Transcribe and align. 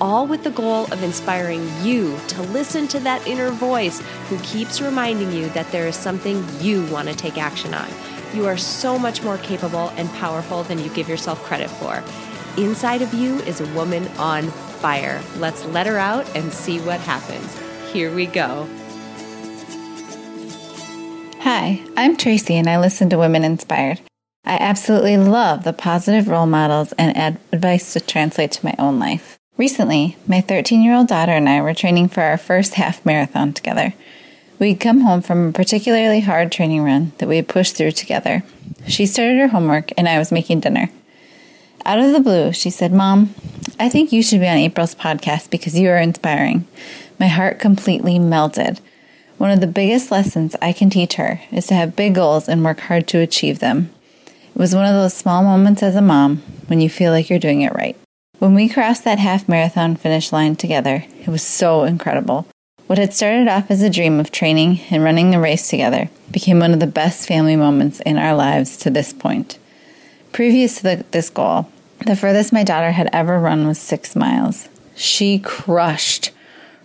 all 0.00 0.26
with 0.26 0.44
the 0.44 0.50
goal 0.50 0.84
of 0.92 1.02
inspiring 1.02 1.68
you 1.82 2.18
to 2.28 2.42
listen 2.42 2.88
to 2.88 3.00
that 3.00 3.26
inner 3.26 3.50
voice 3.50 4.00
who 4.28 4.38
keeps 4.40 4.80
reminding 4.80 5.32
you 5.32 5.48
that 5.50 5.70
there 5.70 5.86
is 5.86 5.96
something 5.96 6.44
you 6.60 6.84
want 6.86 7.08
to 7.08 7.14
take 7.14 7.38
action 7.38 7.74
on. 7.74 7.88
You 8.34 8.46
are 8.46 8.56
so 8.56 8.98
much 8.98 9.22
more 9.22 9.38
capable 9.38 9.90
and 9.96 10.10
powerful 10.14 10.62
than 10.64 10.78
you 10.78 10.88
give 10.90 11.08
yourself 11.08 11.42
credit 11.44 11.70
for. 11.70 12.02
Inside 12.60 13.02
of 13.02 13.14
you 13.14 13.38
is 13.40 13.60
a 13.60 13.74
woman 13.74 14.08
on 14.18 14.44
fire. 14.80 15.22
Let's 15.38 15.64
let 15.66 15.86
her 15.86 15.98
out 15.98 16.28
and 16.36 16.52
see 16.52 16.80
what 16.80 17.00
happens. 17.00 17.58
Here 17.92 18.14
we 18.14 18.26
go. 18.26 18.68
Hi, 21.40 21.84
I'm 21.96 22.16
Tracy 22.16 22.54
and 22.54 22.68
I 22.68 22.78
listen 22.78 23.10
to 23.10 23.18
Women 23.18 23.44
Inspired. 23.44 24.00
I 24.46 24.56
absolutely 24.56 25.16
love 25.16 25.64
the 25.64 25.72
positive 25.72 26.28
role 26.28 26.46
models 26.46 26.92
and 26.98 27.16
advice 27.52 27.92
to 27.92 28.00
translate 28.00 28.52
to 28.52 28.64
my 28.64 28.74
own 28.78 28.98
life. 28.98 29.38
Recently, 29.56 30.16
my 30.26 30.40
13 30.40 30.82
year 30.82 30.94
old 30.94 31.06
daughter 31.06 31.30
and 31.30 31.48
I 31.48 31.60
were 31.60 31.74
training 31.74 32.08
for 32.08 32.22
our 32.22 32.36
first 32.36 32.74
half 32.74 33.04
marathon 33.06 33.52
together. 33.52 33.94
We'd 34.58 34.80
come 34.80 35.02
home 35.02 35.22
from 35.22 35.48
a 35.48 35.52
particularly 35.52 36.20
hard 36.20 36.50
training 36.50 36.82
run 36.82 37.12
that 37.18 37.28
we 37.28 37.36
had 37.36 37.46
pushed 37.46 37.76
through 37.76 37.92
together. 37.92 38.42
She 38.88 39.06
started 39.06 39.38
her 39.38 39.48
homework 39.48 39.92
and 39.96 40.08
I 40.08 40.18
was 40.18 40.32
making 40.32 40.60
dinner. 40.60 40.90
Out 41.86 42.00
of 42.00 42.12
the 42.12 42.20
blue, 42.20 42.52
she 42.52 42.70
said, 42.70 42.92
Mom, 42.92 43.34
I 43.78 43.88
think 43.88 44.10
you 44.10 44.22
should 44.24 44.40
be 44.40 44.48
on 44.48 44.56
April's 44.56 44.94
podcast 44.94 45.50
because 45.50 45.78
you 45.78 45.88
are 45.90 45.98
inspiring. 45.98 46.66
My 47.20 47.28
heart 47.28 47.60
completely 47.60 48.18
melted. 48.18 48.80
One 49.38 49.50
of 49.50 49.60
the 49.60 49.66
biggest 49.68 50.10
lessons 50.10 50.56
I 50.60 50.72
can 50.72 50.90
teach 50.90 51.14
her 51.14 51.40
is 51.52 51.66
to 51.68 51.74
have 51.74 51.94
big 51.94 52.16
goals 52.16 52.48
and 52.48 52.64
work 52.64 52.80
hard 52.80 53.06
to 53.08 53.18
achieve 53.18 53.60
them. 53.60 53.90
It 54.26 54.58
was 54.58 54.74
one 54.74 54.86
of 54.86 54.94
those 54.94 55.14
small 55.14 55.44
moments 55.44 55.82
as 55.82 55.94
a 55.94 56.02
mom 56.02 56.38
when 56.66 56.80
you 56.80 56.88
feel 56.88 57.12
like 57.12 57.30
you're 57.30 57.38
doing 57.38 57.62
it 57.62 57.74
right. 57.74 57.96
When 58.40 58.54
we 58.54 58.68
crossed 58.68 59.04
that 59.04 59.20
half 59.20 59.48
marathon 59.48 59.94
finish 59.94 60.32
line 60.32 60.56
together, 60.56 61.04
it 61.20 61.28
was 61.28 61.42
so 61.42 61.84
incredible. 61.84 62.46
What 62.86 62.98
had 62.98 63.14
started 63.14 63.48
off 63.48 63.70
as 63.70 63.80
a 63.80 63.88
dream 63.88 64.18
of 64.18 64.32
training 64.32 64.80
and 64.90 65.04
running 65.04 65.30
the 65.30 65.38
race 65.38 65.68
together 65.68 66.10
became 66.30 66.58
one 66.58 66.74
of 66.74 66.80
the 66.80 66.86
best 66.86 67.28
family 67.28 67.56
moments 67.56 68.00
in 68.00 68.18
our 68.18 68.34
lives 68.34 68.76
to 68.78 68.90
this 68.90 69.12
point. 69.12 69.58
Previous 70.32 70.78
to 70.78 70.82
the, 70.82 71.04
this 71.12 71.30
goal, 71.30 71.68
the 72.06 72.16
furthest 72.16 72.52
my 72.52 72.64
daughter 72.64 72.90
had 72.90 73.08
ever 73.12 73.38
run 73.38 73.66
was 73.66 73.78
six 73.78 74.16
miles. 74.16 74.68
She 74.96 75.38
crushed 75.38 76.32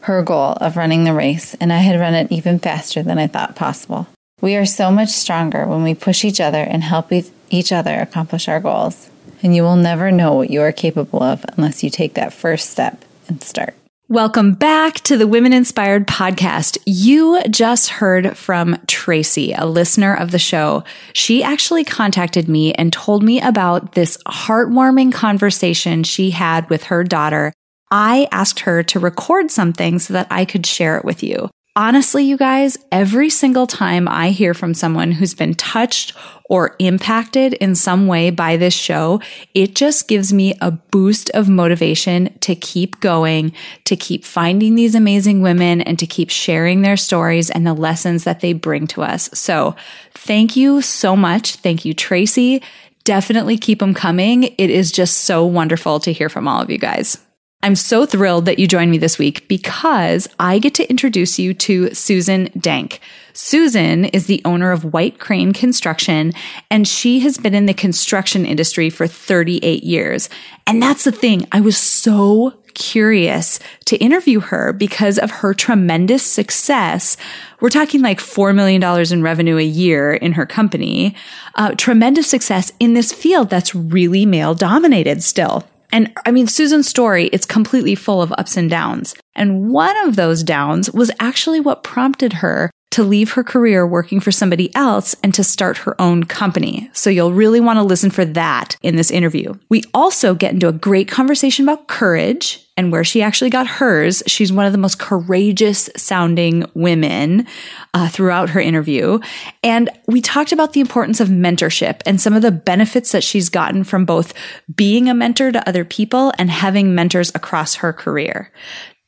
her 0.02 0.22
goal 0.22 0.54
of 0.62 0.78
running 0.78 1.04
the 1.04 1.14
race, 1.14 1.56
and 1.56 1.74
I 1.74 1.80
had 1.80 2.00
run 2.00 2.14
it 2.14 2.32
even 2.32 2.60
faster 2.60 3.04
than 3.04 3.18
I 3.18 3.28
thought 3.28 3.56
possible. 3.56 4.08
We 4.40 4.56
are 4.56 4.66
so 4.66 4.92
much 4.92 5.10
stronger 5.10 5.66
when 5.66 5.84
we 5.84 5.94
push 5.96 6.24
each 6.24 6.40
other 6.40 6.62
and 6.62 6.84
help 6.84 7.12
each 7.50 7.72
other 7.72 8.00
accomplish 8.00 8.48
our 8.48 8.60
goals 8.60 9.10
and 9.42 9.56
you 9.56 9.64
will 9.64 9.76
never 9.76 10.12
know 10.12 10.34
what 10.34 10.50
you 10.50 10.62
are 10.62 10.72
capable 10.72 11.24
of 11.24 11.46
unless 11.58 11.84
you 11.84 11.90
take 11.90 12.14
that 12.16 12.34
first 12.34 12.70
step 12.70 13.04
and 13.28 13.42
start. 13.44 13.76
Welcome 14.08 14.54
back 14.54 14.96
to 15.02 15.18
the 15.18 15.28
Women 15.28 15.54
Inspired 15.54 16.08
podcast. 16.08 16.80
You 16.88 17.44
just 17.44 17.90
heard 17.90 18.36
from 18.36 18.76
Tracy, 18.88 19.54
a 19.54 19.68
listener 19.68 20.16
of 20.16 20.32
the 20.32 20.40
show. 20.40 20.84
She 21.14 21.44
actually 21.44 21.84
contacted 21.84 22.50
me 22.50 22.74
and 22.74 22.92
told 22.92 23.22
me 23.22 23.40
about 23.40 23.92
this 23.92 24.18
heartwarming 24.28 25.14
conversation 25.14 26.04
she 26.04 26.32
had 26.32 26.68
with 26.72 26.86
her 26.86 27.04
daughter. 27.04 27.54
I 27.92 28.28
asked 28.32 28.62
her 28.62 28.82
to 28.82 29.00
record 29.00 29.52
something 29.52 30.00
so 30.00 30.14
that 30.14 30.28
I 30.32 30.44
could 30.44 30.66
share 30.66 30.98
it 30.98 31.06
with 31.06 31.22
you. 31.22 31.50
Honestly, 31.76 32.26
you 32.26 32.36
guys, 32.36 32.78
every 32.92 33.30
single 33.30 33.68
time 33.68 34.08
I 34.08 34.32
hear 34.32 34.54
from 34.54 34.74
someone 34.74 35.12
who's 35.12 35.36
been 35.36 35.54
touched 35.54 36.14
or 36.50 36.76
impacted 36.80 37.54
in 37.54 37.76
some 37.76 38.08
way 38.08 38.32
by 38.32 38.58
this 38.58 38.74
show, 38.74 39.22
it 39.54 39.76
just 39.76 40.08
gives 40.08 40.34
me 40.34 40.56
a 40.62 40.72
boost 40.72 41.30
of 41.30 41.48
motivation 41.48 42.38
to 42.40 42.56
keep 42.56 43.00
going, 43.00 43.54
to 43.86 43.96
keep 43.96 44.26
finding 44.26 44.76
these 44.76 44.96
amazing 44.96 45.42
women 45.42 45.80
and 45.82 46.00
to 46.00 46.08
keep 46.08 46.32
sharing 46.32 46.82
their 46.82 46.98
stories 46.98 47.52
and 47.52 47.68
the 47.68 47.74
lessons 47.74 48.24
that 48.24 48.40
they 48.40 48.52
bring 48.52 48.88
to 48.88 49.04
us. 49.04 49.30
So 49.34 49.76
thank 50.14 50.56
you 50.56 50.82
so 50.82 51.16
much. 51.16 51.56
Thank 51.58 51.86
you, 51.86 51.94
Tracy. 51.94 52.64
Definitely 53.04 53.58
keep 53.58 53.80
them 53.80 53.94
coming. 53.94 54.44
It 54.44 54.70
is 54.70 54.92
just 54.92 55.20
so 55.20 55.46
wonderful 55.46 56.00
to 56.02 56.12
hear 56.12 56.30
from 56.30 56.48
all 56.48 56.62
of 56.62 56.70
you 56.70 56.80
guys. 56.80 57.20
I'm 57.62 57.76
so 57.76 58.06
thrilled 58.06 58.46
that 58.46 58.58
you 58.58 58.68
joined 58.68 58.90
me 58.90 58.98
this 58.98 59.20
week 59.20 59.46
because 59.50 60.30
I 60.40 60.60
get 60.60 60.74
to 60.76 60.90
introduce 60.90 61.38
you 61.38 61.54
to 61.56 61.94
Susan 61.94 62.50
Dank. 62.58 63.02
Susan 63.34 64.06
is 64.06 64.28
the 64.28 64.42
owner 64.46 64.72
of 64.72 64.94
White 64.94 65.20
Crane 65.20 65.52
Construction, 65.52 66.32
and 66.72 66.88
she 66.88 67.20
has 67.20 67.38
been 67.38 67.54
in 67.54 67.66
the 67.66 67.74
construction 67.74 68.46
industry 68.46 68.90
for 68.90 69.08
38 69.08 69.84
years. 69.84 70.30
And 70.68 70.82
that's 70.82 71.04
the 71.04 71.12
thing. 71.12 71.48
I 71.52 71.60
was 71.60 71.78
so 71.78 72.54
curious 72.76 73.60
to 73.86 73.98
interview 73.98 74.40
her 74.40 74.72
because 74.72 75.20
of 75.20 75.30
her 75.30 75.54
tremendous 75.54 76.24
success. 76.24 77.18
We're 77.60 77.70
talking 77.70 78.02
like 78.02 78.20
$4 78.20 78.56
million 78.56 78.82
in 79.12 79.22
revenue 79.22 79.58
a 79.58 79.64
year 79.64 80.14
in 80.14 80.32
her 80.34 80.46
company. 80.46 81.14
Uh, 81.56 81.76
tremendous 81.76 82.30
success 82.30 82.72
in 82.80 82.94
this 82.94 83.12
field 83.12 83.50
that's 83.50 83.76
really 83.76 84.26
male 84.26 84.56
dominated 84.56 85.22
still. 85.22 85.68
And 85.92 86.14
I 86.26 86.32
mean, 86.32 86.48
Susan's 86.48 86.88
story, 86.88 87.28
it's 87.28 87.46
completely 87.46 87.96
full 87.96 88.22
of 88.22 88.32
ups 88.34 88.58
and 88.58 88.70
downs. 88.70 89.16
And 89.36 89.70
one 89.70 89.98
of 90.08 90.16
those 90.16 90.44
downs 90.44 90.92
was 90.92 91.12
actually 91.20 91.60
what 91.60 91.84
prompted 91.84 92.34
her 92.34 92.70
to 92.92 93.04
leave 93.04 93.34
her 93.34 93.44
career 93.44 93.86
working 93.86 94.20
for 94.20 94.32
somebody 94.32 94.74
else 94.76 95.16
and 95.24 95.34
to 95.34 95.44
start 95.44 95.78
her 95.78 96.00
own 96.02 96.24
company. 96.24 96.90
So 96.94 97.10
you'll 97.10 97.34
really 97.34 97.60
want 97.60 97.78
to 97.78 97.84
listen 97.84 98.10
for 98.10 98.26
that 98.26 98.78
in 98.82 98.96
this 98.96 99.12
interview. 99.12 99.54
We 99.70 99.84
also 99.94 100.34
get 100.34 100.54
into 100.54 100.68
a 100.68 100.74
great 100.74 101.08
conversation 101.08 101.66
about 101.66 101.88
courage 101.88 102.66
and 102.76 102.92
where 102.92 103.04
she 103.04 103.22
actually 103.22 103.50
got 103.50 103.68
hers. 103.68 104.24
She's 104.26 104.54
one 104.54 104.66
of 104.66 104.72
the 104.72 104.78
most 104.78 105.00
courageous 105.00 105.90
sounding 105.98 106.66
women 106.74 107.46
uh, 107.94 108.08
throughout 108.08 108.52
her 108.52 108.60
interview. 108.62 109.20
And 109.64 109.90
we 110.08 110.22
talked 110.22 110.54
about 110.54 110.74
the 110.74 110.80
importance 110.80 111.20
of 111.20 111.28
mentorship 111.28 112.02
and 112.06 112.22
some 112.22 112.34
of 112.34 112.42
the 112.42 112.52
benefits 112.52 113.12
that 113.12 113.24
she's 113.24 113.50
gotten 113.50 113.84
from 113.84 114.06
both 114.06 114.34
being 114.74 115.10
a 115.10 115.14
mentor 115.14 115.52
to 115.52 115.68
other 115.68 115.84
people 115.84 116.32
and 116.40 116.50
having 116.50 116.96
mentors 116.96 117.32
across 117.36 117.76
her 117.76 117.92
career. 117.92 118.52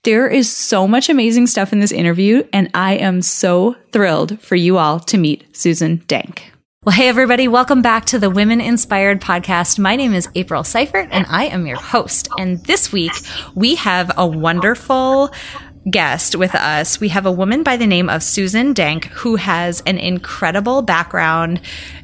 There 0.04 0.28
is 0.28 0.52
so 0.52 0.88
much 0.88 1.10
amazing 1.10 1.46
stuff 1.46 1.72
in 1.72 1.80
this 1.80 1.92
interview, 1.92 2.44
and 2.52 2.72
I 2.74 2.94
am 2.94 3.22
so 3.22 3.76
thrilled 3.92 4.42
for 4.42 4.56
you 4.56 4.80
all 4.80 5.00
to 5.02 5.18
meet 5.20 5.56
Susan 5.56 6.02
Dank. 6.08 6.52
Well, 6.84 6.96
hey, 6.96 7.08
everybody, 7.08 7.48
welcome 7.48 7.84
back 7.84 8.06
to 8.06 8.18
the 8.18 8.32
Women 8.32 8.62
Inspired 8.62 9.22
podcast. 9.22 9.78
My 9.78 9.96
name 9.96 10.16
is 10.16 10.28
April 10.34 10.64
Seifert, 10.64 11.10
and 11.12 11.28
I 11.30 11.44
am 11.46 11.68
your 11.68 11.78
host. 11.78 12.30
And 12.40 12.66
this 12.66 12.92
week, 12.92 13.12
we 13.54 13.76
have 13.76 14.12
a 14.18 14.26
wonderful 14.26 15.32
guest 15.90 16.36
with 16.36 16.54
us. 16.54 17.00
We 17.00 17.10
have 17.10 17.26
a 17.26 17.32
woman 17.32 17.64
by 17.64 17.78
the 17.78 17.88
name 17.88 18.10
of 18.10 18.24
Susan 18.24 18.74
Dank 18.74 19.06
who 19.06 19.36
has 19.36 19.82
an 19.86 19.98
incredible 19.98 20.82
background 20.82 21.62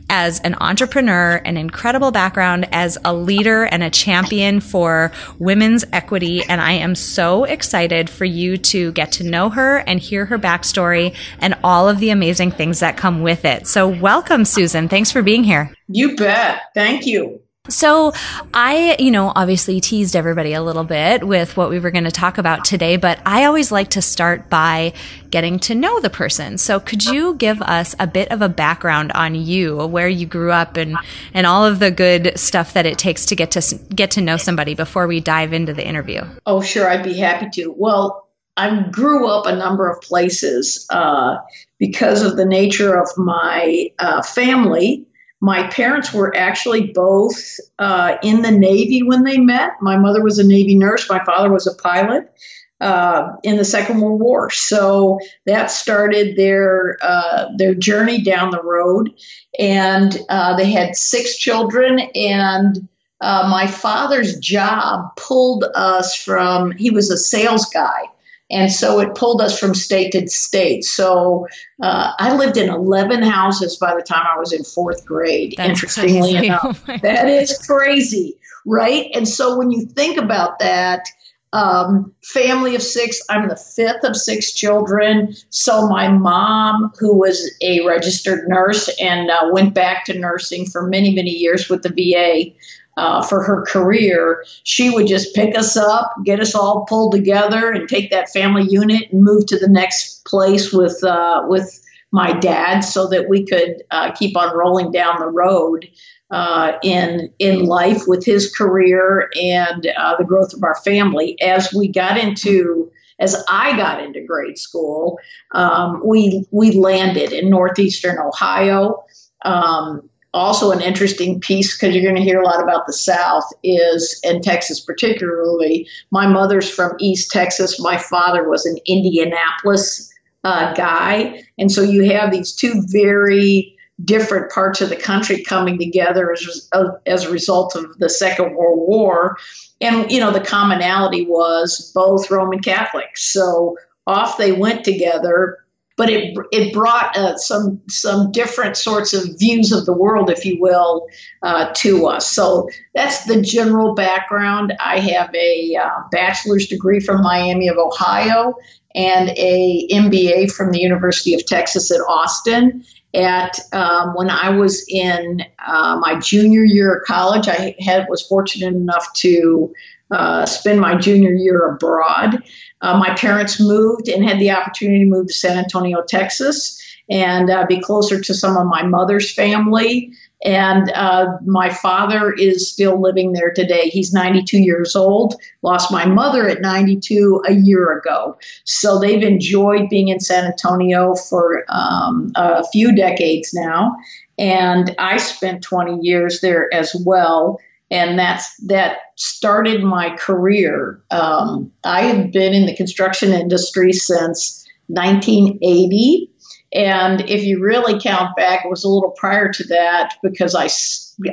as 0.10 0.40
an 0.40 0.56
entrepreneur, 0.62 1.36
an 1.46 1.58
incredible 1.58 2.12
background 2.12 2.68
as 2.72 2.98
a 3.04 3.14
leader 3.14 3.64
and 3.64 3.84
a 3.84 3.90
champion 3.90 4.60
for 4.62 5.12
women's 5.38 5.84
equity. 5.92 6.44
And 6.44 6.62
I 6.62 6.74
am 6.74 6.96
so 6.96 7.44
excited 7.44 8.10
for 8.10 8.26
you 8.26 8.58
to 8.58 8.92
get 8.94 9.12
to 9.14 9.24
know 9.24 9.50
her 9.50 9.78
and 9.78 10.00
hear 10.00 10.26
her 10.26 10.40
backstory 10.40 11.16
and 11.40 11.56
all 11.64 11.90
of 11.90 12.00
the 12.00 12.10
amazing 12.10 12.52
things 12.52 12.80
that 12.80 12.98
come 12.98 13.22
with 13.22 13.46
it. 13.46 13.68
So 13.68 13.88
welcome, 13.88 14.46
Susan. 14.46 14.88
Thanks 14.88 15.12
for 15.12 15.22
being 15.22 15.44
here. 15.44 15.74
You 15.88 16.16
bet. 16.16 16.62
Thank 16.74 17.06
you. 17.06 17.42
So 17.70 18.14
I, 18.54 18.96
you 19.00 19.12
know, 19.12 19.32
obviously 19.36 19.80
teased 19.82 20.16
everybody 20.16 20.54
a 20.54 20.62
little 20.62 20.84
bit 20.84 21.28
with 21.28 21.58
what 21.58 21.70
we 21.70 21.80
were 21.80 21.92
going 21.92 22.06
to 22.06 22.12
talk 22.12 22.38
about 22.38 22.66
today, 22.66 22.98
but 22.98 23.20
I 23.26 23.46
always 23.46 23.72
like 23.72 23.90
to 23.92 24.02
start 24.02 24.50
by 24.50 24.94
getting 25.30 25.60
to 25.60 25.76
know 25.76 26.00
the 26.00 26.10
person. 26.10 26.58
So 26.58 26.80
could 26.80 27.04
you 27.06 27.36
give 27.36 27.62
us 27.62 27.96
a 28.00 28.08
bit 28.08 28.32
of 28.32 28.42
a 28.42 28.50
background 28.50 29.12
on 29.12 29.36
you, 29.36 29.86
where 29.86 30.08
you 30.08 30.26
grew 30.26 30.52
up 30.52 30.78
and, 30.78 30.96
and 31.34 31.46
all 31.46 31.66
of 31.66 31.80
the 31.80 31.92
good 31.92 32.38
stuff 32.40 32.74
that 32.74 32.86
it 32.86 32.98
takes 32.98 33.26
to 33.28 33.36
get 33.36 33.52
to 33.52 33.76
get 33.94 34.12
to 34.12 34.22
know 34.22 34.38
somebody 34.38 34.74
before 34.74 35.08
we 35.08 35.20
dive 35.20 35.54
into 35.54 35.74
the 35.74 35.86
interview? 35.86 36.22
Oh, 36.46 36.62
sure. 36.62 36.90
I'd 36.90 37.04
be 37.04 37.18
happy 37.18 37.50
to. 37.54 37.74
Well, 37.76 38.28
I 38.56 38.84
grew 38.90 39.28
up 39.28 39.46
a 39.46 39.56
number 39.56 39.90
of 39.90 40.02
places 40.02 40.88
uh, 40.90 41.38
because 41.78 42.24
of 42.24 42.38
the 42.38 42.46
nature 42.46 42.98
of 42.98 43.10
my 43.18 43.92
uh, 44.00 44.24
family. 44.24 45.07
My 45.40 45.68
parents 45.68 46.14
were 46.14 46.36
actually 46.36 46.92
both 46.94 47.60
uh, 47.80 48.18
in 48.24 48.42
the 48.42 48.52
Navy 48.52 49.04
when 49.04 49.24
they 49.24 49.38
met. 49.38 49.74
My 49.82 49.98
mother 49.98 50.24
was 50.24 50.40
a 50.40 50.48
Navy 50.48 50.76
nurse, 50.76 51.10
my 51.10 51.24
father 51.24 51.52
was 51.52 51.68
a 51.68 51.76
pilot. 51.76 52.32
uh, 52.80 53.36
in 53.44 53.58
the 53.58 53.66
Second 53.66 54.02
World 54.02 54.20
War. 54.22 54.50
So 54.52 55.20
that 55.46 55.72
started 55.72 56.36
their 56.36 56.98
uh, 57.02 57.48
their 57.58 57.74
journey 57.74 58.22
down 58.22 58.52
the 58.52 58.62
road, 58.62 59.14
and 59.58 60.16
uh, 60.30 60.56
they 60.58 60.72
had 60.72 60.96
six 60.96 61.38
children. 61.38 62.00
And 62.14 62.88
uh, 63.20 63.48
my 63.50 63.66
father's 63.68 64.40
job 64.40 65.16
pulled 65.16 65.64
us 65.64 66.16
from. 66.16 66.72
He 66.72 66.92
was 66.92 67.10
a 67.10 67.18
sales 67.18 67.66
guy. 67.66 68.10
And 68.50 68.72
so 68.72 69.00
it 69.02 69.16
pulled 69.16 69.42
us 69.42 69.60
from 69.60 69.76
state 69.76 70.14
to 70.14 70.28
state. 70.30 70.86
So 70.86 71.48
uh, 71.82 72.14
I 72.18 72.36
lived 72.36 72.58
in 72.58 72.70
11 72.70 73.22
houses 73.22 73.76
by 73.78 73.94
the 73.94 74.02
time 74.02 74.26
I 74.26 74.40
was 74.40 74.54
in 74.54 74.64
fourth 74.64 75.06
grade, 75.06 75.56
That's 75.58 75.70
interestingly 75.70 76.34
crazy. 76.34 76.46
enough. 76.48 76.84
Oh 76.88 76.98
that 77.02 77.28
is 77.28 77.58
crazy, 77.68 78.38
right? 78.66 79.10
And 79.14 79.28
so 79.28 79.58
when 79.58 79.72
you 79.72 79.86
think 79.86 80.18
about 80.18 80.60
that, 80.60 81.08
um, 81.54 82.14
family 82.24 82.76
of 82.76 82.82
six, 82.82 83.22
I'm 83.30 83.48
the 83.48 83.56
fifth 83.56 84.04
of 84.04 84.16
six 84.16 84.52
children. 84.52 85.34
So 85.50 85.88
my 85.88 86.10
mom, 86.10 86.92
who 87.00 87.18
was 87.18 87.50
a 87.62 87.86
registered 87.86 88.48
nurse 88.48 88.90
and 89.00 89.30
uh, 89.30 89.50
went 89.52 89.74
back 89.74 90.06
to 90.06 90.18
nursing 90.18 90.66
for 90.66 90.88
many, 90.88 91.16
many 91.16 91.32
years 91.32 91.70
with 91.70 91.84
the 91.84 91.90
VA, 91.90 92.54
uh, 92.98 93.22
for 93.22 93.44
her 93.44 93.64
career, 93.64 94.44
she 94.64 94.90
would 94.90 95.08
just 95.08 95.34
pick 95.36 95.58
us 95.58 95.78
up, 95.78 96.12
get 96.26 96.40
us 96.40 96.56
all 96.56 96.86
pulled 96.86 97.14
together, 97.14 97.72
and 97.72 97.88
take 97.88 98.10
that 98.12 98.30
family 98.30 98.64
unit 98.68 99.12
and 99.12 99.24
move 99.24 99.46
to 99.46 99.60
the 99.60 99.70
next 99.70 100.26
place 100.26 100.74
with 100.74 101.04
uh, 101.04 101.44
with 101.48 101.82
my 102.12 102.34
dad, 102.34 102.82
so 102.82 103.08
that 103.08 103.30
we 103.30 103.46
could 103.46 103.84
uh, 103.92 104.12
keep 104.14 104.36
on 104.36 104.56
rolling 104.56 104.92
down 104.92 105.20
the 105.20 105.28
road 105.28 105.88
uh, 106.32 106.74
in 106.82 107.32
in 107.40 107.66
life 107.66 108.04
with 108.08 108.26
his 108.26 108.54
career 108.54 109.30
and 109.40 109.88
uh, 109.98 110.16
the 110.18 110.26
growth 110.26 110.54
of 110.54 110.64
our 110.64 110.76
family. 110.84 111.40
As 111.42 111.74
we 111.74 111.88
got 111.88 112.18
into 112.18 112.92
as 113.20 113.44
I 113.50 113.76
got 113.78 114.04
into 114.04 114.22
grade 114.22 114.58
school, 114.58 115.20
um, 115.52 116.02
we 116.04 116.46
we 116.52 116.72
landed 116.72 117.32
in 117.32 117.50
northeastern 117.50 118.18
Ohio. 118.20 119.06
Um, 119.44 120.10
also, 120.34 120.72
an 120.72 120.82
interesting 120.82 121.40
piece 121.40 121.76
because 121.76 121.96
you're 121.96 122.04
going 122.04 122.16
to 122.16 122.22
hear 122.22 122.42
a 122.42 122.46
lot 122.46 122.62
about 122.62 122.86
the 122.86 122.94
South 122.94 123.46
is, 123.64 124.20
and 124.24 124.44
Texas 124.44 124.80
particularly. 124.80 125.88
My 126.12 126.28
mother's 126.28 126.70
from 126.70 126.92
East 127.00 127.32
Texas. 127.32 127.80
My 127.80 127.98
father 127.98 128.48
was 128.48 128.66
an 128.66 128.78
Indianapolis 128.86 130.14
uh, 130.44 130.74
guy, 130.74 131.44
and 131.58 131.72
so 131.72 131.82
you 131.82 132.12
have 132.12 132.32
these 132.32 132.54
two 132.54 132.84
very 132.88 133.78
different 134.04 134.52
parts 134.52 134.82
of 134.82 134.90
the 134.90 134.96
country 134.96 135.44
coming 135.44 135.80
together 135.80 136.32
as, 136.32 136.70
as 137.06 137.26
a 137.26 137.32
result 137.32 137.76
of 137.76 137.98
the 137.98 138.10
Second 138.10 138.56
World 138.56 138.88
War. 138.88 139.38
And, 139.82 140.12
you 140.12 140.20
know, 140.20 140.32
the 140.32 140.40
commonality 140.40 141.26
was 141.26 141.92
both 141.96 142.30
Roman 142.30 142.60
Catholics. 142.60 143.24
So 143.24 143.76
off 144.06 144.38
they 144.38 144.52
went 144.52 144.84
together. 144.84 145.58
But 145.98 146.10
it, 146.12 146.38
it 146.52 146.74
brought 146.74 147.18
uh, 147.18 147.38
some 147.38 147.82
some 147.90 148.32
different 148.32 148.78
sorts 148.78 149.14
of 149.14 149.40
views 149.40 149.72
of 149.72 149.86
the 149.86 149.94
world, 149.94 150.30
if 150.30 150.46
you 150.46 150.62
will, 150.62 151.08
uh, 151.42 151.74
to 151.78 152.06
us. 152.06 152.32
So 152.32 152.70
that's 152.94 153.26
the 153.26 153.42
general 153.42 153.96
background. 153.96 154.74
I 154.80 155.00
have 155.00 155.34
a 155.34 155.76
uh, 155.76 156.04
bachelor's 156.12 156.68
degree 156.68 157.00
from 157.00 157.24
Miami 157.24 157.68
of 157.68 157.78
Ohio 157.78 158.56
and 158.94 159.30
a 159.30 159.88
MBA 159.92 160.52
from 160.52 160.72
the 160.72 160.80
University 160.80 161.34
of 161.34 161.46
Texas 161.46 161.92
at 161.92 162.00
Austin 162.00 162.86
at 163.14 163.60
um, 163.74 164.14
when 164.16 164.30
I 164.30 164.50
was 164.50 164.86
in 164.88 165.42
uh, 165.66 165.98
my 166.00 166.20
junior 166.20 166.64
year 166.64 166.96
of 166.96 167.06
college. 167.06 167.48
I 167.48 167.76
had 167.80 168.08
was 168.10 168.22
fortunate 168.22 168.76
enough 168.76 169.12
to 169.16 169.74
uh, 170.12 170.46
spend 170.46 170.80
my 170.80 170.96
junior 170.96 171.32
year 171.32 171.70
abroad. 171.72 172.44
Uh, 172.82 172.98
my 172.98 173.14
parents 173.16 173.60
moved 173.60 174.08
and 174.08 174.24
had 174.24 174.40
the 174.40 174.52
opportunity 174.52 175.00
to 175.00 175.10
move 175.10 175.28
to 175.28 175.34
San 175.34 175.58
Antonio, 175.58 176.04
Texas, 176.08 176.82
and 177.10 177.50
uh, 177.50 177.66
be 177.68 177.80
closer 177.80 178.20
to 178.20 178.34
some 178.34 178.58
of 178.58 178.68
my 178.68 178.84
mother's 178.84 179.32
family. 179.34 180.12
And 180.44 180.92
uh, 180.92 181.38
my 181.46 181.70
father 181.70 182.32
is 182.32 182.72
still 182.72 183.02
living 183.02 183.34
there 183.34 183.52
today. 183.52 183.90
He's 183.90 184.14
92 184.14 184.60
years 184.60 184.96
old. 184.96 185.36
Lost 185.64 185.92
my 185.92 186.06
mother 186.06 186.48
at 186.48 186.62
92 186.62 187.44
a 187.48 187.54
year 187.54 187.98
ago. 187.98 188.38
So 188.64 189.00
they've 189.00 189.24
enjoyed 189.24 189.90
being 189.90 190.10
in 190.10 190.20
San 190.20 190.46
Antonio 190.46 191.16
for 191.16 191.66
um, 191.70 192.32
a 192.36 192.64
few 192.68 192.96
decades 192.96 193.52
now. 193.54 193.96
And 194.38 194.94
I 195.00 195.18
spent 195.18 195.64
20 195.64 196.00
years 196.02 196.42
there 196.42 196.72
as 196.72 196.96
well. 197.04 197.60
And 197.90 198.20
that's 198.20 198.58
that 198.68 198.98
started 199.16 199.84
my 199.84 200.16
career. 200.18 201.02
Um, 201.10 201.72
I 201.84 202.04
have 202.04 202.32
been 202.32 202.54
in 202.54 202.66
the 202.66 202.76
construction 202.76 203.32
industry 203.32 203.94
since 203.94 204.66
1980 204.88 206.32
and 206.74 207.22
if 207.22 207.44
you 207.44 207.62
really 207.62 208.00
count 208.00 208.36
back, 208.36 208.66
it 208.66 208.70
was 208.70 208.84
a 208.84 208.90
little 208.90 209.12
prior 209.12 209.52
to 209.52 209.64
that 209.70 210.16
because 210.22 210.54
I, 210.54 210.68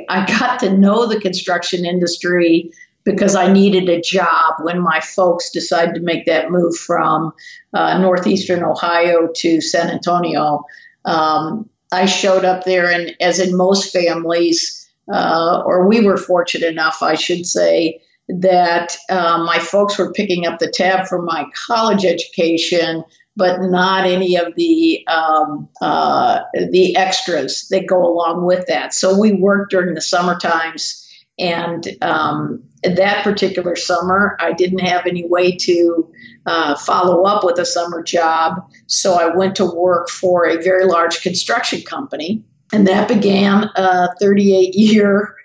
I 0.09 0.25
got 0.25 0.59
to 0.59 0.75
know 0.75 1.07
the 1.07 1.19
construction 1.19 1.85
industry 1.85 2.71
because 3.03 3.35
I 3.35 3.51
needed 3.51 3.89
a 3.89 4.01
job 4.01 4.55
when 4.61 4.81
my 4.81 4.99
folks 5.01 5.51
decided 5.51 5.95
to 5.95 6.01
make 6.01 6.25
that 6.25 6.49
move 6.49 6.75
from 6.75 7.33
uh, 7.73 7.97
northeastern 7.99 8.63
Ohio 8.63 9.27
to 9.35 9.61
San 9.61 9.91
Antonio. 9.91 10.63
Um, 11.03 11.69
I 11.91 12.07
showed 12.07 12.45
up 12.45 12.63
there, 12.63 12.89
and 12.89 13.15
as 13.21 13.39
in 13.39 13.55
most 13.55 13.93
families, 13.93 14.84
uh, 15.11 15.63
or 15.65 15.87
we 15.87 16.01
were 16.01 16.17
fortunate 16.17 16.67
enough, 16.67 17.01
I 17.01 17.15
should 17.15 17.45
say, 17.45 18.01
that 18.27 18.95
uh, 19.09 19.43
my 19.45 19.59
folks 19.59 19.97
were 19.97 20.11
picking 20.11 20.47
up 20.47 20.59
the 20.59 20.71
tab 20.71 21.07
for 21.07 21.21
my 21.21 21.45
college 21.67 22.05
education 22.05 23.03
but 23.35 23.61
not 23.61 24.05
any 24.05 24.37
of 24.37 24.55
the 24.55 25.05
um, 25.07 25.67
uh, 25.81 26.41
the 26.53 26.95
extras 26.95 27.67
that 27.69 27.87
go 27.87 28.05
along 28.05 28.45
with 28.45 28.67
that. 28.67 28.93
So 28.93 29.19
we 29.19 29.33
worked 29.33 29.71
during 29.71 29.93
the 29.93 30.01
summer 30.01 30.39
times, 30.39 31.05
and 31.37 31.85
um, 32.01 32.63
that 32.83 33.23
particular 33.23 33.75
summer, 33.75 34.37
I 34.39 34.53
didn't 34.53 34.79
have 34.79 35.05
any 35.05 35.27
way 35.27 35.57
to 35.57 36.11
uh, 36.45 36.75
follow 36.75 37.23
up 37.23 37.43
with 37.43 37.59
a 37.59 37.65
summer 37.65 38.03
job, 38.03 38.71
so 38.87 39.15
I 39.15 39.35
went 39.35 39.55
to 39.57 39.65
work 39.65 40.09
for 40.09 40.45
a 40.45 40.61
very 40.61 40.85
large 40.85 41.21
construction 41.21 41.81
company, 41.81 42.43
and 42.71 42.87
that 42.87 43.07
began 43.07 43.69
a 43.75 44.13
38 44.19 44.75
year 44.75 45.35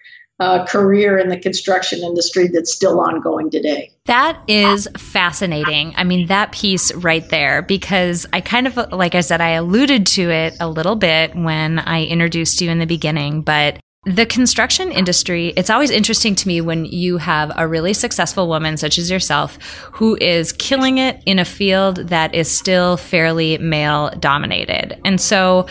uh, 0.40 0.64
career 0.64 1.18
in 1.18 1.28
the 1.28 1.38
construction 1.38 2.00
industry 2.02 2.48
that's 2.48 2.72
still 2.72 2.98
ongoing 2.98 3.50
today. 3.50 3.92
That 4.06 4.42
is 4.48 4.88
fascinating. 4.96 5.92
I 5.96 6.04
mean, 6.04 6.28
that 6.28 6.52
piece 6.52 6.92
right 6.94 7.28
there, 7.28 7.60
because 7.60 8.26
I 8.32 8.40
kind 8.40 8.66
of, 8.66 8.76
like 8.90 9.14
I 9.14 9.20
said, 9.20 9.42
I 9.42 9.50
alluded 9.50 10.06
to 10.06 10.30
it 10.30 10.56
a 10.58 10.68
little 10.68 10.96
bit 10.96 11.34
when 11.34 11.78
I 11.78 12.04
introduced 12.04 12.62
you 12.62 12.70
in 12.70 12.78
the 12.78 12.86
beginning, 12.86 13.42
but 13.42 13.78
the 14.06 14.24
construction 14.24 14.90
industry, 14.90 15.52
it's 15.56 15.68
always 15.68 15.90
interesting 15.90 16.34
to 16.34 16.48
me 16.48 16.62
when 16.62 16.86
you 16.86 17.18
have 17.18 17.52
a 17.54 17.68
really 17.68 17.92
successful 17.92 18.48
woman 18.48 18.78
such 18.78 18.96
as 18.96 19.10
yourself 19.10 19.56
who 19.92 20.16
is 20.22 20.52
killing 20.52 20.96
it 20.96 21.22
in 21.26 21.38
a 21.38 21.44
field 21.44 21.96
that 22.08 22.34
is 22.34 22.50
still 22.50 22.96
fairly 22.96 23.58
male 23.58 24.08
dominated. 24.18 24.98
And 25.04 25.20
so 25.20 25.66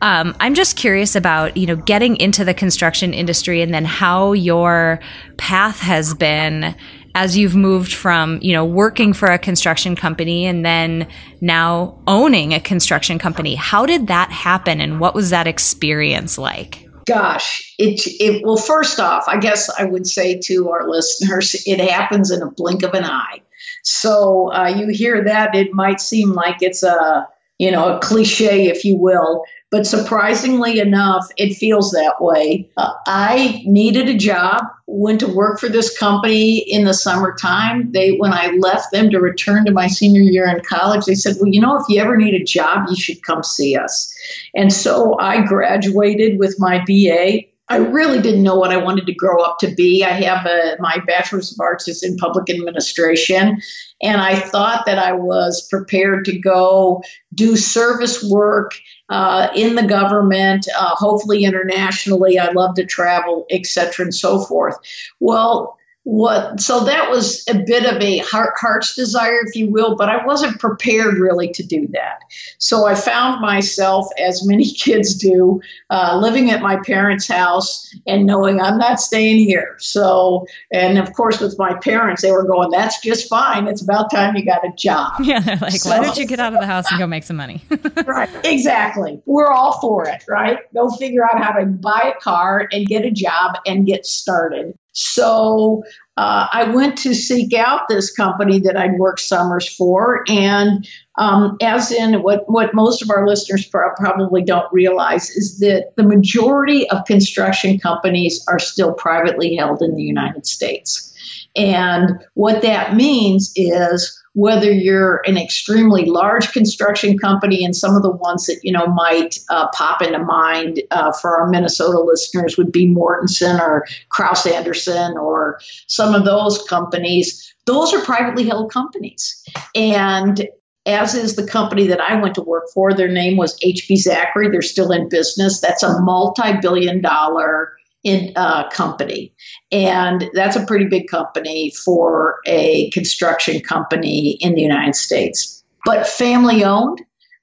um, 0.00 0.36
I'm 0.38 0.54
just 0.54 0.76
curious 0.76 1.16
about, 1.16 1.56
you 1.56 1.66
know, 1.66 1.74
getting 1.74 2.16
into 2.18 2.44
the 2.44 2.54
construction 2.54 3.12
industry 3.12 3.62
and 3.62 3.74
then 3.74 3.84
how 3.84 4.32
your 4.32 5.00
path 5.36 5.80
has 5.80 6.14
been 6.14 6.76
as 7.16 7.36
you've 7.36 7.56
moved 7.56 7.92
from, 7.92 8.38
you 8.42 8.52
know, 8.52 8.64
working 8.64 9.12
for 9.12 9.26
a 9.26 9.40
construction 9.40 9.96
company 9.96 10.46
and 10.46 10.64
then 10.64 11.08
now 11.40 12.00
owning 12.06 12.54
a 12.54 12.60
construction 12.60 13.18
company. 13.18 13.56
How 13.56 13.86
did 13.86 14.06
that 14.06 14.30
happen 14.30 14.80
and 14.80 15.00
what 15.00 15.16
was 15.16 15.30
that 15.30 15.48
experience 15.48 16.38
like? 16.38 16.88
Gosh, 17.04 17.74
it, 17.78 18.00
it 18.20 18.44
well, 18.44 18.56
first 18.56 19.00
off, 19.00 19.24
I 19.28 19.38
guess 19.38 19.70
I 19.70 19.84
would 19.84 20.06
say 20.06 20.40
to 20.44 20.70
our 20.70 20.88
listeners, 20.88 21.62
it 21.66 21.80
happens 21.80 22.30
in 22.30 22.42
a 22.42 22.50
blink 22.50 22.82
of 22.82 22.94
an 22.94 23.04
eye. 23.04 23.42
So 23.82 24.52
uh, 24.52 24.68
you 24.68 24.88
hear 24.88 25.24
that, 25.24 25.54
it 25.54 25.72
might 25.72 26.00
seem 26.00 26.32
like 26.32 26.58
it's 26.60 26.82
a, 26.82 27.26
you 27.58 27.70
know, 27.70 27.96
a 27.96 28.00
cliche, 28.00 28.66
if 28.66 28.84
you 28.84 28.96
will, 28.96 29.44
but 29.72 29.86
surprisingly 29.86 30.80
enough, 30.80 31.26
it 31.38 31.54
feels 31.54 31.92
that 31.92 32.20
way. 32.20 32.68
Uh, 32.76 32.92
I 33.06 33.62
needed 33.64 34.06
a 34.06 34.14
job, 34.14 34.64
went 34.86 35.20
to 35.20 35.34
work 35.34 35.58
for 35.58 35.70
this 35.70 35.98
company 35.98 36.58
in 36.58 36.84
the 36.84 36.92
summertime. 36.92 37.90
They, 37.90 38.10
when 38.10 38.34
I 38.34 38.48
left 38.48 38.92
them 38.92 39.08
to 39.10 39.18
return 39.18 39.64
to 39.64 39.72
my 39.72 39.86
senior 39.86 40.20
year 40.20 40.46
in 40.46 40.62
college, 40.62 41.06
they 41.06 41.14
said, 41.14 41.36
"Well, 41.40 41.50
you 41.50 41.62
know, 41.62 41.76
if 41.76 41.86
you 41.88 42.02
ever 42.02 42.18
need 42.18 42.34
a 42.34 42.44
job, 42.44 42.90
you 42.90 42.96
should 42.96 43.22
come 43.22 43.42
see 43.42 43.74
us." 43.74 44.14
And 44.54 44.70
so 44.70 45.18
I 45.18 45.40
graduated 45.40 46.38
with 46.38 46.56
my 46.58 46.84
BA. 46.86 47.44
I 47.68 47.76
really 47.76 48.20
didn't 48.20 48.42
know 48.42 48.56
what 48.56 48.72
I 48.72 48.76
wanted 48.76 49.06
to 49.06 49.14
grow 49.14 49.42
up 49.42 49.56
to 49.60 49.74
be. 49.74 50.04
I 50.04 50.10
have 50.10 50.44
a, 50.44 50.76
my 50.80 50.98
bachelor's 51.06 51.52
of 51.52 51.60
arts 51.60 51.88
is 51.88 52.02
in 52.02 52.18
public 52.18 52.50
administration, 52.50 53.62
and 54.02 54.20
I 54.20 54.38
thought 54.38 54.84
that 54.84 54.98
I 54.98 55.12
was 55.12 55.66
prepared 55.70 56.26
to 56.26 56.38
go 56.38 57.02
do 57.32 57.56
service 57.56 58.22
work 58.22 58.72
uh, 59.12 59.48
in 59.54 59.74
the 59.74 59.82
government, 59.82 60.66
uh, 60.76 60.94
hopefully 60.94 61.44
internationally. 61.44 62.38
I 62.38 62.50
love 62.52 62.74
to 62.76 62.86
travel, 62.86 63.44
et 63.50 63.66
cetera, 63.66 64.06
and 64.06 64.14
so 64.14 64.40
forth. 64.40 64.76
Well, 65.20 65.78
what 66.04 66.60
so 66.60 66.84
that 66.84 67.10
was 67.10 67.44
a 67.48 67.54
bit 67.54 67.84
of 67.84 68.02
a 68.02 68.18
heart, 68.18 68.54
heart's 68.56 68.96
desire 68.96 69.38
if 69.46 69.54
you 69.54 69.70
will 69.70 69.94
but 69.94 70.08
i 70.08 70.24
wasn't 70.26 70.58
prepared 70.58 71.14
really 71.18 71.52
to 71.52 71.62
do 71.62 71.86
that. 71.92 72.20
So 72.58 72.86
i 72.86 72.94
found 72.96 73.40
myself 73.40 74.08
as 74.18 74.44
many 74.44 74.68
kids 74.74 75.14
do 75.14 75.60
uh, 75.90 76.18
living 76.20 76.50
at 76.50 76.60
my 76.60 76.80
parents 76.84 77.28
house 77.28 77.88
and 78.06 78.26
knowing 78.26 78.60
i'm 78.60 78.78
not 78.78 79.00
staying 79.00 79.38
here. 79.38 79.76
So 79.78 80.46
and 80.72 80.98
of 80.98 81.12
course 81.12 81.40
with 81.40 81.56
my 81.58 81.74
parents 81.74 82.22
they 82.22 82.32
were 82.32 82.44
going 82.44 82.70
that's 82.70 83.00
just 83.00 83.28
fine. 83.28 83.68
It's 83.68 83.82
about 83.82 84.10
time 84.10 84.36
you 84.36 84.44
got 84.44 84.66
a 84.66 84.72
job. 84.76 85.12
Yeah 85.22 85.38
they're 85.38 85.56
like 85.56 85.72
so, 85.72 85.90
why 85.90 86.00
don't 86.00 86.16
you 86.16 86.26
get 86.26 86.40
out 86.40 86.52
of 86.52 86.60
the 86.60 86.66
house 86.66 86.90
and 86.90 86.98
go 86.98 87.06
make 87.06 87.24
some 87.24 87.36
money? 87.36 87.62
Right 88.06 88.28
exactly. 88.44 89.22
We're 89.26 89.50
all 89.50 89.80
for 89.80 90.08
it 90.08 90.24
right? 90.28 90.58
Go 90.74 90.90
figure 90.90 91.24
out 91.24 91.42
how 91.42 91.52
to 91.52 91.66
buy 91.66 92.12
a 92.16 92.20
car 92.20 92.68
and 92.72 92.86
get 92.86 93.04
a 93.04 93.10
job 93.10 93.56
and 93.66 93.86
get 93.86 94.04
started 94.04 94.76
so 94.92 95.82
uh, 96.16 96.46
I 96.52 96.64
went 96.64 96.98
to 96.98 97.14
seek 97.14 97.54
out 97.54 97.88
this 97.88 98.12
company 98.14 98.60
that 98.60 98.76
I'd 98.76 98.98
worked 98.98 99.20
summers 99.20 99.66
for, 99.74 100.24
and 100.28 100.86
um, 101.16 101.56
as 101.62 101.90
in 101.90 102.22
what 102.22 102.44
what 102.46 102.74
most 102.74 103.02
of 103.02 103.10
our 103.10 103.26
listeners 103.26 103.66
probably 103.66 104.42
don't 104.42 104.70
realize 104.72 105.30
is 105.30 105.58
that 105.60 105.92
the 105.96 106.02
majority 106.02 106.88
of 106.90 107.06
construction 107.06 107.78
companies 107.78 108.44
are 108.48 108.58
still 108.58 108.92
privately 108.92 109.56
held 109.56 109.80
in 109.80 109.96
the 109.96 110.02
United 110.02 110.46
States, 110.46 111.14
and 111.56 112.22
what 112.34 112.60
that 112.62 112.94
means 112.94 113.52
is 113.56 114.21
whether 114.34 114.70
you're 114.70 115.22
an 115.26 115.36
extremely 115.36 116.06
large 116.06 116.52
construction 116.52 117.18
company 117.18 117.64
and 117.64 117.76
some 117.76 117.94
of 117.94 118.02
the 118.02 118.10
ones 118.10 118.46
that 118.46 118.60
you 118.62 118.72
know 118.72 118.86
might 118.86 119.38
uh, 119.50 119.68
pop 119.74 120.02
into 120.02 120.18
mind 120.18 120.80
uh, 120.90 121.12
for 121.12 121.38
our 121.38 121.48
minnesota 121.48 122.00
listeners 122.00 122.56
would 122.56 122.72
be 122.72 122.86
mortenson 122.86 123.60
or 123.60 123.86
kraus 124.10 124.46
anderson 124.46 125.16
or 125.16 125.60
some 125.86 126.14
of 126.14 126.24
those 126.24 126.62
companies 126.68 127.54
those 127.66 127.92
are 127.92 128.00
privately 128.00 128.46
held 128.46 128.72
companies 128.72 129.44
and 129.74 130.48
as 130.84 131.14
is 131.14 131.36
the 131.36 131.46
company 131.46 131.86
that 131.86 132.00
I 132.00 132.20
went 132.20 132.34
to 132.34 132.42
work 132.42 132.64
for. 132.74 132.92
Their 132.92 133.06
name 133.06 133.36
was 133.36 133.56
HB 133.60 134.04
Zachry. 134.04 134.50
They're 134.50 134.62
still 134.62 134.90
in 134.90 135.08
business. 135.08 135.60
That's 135.60 135.84
a 135.84 136.00
multi 136.00 136.54
billion 136.60 137.00
dollar 137.00 137.76
in 138.04 138.32
uh, 138.36 138.68
company, 138.70 139.32
and 139.70 140.28
that's 140.34 140.56
a 140.56 140.66
pretty 140.66 140.86
big 140.86 141.08
company 141.08 141.70
for 141.84 142.40
a 142.46 142.90
construction 142.90 143.60
company 143.60 144.38
in 144.40 144.54
the 144.54 144.62
United 144.62 144.96
States. 144.96 145.64
But 145.84 146.06
family 146.06 146.64
owned. 146.64 147.02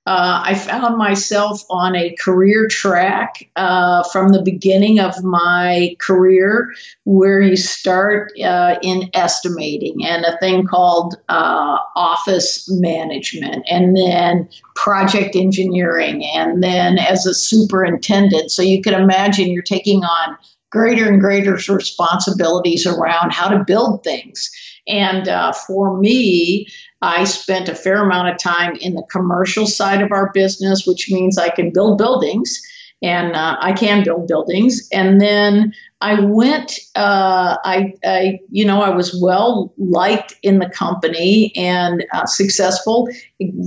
Uh, 0.09 0.41
I 0.43 0.55
found 0.55 0.97
myself 0.97 1.61
on 1.69 1.95
a 1.95 2.15
career 2.15 2.67
track 2.67 3.47
uh, 3.55 4.01
from 4.11 4.29
the 4.29 4.41
beginning 4.41 4.99
of 4.99 5.23
my 5.23 5.95
career 5.99 6.73
where 7.03 7.39
you 7.39 7.55
start 7.55 8.31
uh, 8.43 8.79
in 8.81 9.11
estimating 9.13 10.03
and 10.03 10.25
a 10.25 10.35
thing 10.39 10.65
called 10.65 11.13
uh, 11.29 11.77
office 11.95 12.67
management, 12.71 13.63
and 13.69 13.95
then 13.95 14.49
project 14.75 15.35
engineering, 15.35 16.25
and 16.25 16.63
then 16.63 16.97
as 16.97 17.27
a 17.27 17.33
superintendent. 17.35 18.49
So 18.49 18.63
you 18.63 18.81
can 18.81 18.95
imagine 18.95 19.49
you're 19.49 19.61
taking 19.61 20.03
on 20.03 20.37
greater 20.71 21.07
and 21.07 21.21
greater 21.21 21.53
responsibilities 21.53 22.87
around 22.87 23.31
how 23.31 23.49
to 23.49 23.63
build 23.63 24.03
things. 24.03 24.49
And 24.87 25.27
uh, 25.27 25.51
for 25.51 25.99
me, 25.99 26.67
I 27.01 27.23
spent 27.23 27.69
a 27.69 27.75
fair 27.75 28.03
amount 28.03 28.29
of 28.29 28.37
time 28.37 28.75
in 28.75 28.95
the 28.95 29.07
commercial 29.09 29.65
side 29.65 30.01
of 30.01 30.11
our 30.11 30.31
business, 30.33 30.85
which 30.85 31.09
means 31.09 31.37
I 31.37 31.49
can 31.49 31.71
build 31.71 31.97
buildings 31.97 32.61
and 33.01 33.35
uh, 33.35 33.57
I 33.59 33.71
can 33.73 34.03
build 34.03 34.27
buildings. 34.27 34.87
And 34.91 35.21
then 35.21 35.73
I 36.01 36.19
went, 36.19 36.73
uh, 36.95 37.57
I, 37.63 37.93
I, 38.03 38.39
you 38.49 38.65
know, 38.65 38.81
I 38.81 38.89
was 38.89 39.17
well 39.21 39.73
liked 39.77 40.35
in 40.43 40.59
the 40.59 40.69
company 40.69 41.53
and 41.55 42.05
uh, 42.11 42.25
successful. 42.25 43.07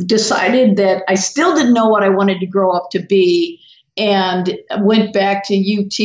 Decided 0.05 0.77
that 0.77 1.05
I 1.09 1.15
still 1.15 1.55
didn't 1.55 1.73
know 1.73 1.89
what 1.89 2.03
I 2.03 2.11
wanted 2.11 2.41
to 2.41 2.47
grow 2.47 2.73
up 2.73 2.91
to 2.91 3.01
be 3.01 3.61
and 3.97 4.59
went 4.79 5.13
back 5.13 5.47
to 5.47 5.55
UT, 5.55 5.99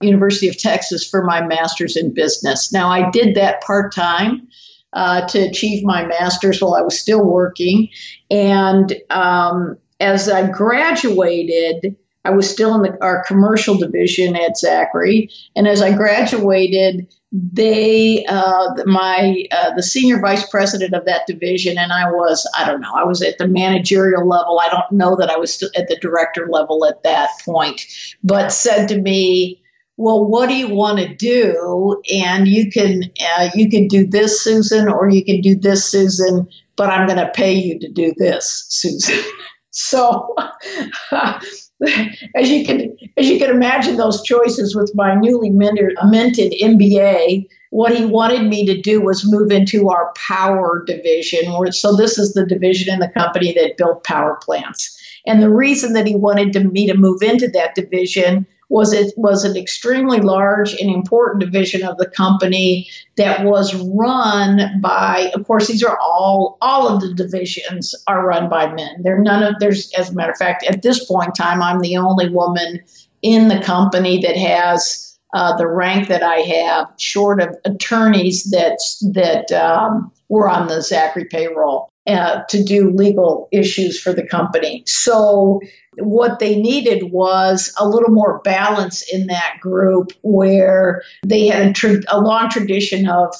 University 0.00 0.48
of 0.48 0.58
Texas, 0.58 1.08
for 1.08 1.24
my 1.24 1.44
master's 1.44 1.96
in 1.96 2.12
business. 2.12 2.72
Now, 2.72 2.90
I 2.90 3.10
did 3.10 3.36
that 3.36 3.62
part 3.62 3.94
time 3.94 4.48
uh, 4.92 5.26
to 5.28 5.38
achieve 5.38 5.84
my 5.84 6.04
master's 6.06 6.60
while 6.60 6.74
I 6.74 6.82
was 6.82 6.98
still 6.98 7.24
working. 7.24 7.88
And 8.30 8.94
um, 9.10 9.78
as 9.98 10.28
I 10.28 10.50
graduated, 10.50 11.96
I 12.24 12.30
was 12.30 12.50
still 12.50 12.74
in 12.74 12.82
the, 12.82 13.02
our 13.02 13.24
commercial 13.24 13.76
division 13.76 14.36
at 14.36 14.56
Zachry. 14.62 15.32
And 15.56 15.66
as 15.66 15.80
I 15.80 15.96
graduated, 15.96 17.08
they 17.32 18.24
uh, 18.24 18.74
my 18.86 19.44
uh, 19.52 19.74
the 19.74 19.82
senior 19.82 20.20
vice 20.20 20.48
president 20.48 20.94
of 20.94 21.04
that 21.04 21.28
division 21.28 21.78
and 21.78 21.92
i 21.92 22.10
was 22.10 22.48
i 22.58 22.64
don't 22.64 22.80
know 22.80 22.92
i 22.92 23.04
was 23.04 23.22
at 23.22 23.38
the 23.38 23.46
managerial 23.46 24.26
level 24.26 24.58
i 24.58 24.68
don't 24.68 24.90
know 24.90 25.14
that 25.14 25.30
i 25.30 25.36
was 25.36 25.62
at 25.76 25.86
the 25.86 25.96
director 26.00 26.48
level 26.50 26.84
at 26.84 27.04
that 27.04 27.30
point 27.44 27.86
but 28.24 28.50
said 28.50 28.88
to 28.88 29.00
me 29.00 29.62
well 30.00 30.24
what 30.24 30.48
do 30.48 30.56
you 30.56 30.68
want 30.68 30.98
to 30.98 31.14
do? 31.14 32.02
And 32.12 32.48
you 32.48 32.70
can 32.70 33.04
uh, 33.36 33.50
you 33.54 33.68
can 33.68 33.86
do 33.86 34.06
this 34.06 34.40
susan 34.42 34.88
or 34.88 35.10
you 35.10 35.24
can 35.24 35.40
do 35.42 35.54
this 35.54 35.84
susan 35.84 36.48
but 36.76 36.88
i'm 36.88 37.06
going 37.06 37.18
to 37.18 37.30
pay 37.34 37.52
you 37.52 37.78
to 37.78 37.88
do 37.88 38.12
this 38.16 38.66
susan. 38.68 39.22
So 39.72 40.34
as 41.12 42.50
you 42.50 42.66
can 42.66 42.96
as 43.16 43.28
you 43.28 43.38
can 43.38 43.50
imagine 43.50 43.96
those 43.96 44.20
choices 44.24 44.74
with 44.74 44.90
my 44.96 45.14
newly 45.14 45.48
minted, 45.48 45.96
minted 46.08 46.52
MBA 46.60 47.46
what 47.70 47.96
he 47.96 48.04
wanted 48.04 48.48
me 48.48 48.66
to 48.66 48.80
do 48.80 49.00
was 49.00 49.30
move 49.30 49.52
into 49.52 49.88
our 49.88 50.12
power 50.16 50.82
division 50.84 51.72
so 51.72 51.94
this 51.94 52.18
is 52.18 52.34
the 52.34 52.44
division 52.44 52.92
in 52.92 52.98
the 52.98 53.08
company 53.08 53.52
that 53.52 53.76
built 53.76 54.02
power 54.02 54.40
plants. 54.42 54.98
And 55.24 55.40
the 55.40 55.52
reason 55.52 55.92
that 55.92 56.06
he 56.06 56.16
wanted 56.16 56.52
to, 56.54 56.64
me 56.64 56.88
to 56.88 56.94
move 56.94 57.22
into 57.22 57.46
that 57.48 57.76
division 57.76 58.48
was 58.70 58.92
it 58.94 59.12
was 59.16 59.44
an 59.44 59.56
extremely 59.56 60.20
large 60.20 60.72
and 60.72 60.88
important 60.88 61.40
division 61.40 61.82
of 61.82 61.98
the 61.98 62.08
company 62.08 62.88
that 63.16 63.44
was 63.44 63.74
run 63.74 64.80
by 64.80 65.30
of 65.34 65.46
course 65.46 65.66
these 65.66 65.82
are 65.82 65.98
all 65.98 66.56
all 66.62 66.88
of 66.88 67.02
the 67.02 67.12
divisions 67.12 67.94
are 68.06 68.26
run 68.26 68.48
by 68.48 68.72
men 68.72 69.02
there 69.02 69.18
none 69.18 69.42
of 69.42 69.56
there's 69.60 69.92
as 69.98 70.10
a 70.10 70.14
matter 70.14 70.32
of 70.32 70.38
fact 70.38 70.64
at 70.64 70.82
this 70.82 71.04
point 71.04 71.26
in 71.26 71.32
time 71.32 71.60
i'm 71.60 71.80
the 71.80 71.96
only 71.96 72.28
woman 72.30 72.80
in 73.20 73.48
the 73.48 73.60
company 73.60 74.20
that 74.20 74.36
has 74.36 75.10
uh, 75.32 75.56
the 75.56 75.66
rank 75.66 76.08
that 76.08 76.24
I 76.24 76.38
have, 76.38 76.92
short 76.98 77.40
of 77.40 77.56
attorneys 77.64 78.50
that 78.50 78.78
that 79.12 79.52
um, 79.52 80.10
were 80.28 80.48
on 80.48 80.66
the 80.66 80.78
Zachry 80.78 81.30
payroll 81.30 81.88
uh, 82.06 82.42
to 82.48 82.64
do 82.64 82.90
legal 82.90 83.48
issues 83.52 84.00
for 84.00 84.12
the 84.12 84.26
company. 84.26 84.82
So 84.86 85.60
what 85.98 86.38
they 86.38 86.60
needed 86.60 87.10
was 87.10 87.74
a 87.78 87.88
little 87.88 88.10
more 88.10 88.40
balance 88.40 89.02
in 89.12 89.26
that 89.26 89.58
group 89.60 90.12
where 90.22 91.02
they 91.24 91.46
had 91.46 91.68
a, 91.68 91.72
tra- 91.72 92.02
a 92.08 92.20
long 92.20 92.48
tradition 92.48 93.08
of 93.08 93.34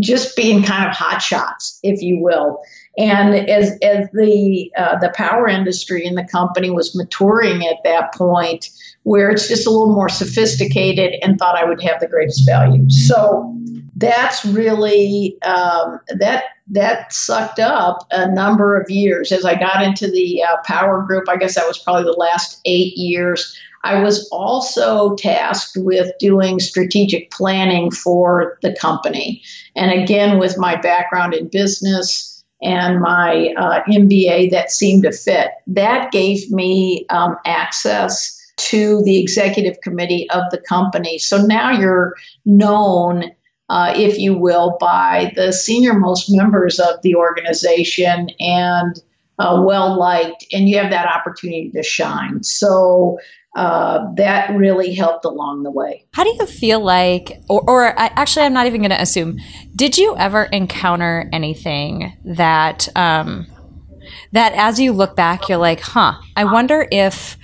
just 0.00 0.36
being 0.36 0.62
kind 0.62 0.88
of 0.88 0.96
hot 0.96 1.20
shots, 1.20 1.78
if 1.82 2.00
you 2.00 2.18
will. 2.22 2.62
And 2.96 3.34
as 3.34 3.78
as 3.82 4.08
the 4.12 4.70
uh, 4.76 4.98
the 5.00 5.12
power 5.14 5.46
industry 5.48 6.06
in 6.06 6.14
the 6.14 6.24
company 6.24 6.70
was 6.70 6.96
maturing 6.96 7.66
at 7.66 7.76
that 7.84 8.14
point, 8.14 8.70
where 9.02 9.30
it's 9.30 9.48
just 9.48 9.66
a 9.66 9.70
little 9.70 9.94
more 9.94 10.08
sophisticated, 10.08 11.14
and 11.20 11.38
thought 11.38 11.56
I 11.58 11.64
would 11.64 11.82
have 11.82 12.00
the 12.00 12.08
greatest 12.08 12.46
value. 12.46 12.88
So 12.88 13.54
that's 13.96 14.44
really 14.44 15.36
um, 15.42 16.00
that 16.18 16.44
that 16.68 17.12
sucked 17.12 17.58
up 17.58 18.06
a 18.10 18.30
number 18.30 18.80
of 18.80 18.90
years 18.90 19.32
as 19.32 19.44
I 19.44 19.54
got 19.54 19.82
into 19.82 20.10
the 20.10 20.42
uh, 20.42 20.56
power 20.64 21.02
group. 21.02 21.28
I 21.28 21.36
guess 21.36 21.56
that 21.56 21.66
was 21.66 21.78
probably 21.78 22.04
the 22.04 22.12
last 22.12 22.60
eight 22.64 22.96
years. 22.96 23.56
I 23.82 24.02
was 24.02 24.28
also 24.30 25.14
tasked 25.14 25.76
with 25.76 26.10
doing 26.18 26.58
strategic 26.58 27.30
planning 27.30 27.90
for 27.90 28.58
the 28.62 28.74
company. 28.74 29.42
And 29.76 29.90
again, 29.90 30.38
with 30.38 30.56
my 30.56 30.76
background 30.76 31.34
in 31.34 31.48
business 31.48 32.42
and 32.62 33.00
my 33.00 33.52
uh, 33.58 33.82
MBA, 33.84 34.52
that 34.52 34.70
seemed 34.70 35.02
to 35.02 35.12
fit. 35.12 35.50
That 35.66 36.12
gave 36.12 36.50
me 36.50 37.04
um, 37.10 37.36
access 37.44 38.40
to 38.56 39.02
the 39.02 39.20
executive 39.20 39.82
committee 39.82 40.30
of 40.30 40.44
the 40.50 40.58
company. 40.58 41.18
So 41.18 41.44
now 41.44 41.72
you're 41.72 42.14
known 42.46 43.32
uh, 43.68 43.92
if 43.96 44.18
you 44.18 44.36
will, 44.36 44.76
by 44.78 45.32
the 45.36 45.52
senior 45.52 45.94
most 45.94 46.28
members 46.28 46.78
of 46.78 47.00
the 47.02 47.14
organization 47.14 48.30
and 48.40 49.00
uh, 49.38 49.62
well 49.66 49.98
liked, 49.98 50.46
and 50.52 50.68
you 50.68 50.78
have 50.78 50.90
that 50.90 51.06
opportunity 51.06 51.70
to 51.70 51.82
shine. 51.82 52.42
So 52.42 53.18
uh, 53.56 54.12
that 54.16 54.54
really 54.56 54.94
helped 54.94 55.24
along 55.24 55.62
the 55.62 55.70
way. 55.70 56.04
How 56.12 56.24
do 56.24 56.30
you 56.38 56.46
feel 56.46 56.80
like, 56.80 57.40
or, 57.48 57.62
or 57.68 57.94
actually, 57.98 58.44
I'm 58.46 58.52
not 58.52 58.66
even 58.66 58.80
going 58.80 58.90
to 58.90 59.00
assume, 59.00 59.38
did 59.74 59.96
you 59.96 60.16
ever 60.16 60.44
encounter 60.44 61.28
anything 61.32 62.16
that, 62.24 62.88
um, 62.96 63.46
that 64.32 64.52
as 64.54 64.78
you 64.78 64.92
look 64.92 65.16
back, 65.16 65.48
you're 65.48 65.58
like, 65.58 65.80
huh, 65.80 66.14
I 66.36 66.44
wonder 66.44 66.86
if 66.90 67.36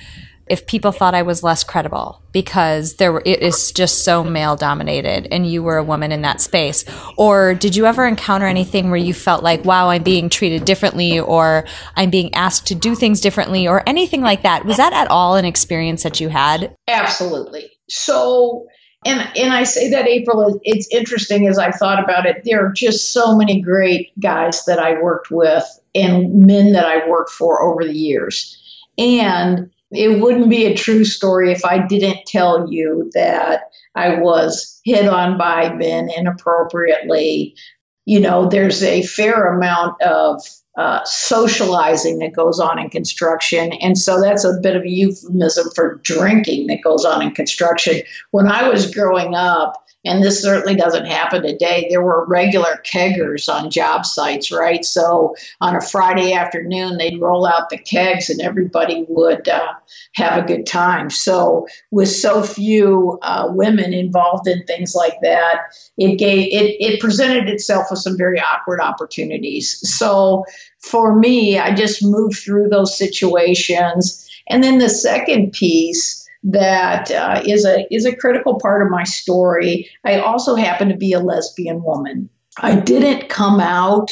if 0.51 0.67
people 0.67 0.91
thought 0.91 1.15
I 1.15 1.23
was 1.23 1.43
less 1.43 1.63
credible 1.63 2.21
because 2.33 2.95
there 2.97 3.13
were, 3.13 3.23
it 3.25 3.41
is 3.41 3.71
just 3.71 4.05
so 4.05 4.25
male 4.25 4.57
dominated 4.57 5.29
and 5.31 5.51
you 5.51 5.63
were 5.63 5.77
a 5.77 5.85
woman 5.85 6.11
in 6.11 6.23
that 6.23 6.41
space? 6.41 6.85
Or 7.17 7.55
did 7.55 7.77
you 7.77 7.87
ever 7.87 8.05
encounter 8.07 8.47
anything 8.47 8.91
where 8.91 8.99
you 8.99 9.15
felt 9.15 9.45
like, 9.45 9.65
wow, 9.65 9.91
I'm 9.91 10.03
being 10.03 10.29
treated 10.29 10.65
differently 10.65 11.21
or 11.21 11.67
I'm 11.95 12.11
being 12.11 12.35
asked 12.35 12.67
to 12.67 12.75
do 12.75 12.97
things 12.97 13.21
differently 13.21 13.69
or 13.69 13.89
anything 13.89 14.23
like 14.23 14.43
that? 14.43 14.65
Was 14.65 14.79
that 14.79 14.93
at 14.93 15.09
all 15.09 15.37
an 15.37 15.45
experience 15.45 16.03
that 16.03 16.19
you 16.19 16.29
had? 16.29 16.75
Absolutely. 16.89 17.71
So, 17.89 18.67
and 19.05 19.21
and 19.37 19.53
I 19.53 19.63
say 19.63 19.91
that 19.91 20.07
April, 20.07 20.61
it's 20.63 20.89
interesting 20.93 21.47
as 21.47 21.59
I 21.59 21.71
thought 21.71 22.03
about 22.03 22.27
it. 22.27 22.43
There 22.45 22.67
are 22.67 22.73
just 22.73 23.13
so 23.13 23.37
many 23.37 23.61
great 23.61 24.13
guys 24.21 24.65
that 24.65 24.79
I 24.79 25.01
worked 25.01 25.31
with 25.31 25.65
and 25.95 26.45
men 26.47 26.73
that 26.73 26.85
I 26.85 27.09
worked 27.09 27.31
for 27.31 27.63
over 27.63 27.85
the 27.85 27.97
years. 27.97 28.57
And 28.99 29.71
it 29.91 30.21
wouldn't 30.21 30.51
be 30.51 30.67
a 30.67 30.77
true 30.77 31.05
story 31.05 31.53
if 31.53 31.65
I 31.65 31.85
didn't 31.87 32.27
tell 32.27 32.71
you 32.71 33.11
that 33.15 33.71
I 33.95 34.21
was 34.21 34.81
hit 34.85 35.09
on 35.09 35.37
by 35.37 35.73
men 35.75 36.11
inappropriately. 36.17 37.57
You 38.05 38.21
know, 38.21 38.49
there's 38.49 38.83
a 38.83 39.03
fair 39.03 39.53
amount 39.55 40.01
of 40.03 40.43
uh, 40.77 41.05
socializing 41.05 42.21
that 42.21 42.33
goes 42.33 42.61
on 42.61 42.79
in 42.79 42.89
construction. 42.89 43.73
And 43.75 43.99
so 43.99 44.21
that's 44.21 44.45
a 44.45 44.59
bit 44.63 44.77
of 44.77 44.83
a 44.83 44.89
euphemism 44.89 45.69
for 45.75 45.97
drinking 45.97 46.69
that 46.69 46.83
goes 46.83 47.05
on 47.05 47.23
in 47.23 47.33
construction. 47.33 48.03
When 48.31 48.47
I 48.47 48.69
was 48.69 48.95
growing 48.95 49.35
up, 49.35 49.75
and 50.05 50.23
this 50.23 50.43
certainly 50.43 50.77
doesn't 50.77 51.07
happen 51.07 51.43
today. 51.43 51.87
There 51.91 52.03
were 52.03 52.25
regular 52.27 52.81
keggers 52.85 53.53
on 53.53 53.71
job 53.71 54.07
sites, 54.07 54.51
right? 54.51 54.83
So 54.85 55.35
on 55.61 55.77
a 55.77 55.81
Friday 55.81 56.33
afternoon, 56.33 56.97
they'd 56.97 57.21
roll 57.21 57.47
out 57.47 57.69
the 57.69 57.77
kegs 57.77 58.31
and 58.31 58.41
everybody 58.41 59.05
would 59.09 59.47
uh, 59.47 59.75
have 60.15 60.43
a 60.43 60.47
good 60.47 60.67
time. 60.67 61.11
So 61.11 61.67
with 61.91 62.09
so 62.09 62.43
few 62.43 63.19
uh, 63.21 63.49
women 63.51 63.93
involved 63.93 64.49
in 64.49 64.65
things 64.65 64.95
like 64.95 65.21
that, 65.23 65.75
it 65.99 66.17
gave 66.17 66.47
it, 66.47 66.77
it 66.81 67.01
presented 67.01 67.49
itself 67.49 67.89
with 67.91 68.01
some 68.01 68.17
very 68.17 68.41
awkward 68.41 68.81
opportunities. 68.81 69.81
So 69.97 70.45
for 70.79 71.15
me, 71.15 71.59
I 71.59 71.75
just 71.75 72.03
moved 72.03 72.39
through 72.39 72.69
those 72.69 72.97
situations. 72.97 74.27
And 74.49 74.65
then 74.65 74.79
the 74.79 74.89
second 74.89 75.53
piece 75.53 76.20
that 76.43 77.11
uh, 77.11 77.43
is 77.45 77.65
a 77.67 77.87
is 77.93 78.07
a 78.07 78.17
critical 78.17 78.59
part 78.59 78.83
of 78.83 78.91
my 78.91 79.05
story. 79.05 79.91
I 80.05 80.21
also 80.21 80.55
happen 80.55 80.89
to 80.89 80.97
be 80.97 81.13
a 81.13 81.21
lesbian 81.21 81.83
woman. 81.83 82.31
I 82.59 82.77
didn't 82.77 83.29
come 83.29 83.61
out 83.61 84.11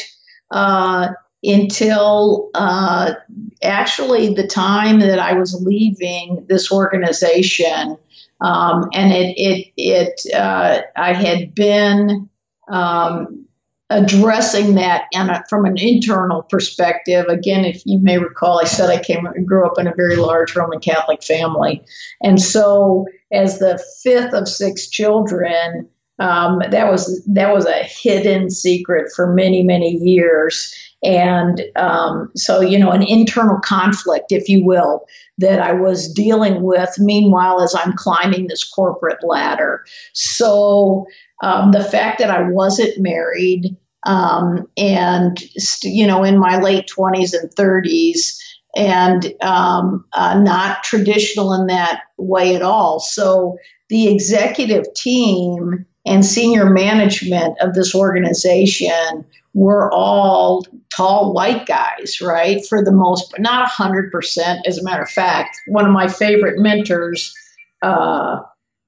uh, 0.51 1.09
until 1.43 2.51
uh, 2.55 3.15
actually 3.63 4.35
the 4.35 4.47
time 4.47 5.01
that 5.01 5.19
I 5.19 5.35
was 5.35 5.55
leaving 5.55 6.47
this 6.49 6.71
organization, 6.71 7.99
um, 8.41 8.89
and 8.93 9.13
it 9.13 9.35
it 9.37 9.73
it 9.77 10.35
uh, 10.35 10.83
I 10.97 11.13
had 11.13 11.55
been. 11.55 12.29
Um, 12.71 13.48
addressing 13.90 14.75
that 14.75 15.04
a, 15.14 15.45
from 15.49 15.64
an 15.64 15.78
internal 15.78 16.42
perspective. 16.42 17.26
Again, 17.28 17.64
if 17.64 17.83
you 17.87 17.99
may 18.00 18.18
recall, 18.18 18.61
I 18.61 18.64
said 18.64 18.90
I 18.90 19.02
came 19.02 19.26
grew 19.45 19.66
up 19.66 19.78
in 19.78 19.87
a 19.87 19.95
very 19.95 20.16
large 20.16 20.54
Roman 20.54 20.80
Catholic 20.80 21.23
family, 21.23 21.83
and 22.23 22.40
so 22.40 23.07
as 23.33 23.59
the 23.59 23.83
fifth 24.02 24.35
of 24.35 24.49
six 24.49 24.88
children, 24.88 25.88
um, 26.18 26.61
that 26.71 26.90
was 26.90 27.25
that 27.26 27.54
was 27.54 27.66
a 27.66 27.83
hidden 27.83 28.50
secret 28.50 29.12
for 29.14 29.33
many 29.33 29.62
many 29.62 29.97
years. 29.97 30.75
And 31.02 31.62
um, 31.76 32.31
so, 32.35 32.61
you 32.61 32.78
know, 32.78 32.90
an 32.90 33.02
internal 33.02 33.59
conflict, 33.61 34.33
if 34.33 34.49
you 34.49 34.64
will, 34.64 35.07
that 35.38 35.61
I 35.61 35.73
was 35.73 36.12
dealing 36.12 36.62
with. 36.62 36.99
Meanwhile, 36.99 37.61
as 37.62 37.75
I'm 37.75 37.95
climbing 37.95 38.49
this 38.49 38.64
corporate 38.64 39.23
ladder, 39.23 39.85
so 40.12 41.07
um, 41.43 41.71
the 41.71 41.85
fact 41.85 42.19
that 42.19 42.31
I 42.31 42.49
wasn't 42.50 42.99
married 42.99 43.77
um, 44.05 44.68
and, 44.77 45.40
you 45.83 46.07
know, 46.07 46.25
in 46.25 46.38
my 46.38 46.61
late 46.61 46.88
20s 46.88 47.33
and 47.35 47.51
30s 47.55 48.38
and 48.77 49.35
um, 49.42 50.05
uh, 50.12 50.38
not 50.38 50.83
traditional 50.83 51.53
in 51.53 51.66
that 51.66 52.03
way 52.16 52.55
at 52.55 52.62
all. 52.62 53.01
So 53.01 53.59
the 53.88 54.09
executive 54.09 54.92
team 54.94 55.87
and 56.07 56.25
senior 56.25 56.70
management 56.70 57.59
of 57.61 57.75
this 57.75 57.94
organization 57.94 59.25
were 59.59 59.92
all 59.92 60.64
tall 60.94 61.33
white 61.33 61.66
guys, 61.66 62.21
right? 62.21 62.64
For 62.64 62.85
the 62.85 62.92
most, 62.92 63.31
but 63.33 63.40
not 63.40 63.68
100%. 63.68 64.61
As 64.64 64.79
a 64.79 64.85
matter 64.85 65.03
of 65.03 65.11
fact, 65.11 65.59
one 65.66 65.85
of 65.85 65.92
my 65.92 66.09
favorite 66.09 66.61
mentors, 66.61 67.35
uh, 67.83 68.40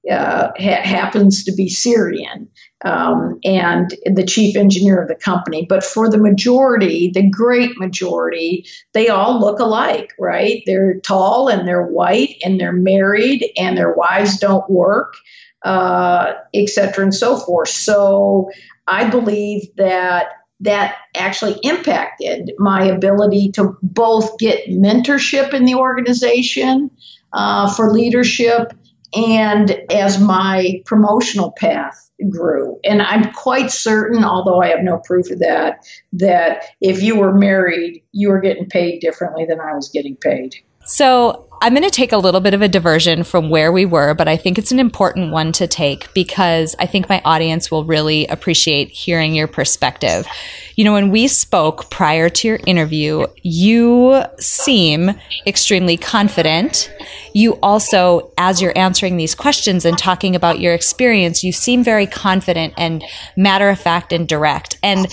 uh, 0.09 0.49
ha- 0.57 0.81
happens 0.83 1.43
to 1.43 1.51
be 1.51 1.69
Syrian 1.69 2.49
um, 2.83 3.39
and 3.43 3.93
the 4.05 4.25
chief 4.25 4.55
engineer 4.55 5.01
of 5.01 5.07
the 5.07 5.15
company. 5.15 5.65
But 5.67 5.83
for 5.83 6.09
the 6.09 6.17
majority, 6.17 7.11
the 7.13 7.29
great 7.29 7.77
majority, 7.77 8.65
they 8.93 9.09
all 9.09 9.39
look 9.39 9.59
alike, 9.59 10.13
right? 10.17 10.63
They're 10.65 10.99
tall 11.01 11.49
and 11.49 11.67
they're 11.67 11.85
white 11.85 12.37
and 12.43 12.59
they're 12.59 12.71
married 12.71 13.45
and 13.57 13.77
their 13.77 13.93
wives 13.93 14.39
don't 14.39 14.67
work, 14.69 15.13
uh, 15.63 16.33
et 16.53 16.69
cetera, 16.69 17.03
and 17.03 17.13
so 17.13 17.37
forth. 17.37 17.69
So 17.69 18.49
I 18.87 19.07
believe 19.07 19.67
that 19.75 20.29
that 20.61 20.95
actually 21.15 21.59
impacted 21.63 22.51
my 22.57 22.85
ability 22.85 23.51
to 23.51 23.77
both 23.81 24.37
get 24.37 24.67
mentorship 24.69 25.53
in 25.53 25.65
the 25.65 25.75
organization 25.75 26.91
uh, 27.33 27.71
for 27.73 27.91
leadership 27.91 28.71
and 29.13 29.71
as 29.91 30.19
my 30.19 30.81
promotional 30.85 31.51
path 31.51 32.09
grew. 32.29 32.79
And 32.83 33.01
I'm 33.01 33.33
quite 33.33 33.71
certain, 33.71 34.23
although 34.23 34.61
I 34.61 34.67
have 34.67 34.83
no 34.83 34.99
proof 34.99 35.31
of 35.31 35.39
that, 35.39 35.85
that 36.13 36.63
if 36.79 37.01
you 37.01 37.19
were 37.19 37.33
married, 37.33 38.03
you 38.11 38.29
were 38.29 38.39
getting 38.39 38.67
paid 38.67 38.99
differently 38.99 39.45
than 39.45 39.59
I 39.59 39.73
was 39.73 39.89
getting 39.89 40.15
paid. 40.15 40.55
So 40.91 41.47
I'm 41.61 41.73
going 41.73 41.85
to 41.85 41.89
take 41.89 42.11
a 42.11 42.17
little 42.17 42.41
bit 42.41 42.53
of 42.53 42.61
a 42.61 42.67
diversion 42.67 43.23
from 43.23 43.49
where 43.49 43.71
we 43.71 43.85
were, 43.85 44.13
but 44.13 44.27
I 44.27 44.35
think 44.35 44.57
it's 44.57 44.73
an 44.73 44.79
important 44.79 45.31
one 45.31 45.53
to 45.53 45.65
take 45.65 46.13
because 46.13 46.75
I 46.79 46.85
think 46.85 47.07
my 47.07 47.21
audience 47.23 47.71
will 47.71 47.85
really 47.85 48.27
appreciate 48.27 48.89
hearing 48.89 49.33
your 49.33 49.47
perspective. 49.47 50.27
You 50.75 50.83
know, 50.83 50.91
when 50.91 51.09
we 51.09 51.29
spoke 51.29 51.89
prior 51.89 52.27
to 52.29 52.47
your 52.47 52.59
interview, 52.67 53.25
you 53.41 54.21
seem 54.37 55.11
extremely 55.47 55.95
confident. 55.95 56.91
You 57.33 57.53
also, 57.63 58.33
as 58.37 58.61
you're 58.61 58.77
answering 58.77 59.15
these 59.15 59.33
questions 59.33 59.85
and 59.85 59.97
talking 59.97 60.35
about 60.35 60.59
your 60.59 60.73
experience, 60.73 61.41
you 61.41 61.53
seem 61.53 61.85
very 61.85 62.05
confident 62.05 62.73
and 62.75 63.01
matter 63.37 63.69
of 63.69 63.79
fact 63.79 64.11
and 64.11 64.27
direct. 64.27 64.77
And 64.83 65.07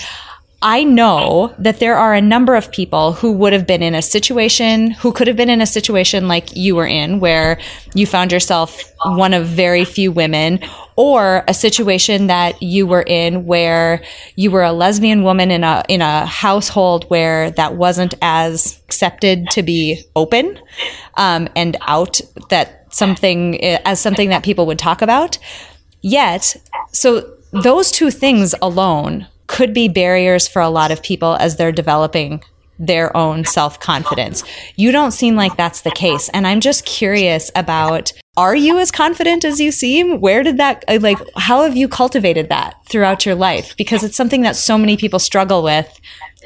I 0.61 0.83
know 0.83 1.55
that 1.61 1.79
there 1.79 1.97
are 1.97 2.15
a 2.15 2.21
number 2.21 2.57
of 2.57 2.73
people 2.73 3.13
who 3.13 3.31
would 3.31 3.53
have 3.53 3.65
been 3.65 3.81
in 3.81 3.95
a 3.95 4.03
situation, 4.03 4.91
who 4.91 5.13
could 5.13 5.29
have 5.29 5.37
been 5.37 5.51
in 5.51 5.61
a 5.61 5.67
situation 5.67 6.27
like 6.27 6.57
you 6.57 6.75
were 6.75 6.87
in, 6.87 7.21
where 7.21 7.61
you 7.95 8.07
found 8.07 8.33
yourself 8.33 8.83
one 9.05 9.35
of 9.35 9.47
very 9.47 9.85
few 9.85 10.11
women, 10.11 10.59
or 10.97 11.45
a 11.47 11.55
situation 11.55 12.27
that 12.27 12.61
you 12.61 12.89
were 12.89 13.05
in 13.07 13.47
where 13.47 14.03
you 14.35 14.51
were 14.51 14.65
a 14.65 14.73
lesbian 14.73 15.23
woman 15.23 15.53
in 15.53 15.63
a 15.63 15.85
in 15.89 16.03
a 16.03 16.27
household 16.27 17.05
where 17.05 17.53
that 17.53 17.77
wasn't 17.77 18.15
as 18.21 18.81
accepted 18.87 19.49
to 19.51 19.63
be 19.63 20.03
open 20.17 20.59
um, 21.17 21.49
and 21.55 21.77
out 21.83 22.21
that 22.51 22.93
something 22.93 23.63
as 23.63 24.01
something 24.01 24.31
that 24.31 24.43
people 24.43 24.67
would 24.67 24.79
talk 24.79 25.03
about. 25.03 25.39
Yet, 26.01 26.57
so 26.91 27.33
those 27.53 27.93
two 27.93 28.11
things 28.11 28.57
alone 28.61 29.29
could 29.49 29.75
be 29.75 29.89
barriers 29.89 30.47
for 30.47 30.63
a 30.63 30.71
lot 30.71 30.93
of 30.93 31.03
people 31.03 31.35
as 31.41 31.57
they're 31.57 31.73
developing 31.73 32.41
their 32.79 33.17
own 33.17 33.45
self 33.45 33.81
confidence. 33.81 34.45
You 34.77 34.93
don't 34.93 35.13
seem 35.13 35.37
like 35.37 35.57
that's 35.57 35.83
the 35.83 35.91
case. 35.91 36.29
And 36.31 36.47
I'm 36.47 36.61
just 36.61 36.85
curious 36.85 37.51
about 37.55 38.13
are 38.37 38.55
you 38.55 38.79
as 38.79 38.93
confident 38.93 39.45
as 39.45 39.61
you 39.61 39.73
seem? 39.73 40.21
Where 40.21 40.45
did 40.45 40.59
that, 40.59 40.85
uh, 40.87 41.01
like, 41.01 41.19
how 41.37 41.65
have 41.65 41.77
you 41.77 41.89
cultivated 41.89 42.51
that 42.51 42.77
throughout 42.87 43.27
your 43.27 43.35
life? 43.35 43.77
Because 43.77 44.05
it's 44.05 44.17
something 44.17 44.43
that 44.43 44.55
so 44.55 44.79
many 44.79 44.97
people 44.97 45.19
struggle 45.19 45.61
with 45.65 46.01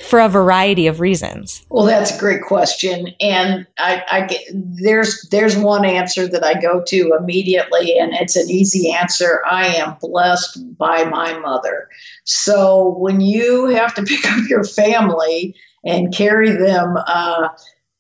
for 0.08 0.20
a 0.20 0.28
variety 0.28 0.86
of 0.86 1.00
reasons. 1.00 1.64
Well, 1.68 1.84
that's 1.84 2.16
a 2.16 2.18
great 2.18 2.42
question, 2.42 3.08
and 3.20 3.66
I, 3.78 4.02
I 4.10 4.26
get, 4.26 4.40
there's 4.52 5.28
there's 5.30 5.56
one 5.56 5.84
answer 5.84 6.26
that 6.26 6.42
I 6.42 6.58
go 6.58 6.82
to 6.86 7.14
immediately, 7.18 7.98
and 7.98 8.14
it's 8.14 8.36
an 8.36 8.50
easy 8.50 8.90
answer. 8.90 9.42
I 9.48 9.76
am 9.76 9.96
blessed 10.00 10.78
by 10.78 11.04
my 11.04 11.38
mother. 11.38 11.88
So 12.24 12.96
when 12.98 13.20
you 13.20 13.66
have 13.66 13.94
to 13.96 14.02
pick 14.06 14.24
up 14.24 14.48
your 14.48 14.64
family 14.64 15.56
and 15.84 16.14
carry 16.14 16.50
them 16.50 16.96
uh, 17.06 17.48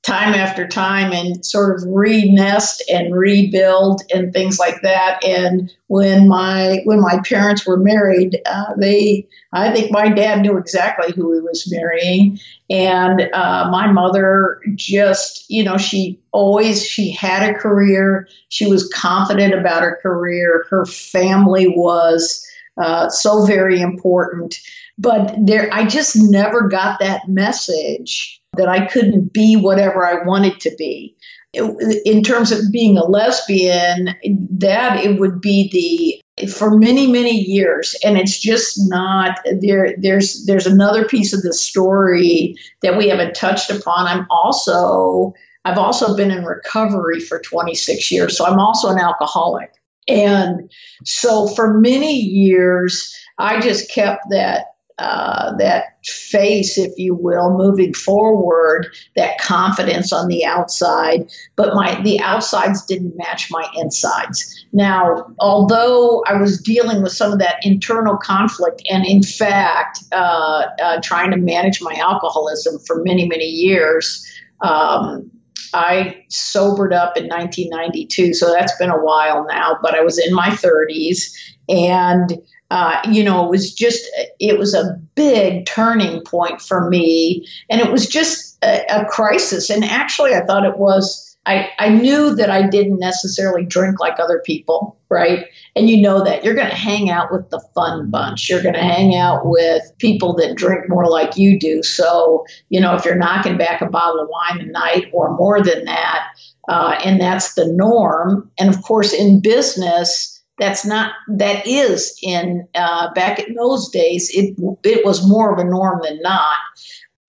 time 0.02 0.34
after 0.34 0.66
time 0.66 1.12
and 1.12 1.46
sort 1.46 1.76
of 1.76 1.88
re-nest 1.88 2.82
and 2.90 3.14
rebuild 3.14 4.02
and 4.12 4.32
things 4.32 4.58
like 4.58 4.82
that. 4.82 5.24
And 5.24 5.72
when 5.86 6.26
my 6.26 6.80
when 6.84 7.00
my 7.00 7.20
parents 7.24 7.66
were 7.66 7.76
married, 7.76 8.40
uh, 8.44 8.74
they 8.76 9.28
I 9.52 9.70
think 9.72 9.92
my 9.92 10.08
dad 10.08 10.40
knew 10.40 10.56
exactly 10.56 11.12
who 11.12 11.34
he 11.34 11.40
was 11.40 11.70
marrying, 11.70 12.40
and 12.68 13.28
uh, 13.32 13.68
my 13.70 13.92
mother 13.92 14.60
just 14.74 15.48
you 15.48 15.62
know 15.62 15.76
she 15.76 16.18
always 16.32 16.84
she 16.84 17.12
had 17.12 17.48
a 17.48 17.58
career. 17.58 18.26
She 18.48 18.66
was 18.66 18.88
confident 18.92 19.54
about 19.54 19.82
her 19.82 20.00
career. 20.02 20.66
Her 20.68 20.84
family 20.84 21.68
was 21.68 22.44
uh, 22.76 23.08
so 23.08 23.44
very 23.44 23.80
important. 23.80 24.58
But 24.98 25.34
there, 25.38 25.68
I 25.72 25.86
just 25.86 26.16
never 26.16 26.68
got 26.68 27.00
that 27.00 27.28
message 27.28 28.40
that 28.56 28.68
I 28.68 28.86
couldn't 28.86 29.32
be 29.32 29.56
whatever 29.56 30.06
I 30.06 30.24
wanted 30.24 30.60
to 30.60 30.74
be. 30.76 31.16
In 31.54 32.22
terms 32.22 32.50
of 32.50 32.72
being 32.72 32.96
a 32.96 33.04
lesbian, 33.04 34.14
that 34.58 35.04
it 35.04 35.20
would 35.20 35.40
be 35.40 35.68
the 35.70 36.22
for 36.48 36.78
many 36.78 37.06
many 37.06 37.38
years 37.38 37.94
and 38.02 38.16
it's 38.16 38.38
just 38.38 38.78
not 38.88 39.38
there 39.60 39.94
there's 39.98 40.46
there's 40.46 40.66
another 40.66 41.04
piece 41.04 41.34
of 41.34 41.42
the 41.42 41.52
story 41.52 42.56
that 42.80 42.96
we 42.96 43.10
haven't 43.10 43.34
touched 43.34 43.68
upon 43.70 44.06
i'm 44.06 44.26
also 44.30 45.34
i've 45.66 45.76
also 45.76 46.16
been 46.16 46.30
in 46.30 46.42
recovery 46.42 47.20
for 47.20 47.38
26 47.38 48.10
years 48.10 48.36
so 48.36 48.46
i'm 48.46 48.58
also 48.58 48.88
an 48.88 48.98
alcoholic 48.98 49.74
and 50.08 50.70
so 51.04 51.48
for 51.48 51.78
many 51.78 52.14
years 52.14 53.14
i 53.38 53.60
just 53.60 53.90
kept 53.90 54.24
that 54.30 54.72
uh, 54.98 55.56
that 55.56 55.98
face, 56.04 56.78
if 56.78 56.92
you 56.96 57.14
will, 57.14 57.56
moving 57.56 57.92
forward, 57.94 58.86
that 59.16 59.38
confidence 59.38 60.12
on 60.12 60.28
the 60.28 60.44
outside, 60.44 61.28
but 61.56 61.74
my 61.74 62.00
the 62.02 62.20
outsides 62.20 62.84
didn't 62.84 63.16
match 63.16 63.50
my 63.50 63.66
insides. 63.74 64.64
Now, 64.72 65.26
although 65.40 66.22
I 66.26 66.34
was 66.34 66.60
dealing 66.60 67.02
with 67.02 67.12
some 67.12 67.32
of 67.32 67.38
that 67.40 67.56
internal 67.64 68.16
conflict, 68.16 68.82
and 68.90 69.04
in 69.04 69.22
fact, 69.22 69.98
uh, 70.12 70.66
uh, 70.80 71.00
trying 71.02 71.30
to 71.30 71.36
manage 71.36 71.80
my 71.82 71.94
alcoholism 71.94 72.78
for 72.86 73.02
many 73.02 73.26
many 73.26 73.46
years. 73.46 74.24
Um, 74.60 75.30
I 75.74 76.24
sobered 76.28 76.92
up 76.92 77.16
in 77.16 77.28
1992, 77.28 78.34
so 78.34 78.52
that's 78.52 78.76
been 78.78 78.90
a 78.90 79.02
while 79.02 79.46
now, 79.48 79.78
but 79.82 79.94
I 79.94 80.02
was 80.02 80.18
in 80.18 80.34
my 80.34 80.48
30s 80.48 81.32
and 81.68 82.42
uh, 82.72 83.02
you 83.10 83.22
know, 83.22 83.44
it 83.44 83.50
was 83.50 83.74
just, 83.74 84.02
it 84.40 84.58
was 84.58 84.72
a 84.72 84.98
big 85.14 85.66
turning 85.66 86.22
point 86.22 86.58
for 86.62 86.88
me. 86.88 87.46
And 87.68 87.82
it 87.82 87.92
was 87.92 88.06
just 88.06 88.56
a, 88.64 88.82
a 88.88 89.04
crisis. 89.04 89.68
And 89.68 89.84
actually, 89.84 90.32
I 90.32 90.42
thought 90.46 90.64
it 90.64 90.78
was, 90.78 91.31
I, 91.44 91.70
I 91.78 91.88
knew 91.88 92.34
that 92.36 92.50
I 92.50 92.68
didn't 92.68 93.00
necessarily 93.00 93.64
drink 93.64 93.98
like 93.98 94.20
other 94.20 94.40
people, 94.44 94.96
right? 95.08 95.46
And 95.74 95.90
you 95.90 96.00
know 96.00 96.22
that 96.22 96.44
you're 96.44 96.54
going 96.54 96.70
to 96.70 96.74
hang 96.74 97.10
out 97.10 97.32
with 97.32 97.50
the 97.50 97.60
fun 97.74 98.10
bunch. 98.10 98.48
You're 98.48 98.62
going 98.62 98.74
to 98.74 98.80
hang 98.80 99.16
out 99.16 99.42
with 99.44 99.82
people 99.98 100.34
that 100.36 100.56
drink 100.56 100.88
more 100.88 101.08
like 101.08 101.36
you 101.36 101.58
do. 101.58 101.82
So, 101.82 102.46
you 102.68 102.80
know, 102.80 102.94
if 102.94 103.04
you're 103.04 103.16
knocking 103.16 103.58
back 103.58 103.80
a 103.80 103.86
bottle 103.86 104.20
of 104.20 104.28
wine 104.28 104.60
a 104.60 104.70
night 104.70 105.10
or 105.12 105.36
more 105.36 105.60
than 105.62 105.84
that, 105.86 106.28
uh, 106.68 106.98
and 107.04 107.20
that's 107.20 107.54
the 107.54 107.66
norm. 107.66 108.50
And 108.58 108.72
of 108.72 108.80
course, 108.82 109.12
in 109.12 109.40
business, 109.40 110.32
that's 110.58 110.84
not 110.84 111.12
that 111.28 111.66
is 111.66 112.16
in 112.22 112.68
uh, 112.74 113.12
back 113.14 113.40
in 113.40 113.54
those 113.54 113.88
days 113.88 114.30
it 114.32 114.54
it 114.84 115.04
was 115.04 115.26
more 115.26 115.52
of 115.52 115.58
a 115.58 115.68
norm 115.68 116.00
than 116.02 116.20
not 116.20 116.58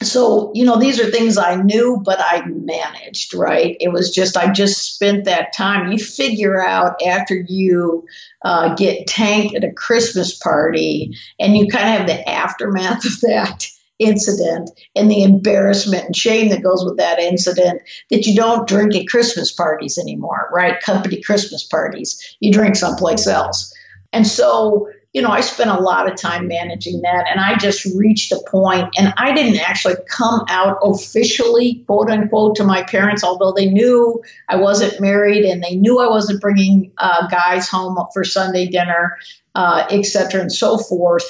so 0.06 0.52
you 0.54 0.66
know 0.66 0.78
these 0.78 1.00
are 1.00 1.10
things 1.10 1.38
i 1.38 1.56
knew 1.56 2.02
but 2.04 2.20
i 2.20 2.44
managed 2.46 3.34
right 3.34 3.78
it 3.80 3.92
was 3.92 4.14
just 4.14 4.38
i 4.38 4.52
just 4.52 4.94
spent 4.96 5.26
that 5.26 5.54
time 5.54 5.92
you 5.92 5.98
figure 5.98 6.62
out 6.62 7.02
after 7.06 7.36
you 7.36 8.06
uh, 8.44 8.74
get 8.76 9.08
tanked 9.08 9.56
at 9.56 9.64
a 9.64 9.72
christmas 9.72 10.38
party 10.38 11.16
and 11.40 11.58
you 11.58 11.68
kind 11.68 11.90
of 11.90 11.98
have 11.98 12.08
the 12.08 12.30
aftermath 12.30 13.06
of 13.06 13.22
that 13.22 13.68
incident 14.00 14.72
and 14.96 15.10
the 15.10 15.24
embarrassment 15.24 16.06
and 16.06 16.16
shame 16.16 16.50
that 16.50 16.64
goes 16.64 16.84
with 16.84 16.98
that 16.98 17.20
incident 17.20 17.82
that 18.10 18.26
you 18.26 18.36
don't 18.36 18.68
drink 18.68 18.96
at 18.96 19.08
Christmas 19.08 19.52
parties 19.52 19.98
anymore, 19.98 20.50
right? 20.52 20.82
Company 20.82 21.22
Christmas 21.22 21.64
parties. 21.64 22.36
You 22.40 22.52
drink 22.52 22.76
someplace 22.76 23.28
else. 23.28 23.74
And 24.12 24.28
so, 24.28 24.90
you 25.14 25.22
know, 25.22 25.30
I 25.30 25.42
spent 25.42 25.70
a 25.70 25.80
lot 25.80 26.12
of 26.12 26.18
time 26.18 26.48
managing 26.48 27.04
that 27.04 27.28
and 27.30 27.40
I 27.40 27.56
just 27.56 27.86
reached 27.96 28.32
a 28.32 28.40
point 28.48 28.96
and 28.98 29.14
I 29.16 29.34
didn't 29.34 29.62
actually 29.62 29.96
come 30.08 30.44
out 30.50 30.80
officially, 30.82 31.84
quote 31.86 32.10
unquote, 32.10 32.56
to 32.56 32.64
my 32.64 32.82
parents, 32.82 33.24
although 33.24 33.54
they 33.54 33.68
knew 33.68 34.24
I 34.50 34.56
wasn't 34.56 35.00
married 35.00 35.46
and 35.46 35.64
they 35.64 35.76
knew 35.76 36.00
I 36.00 36.10
wasn't 36.10 36.42
bringing 36.42 36.92
uh, 36.98 37.28
guys 37.28 37.70
home 37.70 38.04
for 38.12 38.24
Sunday 38.24 38.68
dinner, 38.68 39.18
uh, 39.54 39.86
et 39.92 40.04
cetera, 40.04 40.42
and 40.42 40.52
so 40.52 40.80
forth. 40.80 41.26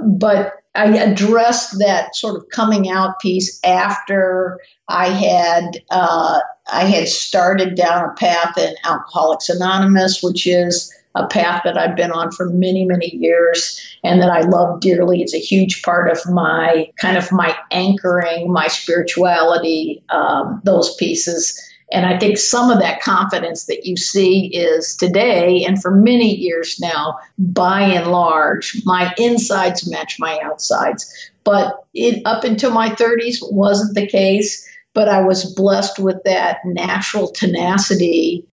But 0.00 0.54
I 0.74 0.96
addressed 0.96 1.80
that 1.80 2.16
sort 2.16 2.36
of 2.36 2.48
coming 2.48 2.88
out 2.88 3.18
piece 3.20 3.62
after 3.62 4.60
I 4.86 5.08
had 5.08 5.82
uh, 5.90 6.40
I 6.70 6.84
had 6.84 7.08
started 7.08 7.74
down 7.74 8.04
a 8.04 8.14
path 8.14 8.56
in 8.56 8.74
Alcoholics 8.84 9.50
Anonymous, 9.50 10.22
which 10.22 10.46
is 10.46 10.94
a 11.14 11.26
path 11.26 11.62
that 11.64 11.78
I've 11.78 11.96
been 11.96 12.12
on 12.12 12.30
for 12.30 12.48
many 12.48 12.84
many 12.84 13.14
years 13.14 13.80
and 14.04 14.20
that 14.22 14.30
I 14.30 14.40
love 14.40 14.80
dearly. 14.80 15.22
It's 15.22 15.34
a 15.34 15.38
huge 15.38 15.82
part 15.82 16.10
of 16.10 16.18
my 16.32 16.90
kind 17.00 17.16
of 17.16 17.30
my 17.32 17.56
anchoring, 17.70 18.52
my 18.52 18.68
spirituality, 18.68 20.02
um, 20.10 20.60
those 20.64 20.94
pieces. 20.96 21.60
And 21.90 22.04
I 22.04 22.18
think 22.18 22.36
some 22.36 22.70
of 22.70 22.80
that 22.80 23.00
confidence 23.00 23.64
that 23.64 23.86
you 23.86 23.96
see 23.96 24.48
is 24.48 24.94
today, 24.94 25.64
and 25.64 25.80
for 25.80 25.90
many 25.90 26.34
years 26.36 26.78
now, 26.78 27.18
by 27.38 27.80
and 27.80 28.10
large, 28.10 28.76
my 28.84 29.14
insides 29.16 29.90
match 29.90 30.16
my 30.18 30.38
outsides. 30.44 31.10
But 31.44 31.82
it, 31.94 32.22
up 32.26 32.44
until 32.44 32.72
my 32.72 32.90
30s 32.90 33.36
wasn't 33.40 33.94
the 33.94 34.06
case. 34.06 34.66
But 34.94 35.08
I 35.08 35.22
was 35.22 35.54
blessed 35.54 36.00
with 36.00 36.24
that 36.24 36.58
natural 36.64 37.30
tenacity 37.30 38.47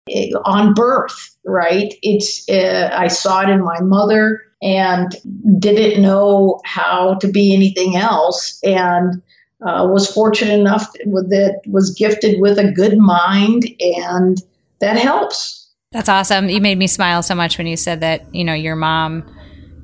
on 0.44 0.74
birth, 0.74 1.36
right? 1.44 1.94
It's 2.02 2.48
uh, 2.48 2.90
I 2.92 3.08
saw 3.08 3.42
it 3.42 3.50
in 3.50 3.64
my 3.64 3.80
mother 3.80 4.42
and 4.60 5.14
didn't 5.58 6.02
know 6.02 6.60
how 6.64 7.14
to 7.14 7.28
be 7.28 7.54
anything 7.54 7.96
else. 7.96 8.60
And 8.62 9.22
uh, 9.64 9.86
was 9.88 10.12
fortunate 10.12 10.58
enough 10.58 10.92
that 10.92 11.60
was 11.66 11.94
gifted 11.94 12.40
with 12.40 12.58
a 12.58 12.72
good 12.72 12.98
mind, 12.98 13.64
and 13.78 14.42
that 14.80 14.96
helps. 14.96 15.70
That's 15.92 16.08
awesome. 16.08 16.48
You 16.48 16.60
made 16.60 16.78
me 16.78 16.88
smile 16.88 17.22
so 17.22 17.34
much 17.34 17.58
when 17.58 17.68
you 17.68 17.76
said 17.76 18.00
that. 18.00 18.34
You 18.34 18.44
know, 18.44 18.54
your 18.54 18.76
mom 18.76 19.24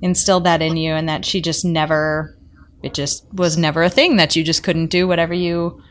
instilled 0.03 0.45
that 0.45 0.63
in 0.63 0.77
you, 0.77 0.95
and 0.95 1.09
that 1.09 1.25
she 1.25 1.41
just 1.41 1.65
never. 1.65 2.37
It 2.83 2.95
just 2.95 3.27
was 3.33 3.57
never 3.57 3.83
a 3.83 3.91
thing 3.91 4.17
that 4.17 4.37
you 4.37 4.45
just 4.45 4.63
couldn't 4.63 4.87
do 4.87 5.09
whatever 5.09 5.35
you 5.35 5.83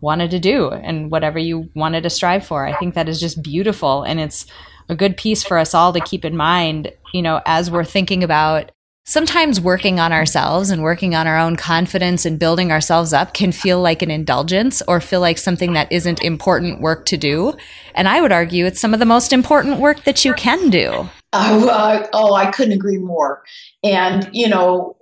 wanted 0.00 0.30
to 0.30 0.38
do 0.38 0.70
and 0.70 1.10
whatever 1.10 1.38
you 1.38 1.70
wanted 1.74 2.02
to 2.02 2.10
strive 2.10 2.46
for. 2.46 2.66
I 2.66 2.76
think 2.78 2.94
that 2.94 3.08
is 3.08 3.20
just 3.20 3.42
beautiful, 3.42 4.02
and 4.02 4.20
it's 4.20 4.46
a 4.88 4.94
good 4.94 5.16
piece 5.16 5.42
for 5.42 5.58
us 5.58 5.74
all 5.74 5.92
to 5.92 6.00
keep 6.00 6.24
in 6.24 6.36
mind. 6.36 6.92
You 7.12 7.22
know, 7.22 7.40
as 7.46 7.70
we're 7.70 7.84
thinking 7.84 8.22
about 8.22 8.70
sometimes 9.08 9.60
working 9.60 10.00
on 10.00 10.12
ourselves 10.12 10.68
and 10.68 10.82
working 10.82 11.14
on 11.14 11.28
our 11.28 11.38
own 11.38 11.54
confidence 11.54 12.26
and 12.26 12.40
building 12.40 12.72
ourselves 12.72 13.12
up 13.12 13.32
can 13.32 13.52
feel 13.52 13.80
like 13.80 14.02
an 14.02 14.10
indulgence 14.10 14.82
or 14.88 15.00
feel 15.00 15.20
like 15.20 15.38
something 15.38 15.74
that 15.74 15.90
isn't 15.92 16.22
important 16.24 16.80
work 16.80 17.06
to 17.06 17.16
do. 17.16 17.54
And 17.94 18.08
I 18.08 18.20
would 18.20 18.32
argue 18.32 18.66
it's 18.66 18.80
some 18.80 18.92
of 18.92 18.98
the 18.98 19.06
most 19.06 19.32
important 19.32 19.78
work 19.78 20.02
that 20.04 20.24
you 20.24 20.34
can 20.34 20.70
do. 20.70 21.08
Uh, 21.32 22.06
oh, 22.12 22.34
I 22.34 22.50
couldn't 22.50 22.72
agree 22.72 22.98
more. 22.98 23.44
And, 23.84 24.28
you 24.32 24.48
know, 24.48 24.96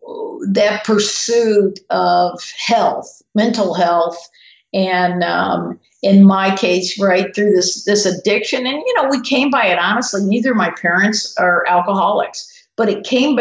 that 0.50 0.85
pursuit 0.85 1.80
of 1.88 2.42
health, 2.59 3.22
mental 3.35 3.72
health, 3.72 4.18
and 4.74 5.24
um, 5.24 5.80
in 6.02 6.24
my 6.24 6.54
case, 6.54 7.00
right 7.00 7.34
through 7.34 7.52
this 7.52 7.84
this 7.84 8.04
addiction, 8.04 8.66
and 8.66 8.82
you 8.84 8.94
know, 8.96 9.08
we 9.08 9.22
came 9.22 9.50
by 9.50 9.66
it 9.66 9.78
honestly. 9.78 10.22
Neither 10.24 10.54
my 10.54 10.70
parents 10.80 11.34
are 11.38 11.64
alcoholics 11.66 12.50
but 12.76 12.88
it 12.88 13.04
came 13.04 13.38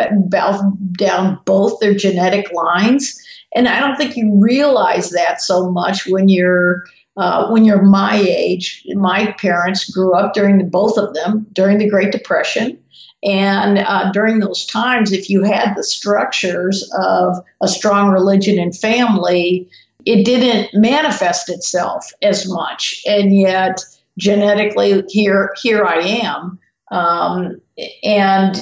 down 0.98 1.39
both 1.46 1.80
their 1.80 1.93
genetic 1.93 2.52
lines. 2.52 3.19
And 3.56 3.67
I 3.67 3.80
don't 3.80 3.96
think 3.96 4.15
you 4.15 4.39
realize 4.39 5.12
that 5.12 5.41
so 5.41 5.72
much 5.72 6.08
when 6.08 6.30
you're 6.30 6.84
uh, 7.15 7.48
when 7.50 7.63
you're 7.63 7.84
my 7.84 8.15
age. 8.15 8.84
My 8.96 9.36
parents 9.39 9.89
grew 9.89 10.15
up 10.15 10.34
during 10.34 10.58
the, 10.58 10.63
both 10.63 10.98
of 10.98 11.13
them 11.13 11.46
during 11.54 11.78
the 11.78 11.89
Great 11.89 12.12
Depression. 12.12 12.80
And 13.22 13.78
uh, 13.78 14.12
during 14.12 14.39
those 14.39 14.65
times, 14.65 15.12
if 15.12 15.30
you 15.30 15.43
had 15.43 15.76
the 15.76 15.84
structures 15.84 16.91
of 16.98 17.38
a 17.62 17.67
strong 17.67 18.10
religion 18.10 18.60
and 18.60 18.76
family, 18.76 19.69
it 20.06 20.26
didn't 20.26 20.70
manifest 20.74 21.50
itself 21.50 22.12
as 22.22 22.48
much. 22.48 23.02
And 23.06 23.38
yet, 23.38 23.80
genetically, 24.18 25.04
here 25.10 25.54
here 25.62 25.86
I 25.86 26.00
am. 26.00 26.60
Um, 26.92 27.62
and 28.04 28.58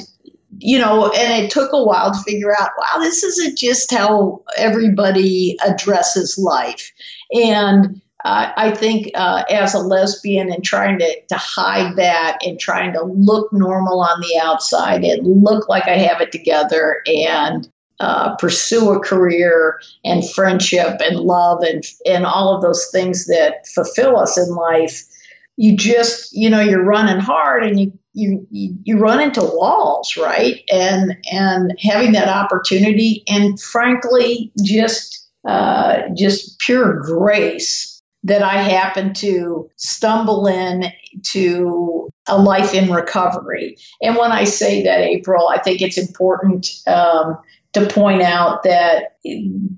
you 0.59 0.77
know, 0.77 1.09
and 1.11 1.43
it 1.43 1.49
took 1.49 1.71
a 1.73 1.83
while 1.83 2.13
to 2.13 2.23
figure 2.23 2.53
out, 2.57 2.71
wow, 2.77 2.99
this 2.99 3.23
isn't 3.23 3.57
just 3.57 3.91
how 3.91 4.43
everybody 4.57 5.57
addresses 5.65 6.37
life. 6.37 6.91
And 7.33 8.01
uh, 8.23 8.51
I 8.55 8.71
think 8.71 9.09
uh, 9.15 9.43
as 9.49 9.73
a 9.73 9.79
lesbian 9.79 10.51
and 10.51 10.63
trying 10.63 10.99
to, 10.99 11.21
to 11.29 11.35
hide 11.35 11.95
that 11.95 12.37
and 12.45 12.59
trying 12.59 12.93
to 12.93 13.03
look 13.03 13.51
normal 13.51 14.01
on 14.01 14.21
the 14.21 14.39
outside 14.39 15.03
and 15.03 15.25
look 15.25 15.67
like 15.67 15.87
I 15.87 15.97
have 15.97 16.21
it 16.21 16.31
together 16.31 17.01
and 17.07 17.70
uh, 18.01 18.35
pursue 18.37 18.91
a 18.91 18.99
career 18.99 19.79
and 20.03 20.27
friendship 20.27 20.99
and 20.99 21.19
love 21.19 21.61
and 21.61 21.83
and 22.05 22.25
all 22.25 22.55
of 22.55 22.61
those 22.61 22.89
things 22.91 23.27
that 23.27 23.67
fulfill 23.67 24.17
us 24.17 24.37
in 24.39 24.55
life 24.55 25.03
you 25.55 25.77
just 25.77 26.33
you 26.33 26.49
know 26.49 26.61
you're 26.61 26.83
running 26.83 27.19
hard 27.19 27.63
and 27.63 27.79
you 27.79 27.93
you 28.13 28.47
you 28.83 28.97
run 28.97 29.21
into 29.21 29.41
walls 29.41 30.17
right 30.17 30.63
and 30.71 31.15
and 31.31 31.77
having 31.79 32.13
that 32.13 32.27
opportunity 32.27 33.23
and 33.27 33.61
frankly 33.61 34.51
just 34.63 35.29
uh, 35.47 36.01
just 36.17 36.59
pure 36.59 37.01
grace 37.01 38.01
that 38.23 38.43
I 38.43 38.61
happen 38.61 39.13
to 39.15 39.69
stumble 39.77 40.45
in 40.45 40.85
to 41.31 42.09
a 42.27 42.37
life 42.37 42.73
in 42.73 42.91
recovery. 42.91 43.77
And 44.01 44.15
when 44.15 44.31
I 44.31 44.43
say 44.43 44.83
that, 44.83 44.99
April, 44.99 45.47
I 45.47 45.57
think 45.57 45.81
it's 45.81 45.97
important 45.97 46.67
um, 46.85 47.37
to 47.73 47.87
point 47.87 48.21
out 48.21 48.63
that 48.63 49.17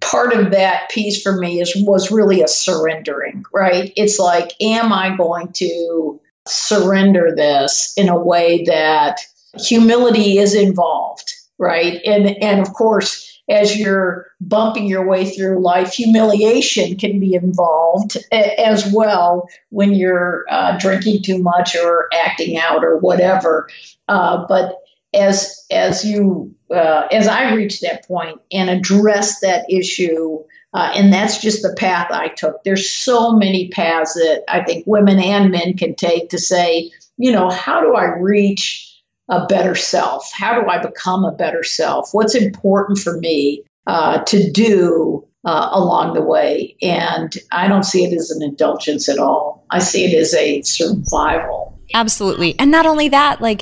part 0.02 0.34
of 0.34 0.52
that 0.52 0.90
piece 0.90 1.22
for 1.22 1.38
me 1.38 1.60
is 1.60 1.74
was 1.76 2.12
really 2.12 2.42
a 2.42 2.48
surrendering, 2.48 3.44
right? 3.54 3.94
It's 3.96 4.20
like, 4.20 4.52
am 4.62 4.92
I 4.92 5.16
going 5.16 5.54
to 5.54 6.20
surrender 6.48 7.34
this 7.36 7.94
in 7.96 8.10
a 8.10 8.20
way 8.20 8.64
that 8.66 9.20
humility 9.60 10.38
is 10.38 10.56
involved, 10.56 11.34
right? 11.58 12.02
And 12.06 12.28
and 12.44 12.60
of 12.62 12.74
course, 12.74 13.42
as 13.48 13.78
you're 13.78 14.28
bumping 14.42 14.88
your 14.88 15.06
way 15.06 15.26
through 15.26 15.62
life, 15.62 15.94
humiliation 15.94 16.98
can 16.98 17.20
be 17.20 17.36
involved 17.36 18.18
as 18.32 18.92
well 18.92 19.50
when 19.70 19.94
you're 19.94 20.46
uh, 20.50 20.78
drinking 20.80 21.24
too 21.24 21.40
much 21.40 21.76
or 21.76 22.10
acting 22.14 22.58
out 22.58 22.84
or 22.84 22.98
whatever. 22.98 23.70
Uh, 24.08 24.46
but 24.48 24.80
as 25.14 25.66
as 25.70 26.04
you 26.04 26.56
uh, 26.74 27.08
as 27.12 27.28
I 27.28 27.54
reached 27.54 27.82
that 27.82 28.08
point 28.08 28.42
and 28.52 28.70
addressed 28.70 29.42
that 29.42 29.72
issue, 29.72 30.44
uh, 30.74 30.92
and 30.96 31.14
that's 31.14 31.40
just 31.40 31.62
the 31.62 31.76
path 31.78 32.08
I 32.12 32.30
took. 32.30 32.64
There's 32.64 32.90
so 32.90 33.34
many 33.34 33.70
paths 33.70 34.14
that 34.16 34.44
I 34.48 34.64
think 34.64 34.86
women 34.88 35.20
and 35.20 35.52
men 35.52 35.78
can 35.78 35.96
take 35.96 36.30
to 36.30 36.40
say, 36.40 36.92
you 37.18 37.32
know, 37.32 37.50
how 37.50 37.82
do 37.82 37.94
I 37.94 38.18
reach 38.18 39.02
a 39.30 39.46
better 39.46 39.76
self? 39.76 40.32
How 40.34 40.60
do 40.60 40.68
I 40.68 40.80
become 40.80 41.26
a 41.26 41.32
better 41.32 41.64
self? 41.64 42.10
What's 42.12 42.36
important 42.36 42.98
for 42.98 43.18
me 43.18 43.64
uh, 43.86 44.24
to 44.24 44.52
do 44.52 45.28
uh, 45.46 45.70
along 45.72 46.16
the 46.16 46.24
way? 46.24 46.76
And 46.82 47.34
I 47.52 47.68
don't 47.68 47.84
see 47.84 48.04
it 48.04 48.14
as 48.14 48.32
an 48.32 48.42
indulgence 48.42 49.10
at 49.10 49.20
all. 49.20 49.66
I 49.70 49.80
see 49.80 50.06
it 50.06 50.18
as 50.18 50.34
a 50.34 50.64
survival. 50.64 51.80
Absolutely. 51.94 52.58
And 52.58 52.72
not 52.72 52.88
only 52.88 53.10
that, 53.10 53.42
like, 53.42 53.62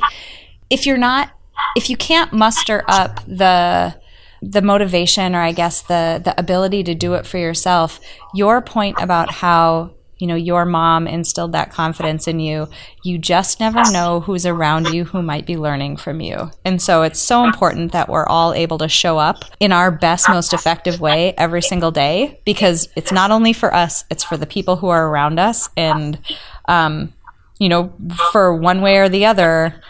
if 0.70 0.86
you're 0.86 0.98
not 0.98 1.31
if 1.76 1.90
you 1.90 1.98
can't 1.98 2.34
muster 2.34 2.84
up 2.88 3.22
the 3.26 3.96
the 4.42 4.62
motivation 4.62 5.36
or 5.36 5.42
I 5.42 5.52
guess 5.52 5.82
the 5.84 6.22
the 6.24 6.38
ability 6.40 6.84
to 6.84 6.96
do 6.96 7.14
it 7.14 7.26
for 7.26 7.38
yourself, 7.38 8.00
your 8.34 8.62
point 8.62 8.98
about 9.00 9.32
how 9.32 9.92
you 10.18 10.28
know 10.28 10.36
your 10.36 10.66
mom 10.66 11.08
instilled 11.08 11.52
that 11.54 11.72
confidence 11.72 12.28
in 12.28 12.40
you 12.40 12.68
you 13.04 13.18
just 13.18 13.60
never 13.60 13.82
know 13.92 14.20
who's 14.20 14.46
around 14.46 14.88
you 14.94 15.04
who 15.04 15.22
might 15.22 15.48
be 15.48 15.58
learning 15.58 15.98
from 15.98 16.22
you. 16.22 16.52
And 16.64 16.80
so 16.80 17.02
it's 17.02 17.20
so 17.20 17.44
important 17.44 17.92
that 17.92 18.08
we're 18.08 18.28
all 18.28 18.54
able 18.54 18.78
to 18.80 18.88
show 18.88 19.18
up 19.18 19.44
in 19.60 19.72
our 19.72 19.90
best 19.90 20.30
most 20.30 20.54
effective 20.54 21.02
way 21.02 21.34
every 21.38 21.64
single 21.64 21.92
day 21.92 22.40
because 22.46 22.88
it's 22.96 23.12
not 23.12 23.32
only 23.32 23.52
for 23.52 23.74
us 23.74 24.06
it's 24.12 24.24
for 24.24 24.38
the 24.38 24.46
people 24.46 24.76
who 24.76 24.90
are 24.90 25.08
around 25.08 25.40
us. 25.40 25.70
And 25.76 26.20
um, 26.68 27.14
you 27.60 27.70
know 27.70 27.94
for 28.32 28.56
one 28.56 28.82
way 28.82 28.98
or 28.98 29.10
the 29.10 29.26
other 29.26 29.82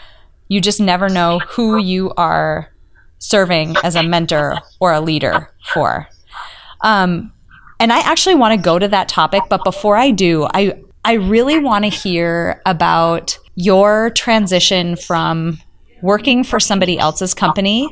you 0.52 0.60
just 0.60 0.80
never 0.80 1.08
know 1.08 1.38
who 1.38 1.78
you 1.78 2.12
are 2.18 2.70
serving 3.16 3.74
as 3.82 3.94
a 3.94 4.02
mentor 4.02 4.58
or 4.80 4.92
a 4.92 5.00
leader 5.00 5.48
for. 5.72 6.06
Um, 6.82 7.32
and 7.80 7.90
I 7.90 8.00
actually 8.00 8.34
want 8.34 8.54
to 8.54 8.62
go 8.62 8.78
to 8.78 8.86
that 8.88 9.08
topic, 9.08 9.44
but 9.48 9.64
before 9.64 9.96
I 9.96 10.10
do, 10.10 10.46
I 10.52 10.78
I 11.06 11.14
really 11.14 11.58
want 11.58 11.86
to 11.86 11.88
hear 11.88 12.60
about 12.66 13.38
your 13.54 14.10
transition 14.10 14.94
from 14.94 15.58
working 16.02 16.44
for 16.44 16.60
somebody 16.60 16.98
else's 16.98 17.32
company 17.32 17.88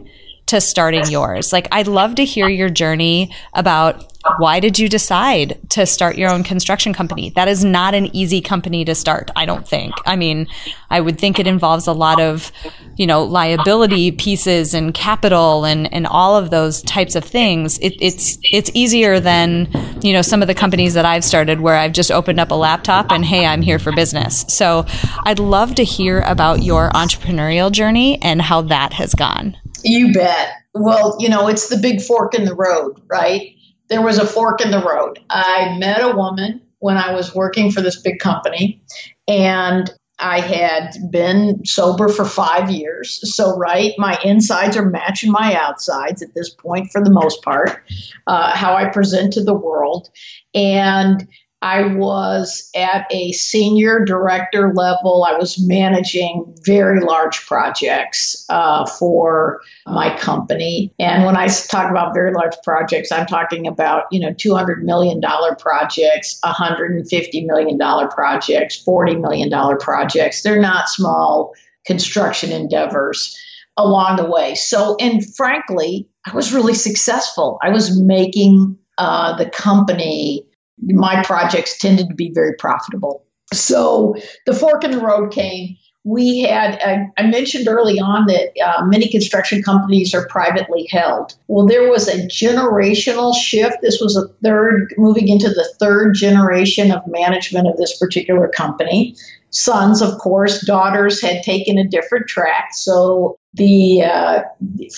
to 0.46 0.60
starting 0.60 1.06
yours. 1.08 1.54
Like 1.54 1.66
I'd 1.72 1.88
love 1.88 2.14
to 2.16 2.26
hear 2.26 2.48
your 2.50 2.68
journey 2.68 3.34
about 3.54 4.09
why 4.38 4.60
did 4.60 4.78
you 4.78 4.88
decide 4.88 5.58
to 5.70 5.86
start 5.86 6.18
your 6.18 6.30
own 6.30 6.42
construction 6.42 6.92
company? 6.92 7.30
That 7.30 7.48
is 7.48 7.64
not 7.64 7.94
an 7.94 8.14
easy 8.14 8.40
company 8.40 8.84
to 8.84 8.94
start, 8.94 9.30
I 9.34 9.46
don't 9.46 9.66
think. 9.66 9.94
I 10.04 10.16
mean, 10.16 10.46
I 10.90 11.00
would 11.00 11.18
think 11.18 11.38
it 11.38 11.46
involves 11.46 11.86
a 11.86 11.92
lot 11.92 12.20
of, 12.20 12.52
you 12.96 13.06
know, 13.06 13.24
liability 13.24 14.12
pieces 14.12 14.74
and 14.74 14.92
capital 14.92 15.64
and, 15.64 15.92
and 15.92 16.06
all 16.06 16.36
of 16.36 16.50
those 16.50 16.82
types 16.82 17.14
of 17.14 17.24
things. 17.24 17.78
It, 17.78 17.94
it's 18.00 18.38
it's 18.42 18.70
easier 18.74 19.20
than, 19.20 19.68
you 20.02 20.12
know, 20.12 20.22
some 20.22 20.42
of 20.42 20.48
the 20.48 20.54
companies 20.54 20.94
that 20.94 21.06
I've 21.06 21.24
started 21.24 21.60
where 21.60 21.76
I've 21.76 21.92
just 21.92 22.10
opened 22.10 22.40
up 22.40 22.50
a 22.50 22.54
laptop 22.54 23.10
and 23.10 23.24
hey, 23.24 23.46
I'm 23.46 23.62
here 23.62 23.78
for 23.78 23.92
business. 23.92 24.44
So 24.48 24.84
I'd 25.24 25.38
love 25.38 25.74
to 25.76 25.84
hear 25.84 26.20
about 26.20 26.62
your 26.62 26.90
entrepreneurial 26.90 27.72
journey 27.72 28.20
and 28.20 28.42
how 28.42 28.60
that 28.62 28.92
has 28.92 29.14
gone. 29.14 29.56
You 29.82 30.12
bet. 30.12 30.56
Well, 30.74 31.16
you 31.18 31.28
know, 31.28 31.48
it's 31.48 31.68
the 31.68 31.78
big 31.78 32.02
fork 32.02 32.34
in 32.34 32.44
the 32.44 32.54
road, 32.54 33.00
right? 33.08 33.54
There 33.90 34.02
was 34.02 34.18
a 34.18 34.26
fork 34.26 34.60
in 34.60 34.70
the 34.70 34.82
road. 34.82 35.18
I 35.28 35.76
met 35.78 36.00
a 36.00 36.16
woman 36.16 36.62
when 36.78 36.96
I 36.96 37.12
was 37.12 37.34
working 37.34 37.70
for 37.70 37.82
this 37.82 38.00
big 38.00 38.20
company, 38.20 38.82
and 39.28 39.92
I 40.18 40.40
had 40.40 40.94
been 41.10 41.64
sober 41.64 42.08
for 42.08 42.24
five 42.24 42.70
years. 42.70 43.34
So, 43.34 43.56
right, 43.56 43.92
my 43.98 44.18
insides 44.24 44.76
are 44.76 44.88
matching 44.88 45.32
my 45.32 45.54
outsides 45.54 46.22
at 46.22 46.34
this 46.34 46.50
point 46.50 46.90
for 46.92 47.02
the 47.02 47.10
most 47.10 47.42
part, 47.42 47.82
uh, 48.26 48.54
how 48.54 48.74
I 48.76 48.86
present 48.86 49.32
to 49.34 49.44
the 49.44 49.54
world. 49.54 50.10
And 50.54 51.26
I 51.62 51.94
was 51.94 52.70
at 52.74 53.06
a 53.10 53.32
senior 53.32 54.02
director 54.04 54.72
level. 54.74 55.26
I 55.28 55.36
was 55.36 55.62
managing 55.62 56.56
very 56.64 57.00
large 57.00 57.46
projects 57.46 58.46
uh, 58.48 58.86
for 58.86 59.60
my 59.86 60.16
company. 60.16 60.94
And 60.98 61.26
when 61.26 61.36
I 61.36 61.48
talk 61.48 61.90
about 61.90 62.14
very 62.14 62.32
large 62.32 62.54
projects, 62.64 63.12
I'm 63.12 63.26
talking 63.26 63.66
about, 63.66 64.04
you 64.10 64.20
know, 64.20 64.32
$200 64.32 64.78
million 64.82 65.20
projects, 65.58 66.40
$150 66.42 67.46
million 67.46 68.08
projects, 68.08 68.82
$40 68.82 69.20
million 69.20 69.78
projects. 69.78 70.42
They're 70.42 70.60
not 70.62 70.88
small 70.88 71.52
construction 71.84 72.52
endeavors 72.52 73.38
along 73.76 74.16
the 74.16 74.26
way. 74.26 74.54
So, 74.54 74.96
and 74.98 75.22
frankly, 75.36 76.08
I 76.26 76.34
was 76.34 76.54
really 76.54 76.74
successful. 76.74 77.58
I 77.62 77.70
was 77.70 77.98
making 78.00 78.78
uh, 78.98 79.36
the 79.36 79.48
company 79.48 80.46
my 80.82 81.22
projects 81.24 81.78
tended 81.78 82.08
to 82.08 82.14
be 82.14 82.30
very 82.34 82.54
profitable. 82.54 83.24
So 83.52 84.14
the 84.46 84.54
fork 84.54 84.84
in 84.84 84.92
the 84.92 85.00
road 85.00 85.32
came. 85.32 85.76
We 86.02 86.40
had, 86.40 86.80
I, 86.80 87.06
I 87.18 87.26
mentioned 87.26 87.68
early 87.68 88.00
on 88.00 88.26
that 88.26 88.52
uh, 88.64 88.86
many 88.86 89.08
construction 89.08 89.62
companies 89.62 90.14
are 90.14 90.26
privately 90.28 90.88
held. 90.90 91.34
Well, 91.46 91.66
there 91.66 91.90
was 91.90 92.08
a 92.08 92.26
generational 92.26 93.34
shift. 93.36 93.78
This 93.82 94.00
was 94.00 94.16
a 94.16 94.28
third, 94.42 94.94
moving 94.96 95.28
into 95.28 95.50
the 95.50 95.70
third 95.78 96.14
generation 96.14 96.90
of 96.90 97.06
management 97.06 97.68
of 97.68 97.76
this 97.76 97.98
particular 97.98 98.48
company 98.48 99.14
sons, 99.50 100.00
of 100.00 100.18
course, 100.18 100.64
daughters 100.64 101.20
had 101.20 101.42
taken 101.42 101.78
a 101.78 101.86
different 101.86 102.28
track. 102.28 102.70
So 102.72 103.36
the 103.54 104.02
uh, 104.02 104.42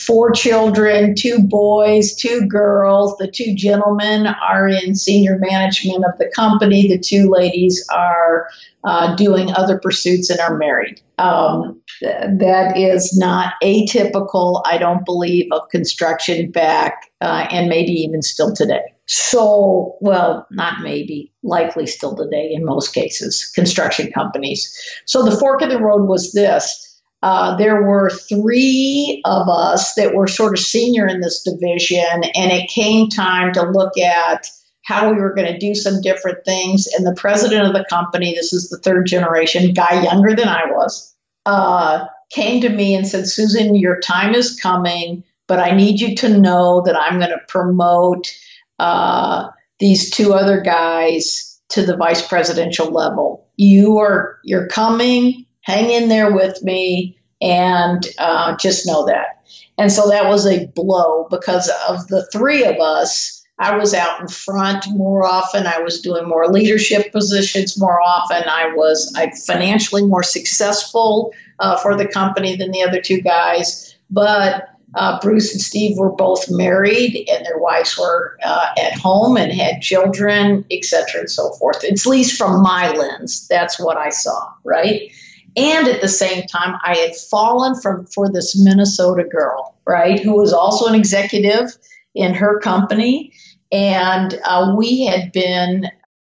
four 0.06 0.30
children, 0.30 1.14
two 1.14 1.38
boys, 1.40 2.14
two 2.14 2.46
girls, 2.46 3.16
the 3.16 3.30
two 3.30 3.54
gentlemen 3.54 4.26
are 4.26 4.68
in 4.68 4.94
senior 4.94 5.38
management 5.38 6.04
of 6.04 6.18
the 6.18 6.30
company. 6.34 6.86
The 6.86 6.98
two 6.98 7.30
ladies 7.30 7.86
are 7.90 8.48
uh, 8.84 9.16
doing 9.16 9.50
other 9.54 9.78
pursuits 9.78 10.28
and 10.28 10.38
are 10.38 10.58
married. 10.58 11.00
Um, 11.16 11.80
th- 12.00 12.38
that 12.40 12.76
is 12.76 13.16
not 13.16 13.54
atypical, 13.62 14.60
I 14.66 14.76
don't 14.76 15.04
believe, 15.06 15.46
of 15.52 15.68
construction 15.70 16.50
back 16.50 17.10
uh, 17.22 17.46
and 17.50 17.68
maybe 17.68 17.92
even 17.92 18.20
still 18.20 18.54
today. 18.54 18.92
So, 19.06 19.96
well, 20.00 20.46
not 20.50 20.82
maybe, 20.82 21.32
likely 21.42 21.86
still 21.86 22.16
today 22.16 22.50
in 22.52 22.64
most 22.64 22.92
cases, 22.92 23.50
construction 23.54 24.12
companies. 24.12 24.78
So 25.06 25.24
the 25.24 25.36
fork 25.36 25.62
in 25.62 25.70
the 25.70 25.80
road 25.80 26.06
was 26.06 26.32
this. 26.32 26.91
Uh, 27.22 27.56
there 27.56 27.82
were 27.82 28.10
three 28.10 29.22
of 29.24 29.48
us 29.48 29.94
that 29.94 30.14
were 30.14 30.26
sort 30.26 30.52
of 30.52 30.58
senior 30.58 31.06
in 31.06 31.20
this 31.20 31.42
division, 31.42 32.24
and 32.34 32.52
it 32.52 32.68
came 32.68 33.08
time 33.08 33.52
to 33.52 33.62
look 33.62 33.96
at 33.96 34.46
how 34.84 35.12
we 35.12 35.20
were 35.20 35.34
going 35.34 35.52
to 35.52 35.58
do 35.58 35.74
some 35.74 36.00
different 36.00 36.44
things. 36.44 36.88
And 36.88 37.06
the 37.06 37.14
president 37.14 37.66
of 37.66 37.74
the 37.74 37.86
company, 37.88 38.34
this 38.34 38.52
is 38.52 38.68
the 38.68 38.78
third 38.78 39.06
generation, 39.06 39.72
guy 39.72 40.02
younger 40.02 40.34
than 40.34 40.48
I 40.48 40.66
was, 40.72 41.14
uh, 41.46 42.06
came 42.30 42.60
to 42.62 42.68
me 42.68 42.94
and 42.96 43.06
said, 43.06 43.28
Susan, 43.28 43.76
your 43.76 44.00
time 44.00 44.34
is 44.34 44.58
coming, 44.58 45.22
but 45.46 45.60
I 45.60 45.76
need 45.76 46.00
you 46.00 46.16
to 46.16 46.38
know 46.38 46.82
that 46.82 46.98
I'm 46.98 47.18
going 47.18 47.30
to 47.30 47.40
promote 47.46 48.32
uh, 48.78 49.50
these 49.78 50.10
two 50.10 50.34
other 50.34 50.60
guys 50.60 51.60
to 51.68 51.84
the 51.84 51.96
vice 51.96 52.26
presidential 52.26 52.90
level. 52.90 53.46
You 53.56 53.98
are 53.98 54.38
you're 54.44 54.66
coming. 54.66 55.46
Hang 55.62 55.90
in 55.90 56.08
there 56.08 56.32
with 56.32 56.62
me, 56.62 57.18
and 57.40 58.06
uh, 58.18 58.56
just 58.56 58.86
know 58.86 59.06
that. 59.06 59.44
And 59.78 59.90
so 59.90 60.08
that 60.08 60.28
was 60.28 60.46
a 60.46 60.66
blow 60.66 61.26
because 61.30 61.70
of 61.88 62.06
the 62.08 62.26
three 62.26 62.64
of 62.64 62.76
us. 62.76 63.44
I 63.58 63.76
was 63.76 63.94
out 63.94 64.20
in 64.20 64.28
front 64.28 64.86
more 64.90 65.24
often. 65.24 65.66
I 65.66 65.78
was 65.78 66.00
doing 66.00 66.28
more 66.28 66.48
leadership 66.48 67.12
positions 67.12 67.78
more 67.78 68.00
often. 68.00 68.42
I 68.48 68.72
was 68.74 69.12
I 69.16 69.30
financially 69.46 70.04
more 70.04 70.22
successful 70.22 71.32
uh, 71.58 71.76
for 71.76 71.96
the 71.96 72.08
company 72.08 72.56
than 72.56 72.72
the 72.72 72.82
other 72.82 73.00
two 73.00 73.20
guys. 73.20 73.96
But 74.10 74.68
uh, 74.94 75.20
Bruce 75.20 75.52
and 75.52 75.60
Steve 75.60 75.96
were 75.96 76.12
both 76.12 76.50
married, 76.50 77.26
and 77.30 77.46
their 77.46 77.58
wives 77.58 77.96
were 77.96 78.36
uh, 78.44 78.74
at 78.78 78.98
home 78.98 79.36
and 79.36 79.52
had 79.52 79.80
children, 79.80 80.64
et 80.70 80.84
cetera, 80.84 81.20
and 81.20 81.30
so 81.30 81.52
forth. 81.52 81.84
At 81.84 82.04
least 82.04 82.36
from 82.36 82.62
my 82.62 82.90
lens, 82.90 83.46
that's 83.48 83.80
what 83.80 83.96
I 83.96 84.10
saw, 84.10 84.52
right? 84.64 85.10
And 85.56 85.88
at 85.88 86.00
the 86.00 86.08
same 86.08 86.46
time, 86.46 86.78
I 86.84 86.96
had 86.96 87.14
fallen 87.14 87.80
from 87.80 88.06
for 88.06 88.30
this 88.30 88.58
Minnesota 88.58 89.24
girl, 89.24 89.76
right, 89.86 90.18
who 90.18 90.32
was 90.32 90.52
also 90.52 90.86
an 90.86 90.94
executive 90.94 91.76
in 92.14 92.34
her 92.34 92.58
company, 92.60 93.32
and 93.70 94.38
uh, 94.44 94.74
we 94.76 95.06
had 95.06 95.32
been 95.32 95.90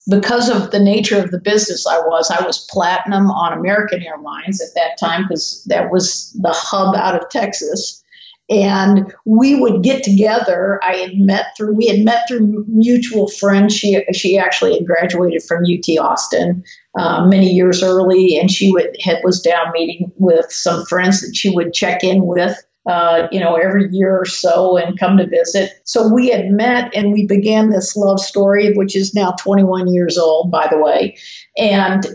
because 0.09 0.49
of 0.49 0.71
the 0.71 0.79
nature 0.79 1.21
of 1.21 1.31
the 1.31 1.39
business 1.39 1.85
I 1.85 1.99
was, 1.99 2.31
I 2.31 2.45
was 2.45 2.65
platinum 2.69 3.29
on 3.29 3.57
American 3.57 4.01
Airlines 4.01 4.61
at 4.61 4.73
that 4.75 4.97
time 4.97 5.23
because 5.27 5.63
that 5.65 5.91
was 5.91 6.31
the 6.33 6.53
hub 6.53 6.95
out 6.95 7.21
of 7.21 7.29
Texas 7.29 8.03
and 8.49 9.13
we 9.25 9.59
would 9.59 9.83
get 9.83 10.03
together. 10.03 10.79
I 10.83 10.95
had 10.95 11.17
met 11.17 11.47
through 11.55 11.75
we 11.75 11.87
had 11.87 12.03
met 12.03 12.27
through 12.27 12.65
mutual 12.67 13.27
friends. 13.27 13.75
She 13.75 14.03
she 14.13 14.37
actually 14.37 14.75
had 14.75 14.85
graduated 14.85 15.43
from 15.43 15.63
UT 15.63 15.97
Austin 15.99 16.63
uh, 16.97 17.25
many 17.27 17.51
years 17.51 17.83
early, 17.83 18.37
and 18.37 18.49
she 18.49 18.71
would 18.71 18.95
had 19.03 19.17
was 19.23 19.41
down 19.41 19.71
meeting 19.73 20.11
with 20.17 20.51
some 20.51 20.85
friends 20.85 21.21
that 21.21 21.35
she 21.35 21.49
would 21.49 21.73
check 21.73 22.03
in 22.03 22.25
with. 22.25 22.57
Uh, 22.89 23.27
you 23.33 23.39
know, 23.41 23.55
every 23.55 23.89
year 23.91 24.17
or 24.17 24.23
so 24.23 24.77
and 24.77 24.97
come 24.97 25.17
to 25.17 25.27
visit. 25.27 25.73
So 25.83 26.07
we 26.07 26.29
had 26.29 26.49
met 26.49 26.89
and 26.95 27.11
we 27.11 27.25
began 27.25 27.69
this 27.69 27.97
love 27.97 28.21
story, 28.21 28.71
which 28.75 28.95
is 28.95 29.13
now 29.13 29.31
21 29.31 29.93
years 29.93 30.17
old, 30.17 30.51
by 30.51 30.69
the 30.71 30.77
way, 30.77 31.17
and 31.57 32.07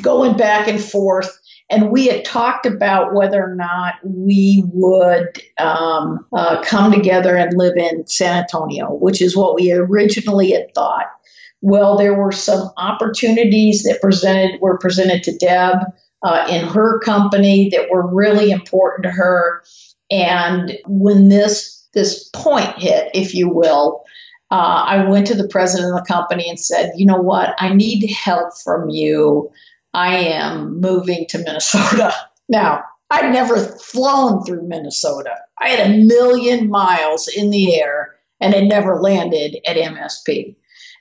going 0.00 0.34
back 0.38 0.68
and 0.68 0.82
forth 0.82 1.38
and 1.68 1.90
we 1.90 2.06
had 2.06 2.24
talked 2.24 2.64
about 2.64 3.14
whether 3.14 3.42
or 3.42 3.54
not 3.54 3.94
we 4.04 4.62
would 4.72 5.42
um, 5.58 6.24
uh, 6.32 6.62
come 6.62 6.92
together 6.92 7.36
and 7.36 7.56
live 7.56 7.76
in 7.76 8.06
San 8.06 8.42
Antonio, 8.42 8.92
which 8.92 9.20
is 9.20 9.36
what 9.36 9.56
we 9.56 9.72
originally 9.72 10.52
had 10.52 10.72
thought. 10.74 11.06
Well, 11.62 11.96
there 11.96 12.14
were 12.14 12.32
some 12.32 12.70
opportunities 12.76 13.82
that 13.82 14.00
presented 14.00 14.60
were 14.60 14.78
presented 14.78 15.24
to 15.24 15.36
Deb 15.36 15.78
uh, 16.22 16.46
in 16.48 16.66
her 16.66 17.00
company 17.00 17.68
that 17.70 17.90
were 17.90 18.14
really 18.14 18.50
important 18.52 19.04
to 19.04 19.10
her. 19.10 19.62
And 20.10 20.78
when 20.86 21.28
this 21.28 21.84
this 21.94 22.28
point 22.28 22.78
hit, 22.78 23.10
if 23.14 23.34
you 23.34 23.48
will, 23.48 24.04
uh, 24.52 24.84
I 24.86 25.08
went 25.08 25.26
to 25.28 25.34
the 25.34 25.48
president 25.48 25.92
of 25.92 25.96
the 25.96 26.12
company 26.12 26.48
and 26.48 26.60
said, 26.60 26.92
"You 26.94 27.06
know 27.06 27.20
what? 27.20 27.56
I 27.58 27.74
need 27.74 28.08
help 28.08 28.56
from 28.62 28.90
you 28.90 29.50
I 29.96 30.16
am 30.18 30.78
moving 30.80 31.26
to 31.30 31.38
Minnesota. 31.38 32.14
Now, 32.48 32.84
I'd 33.10 33.32
never 33.32 33.56
flown 33.56 34.44
through 34.44 34.68
Minnesota. 34.68 35.34
I 35.60 35.70
had 35.70 35.90
a 35.90 35.98
million 35.98 36.70
miles 36.70 37.26
in 37.26 37.50
the 37.50 37.74
air 37.74 38.14
and 38.40 38.54
had 38.54 38.68
never 38.68 39.00
landed 39.00 39.56
at 39.66 39.76
MSP. 39.76 40.54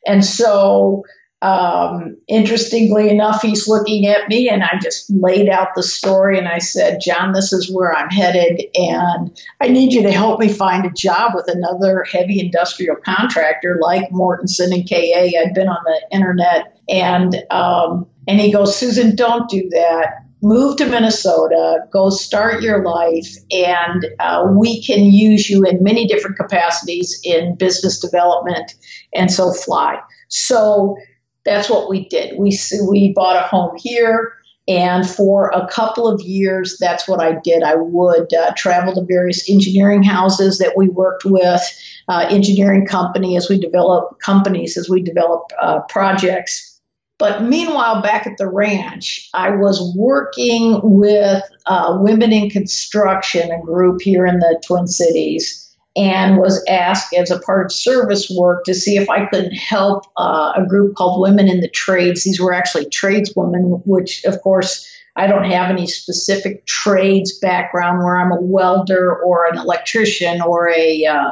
And 0.07 0.25
so, 0.25 1.03
um, 1.43 2.17
interestingly 2.27 3.09
enough, 3.09 3.43
he's 3.43 3.67
looking 3.67 4.07
at 4.07 4.27
me 4.27 4.49
and 4.49 4.63
I 4.63 4.79
just 4.81 5.07
laid 5.11 5.49
out 5.49 5.75
the 5.75 5.83
story 5.83 6.39
and 6.39 6.47
I 6.47 6.57
said, 6.57 6.99
John, 6.99 7.33
this 7.33 7.53
is 7.53 7.71
where 7.71 7.95
I'm 7.95 8.09
headed. 8.09 8.59
And 8.73 9.39
I 9.61 9.67
need 9.67 9.93
you 9.93 10.01
to 10.01 10.11
help 10.11 10.39
me 10.39 10.51
find 10.51 10.83
a 10.83 10.91
job 10.91 11.33
with 11.35 11.47
another 11.47 12.05
heavy 12.11 12.39
industrial 12.39 12.95
contractor 12.95 13.77
like 13.79 14.09
Mortenson 14.09 14.73
and 14.73 14.89
KA. 14.89 15.37
I'd 15.39 15.53
been 15.53 15.69
on 15.69 15.83
the 15.85 16.01
internet 16.11 16.79
and 16.89 17.35
um, 17.51 18.07
and 18.27 18.39
he 18.39 18.51
goes, 18.51 18.77
Susan, 18.77 19.15
don't 19.15 19.49
do 19.49 19.67
that. 19.69 20.21
Move 20.41 20.77
to 20.77 20.85
Minnesota, 20.85 21.79
go 21.91 22.09
start 22.09 22.61
your 22.61 22.83
life, 22.83 23.35
and 23.51 24.05
uh, 24.19 24.45
we 24.55 24.83
can 24.83 25.05
use 25.05 25.49
you 25.49 25.63
in 25.63 25.81
many 25.81 26.07
different 26.07 26.37
capacities 26.37 27.19
in 27.23 27.55
business 27.55 27.99
development, 27.99 28.75
and 29.13 29.31
so 29.31 29.51
fly. 29.51 29.99
So 30.27 30.97
that's 31.45 31.69
what 31.69 31.89
we 31.89 32.07
did. 32.09 32.37
We 32.37 32.55
we 32.87 33.13
bought 33.13 33.37
a 33.37 33.47
home 33.47 33.75
here, 33.77 34.33
and 34.67 35.09
for 35.09 35.49
a 35.49 35.67
couple 35.67 36.07
of 36.07 36.21
years, 36.21 36.77
that's 36.79 37.07
what 37.07 37.21
I 37.21 37.39
did. 37.43 37.63
I 37.63 37.75
would 37.75 38.31
uh, 38.33 38.53
travel 38.55 38.93
to 38.93 39.01
various 39.01 39.49
engineering 39.49 40.03
houses 40.03 40.59
that 40.59 40.75
we 40.75 40.89
worked 40.89 41.25
with, 41.25 41.61
uh, 42.07 42.27
engineering 42.29 42.85
company 42.85 43.37
as 43.37 43.49
we 43.49 43.59
develop 43.59 44.19
companies 44.19 44.77
as 44.77 44.89
we 44.89 45.01
develop 45.01 45.43
uh, 45.59 45.79
projects 45.89 46.74
but 47.17 47.43
meanwhile, 47.43 48.01
back 48.01 48.27
at 48.27 48.37
the 48.37 48.47
ranch, 48.47 49.29
I 49.33 49.51
was 49.51 49.93
working 49.95 50.79
with 50.83 51.43
uh, 51.65 51.97
Women 52.01 52.33
in 52.33 52.49
Construction, 52.49 53.51
a 53.51 53.61
group 53.61 54.01
here 54.01 54.25
in 54.25 54.39
the 54.39 54.61
Twin 54.65 54.87
Cities, 54.87 55.61
and 55.95 56.37
was 56.37 56.63
asked 56.67 57.13
as 57.13 57.31
a 57.31 57.39
part 57.39 57.65
of 57.65 57.71
service 57.71 58.29
work 58.29 58.65
to 58.65 58.73
see 58.73 58.97
if 58.97 59.09
I 59.09 59.27
could 59.27 59.53
help 59.53 60.03
uh, 60.17 60.53
a 60.57 60.65
group 60.65 60.95
called 60.95 61.21
Women 61.21 61.47
in 61.47 61.61
the 61.61 61.69
Trades. 61.69 62.25
These 62.25 62.41
were 62.41 62.53
actually 62.53 62.89
tradeswomen, 62.89 63.81
which, 63.85 64.25
of 64.25 64.41
course, 64.41 64.85
I 65.15 65.27
don't 65.27 65.49
have 65.49 65.69
any 65.69 65.87
specific 65.87 66.65
trades 66.65 67.39
background 67.39 67.99
where 67.99 68.17
I'm 68.17 68.33
a 68.33 68.41
welder 68.41 69.15
or 69.15 69.45
an 69.45 69.57
electrician 69.57 70.41
or 70.41 70.69
a 70.69 71.05
uh, 71.05 71.31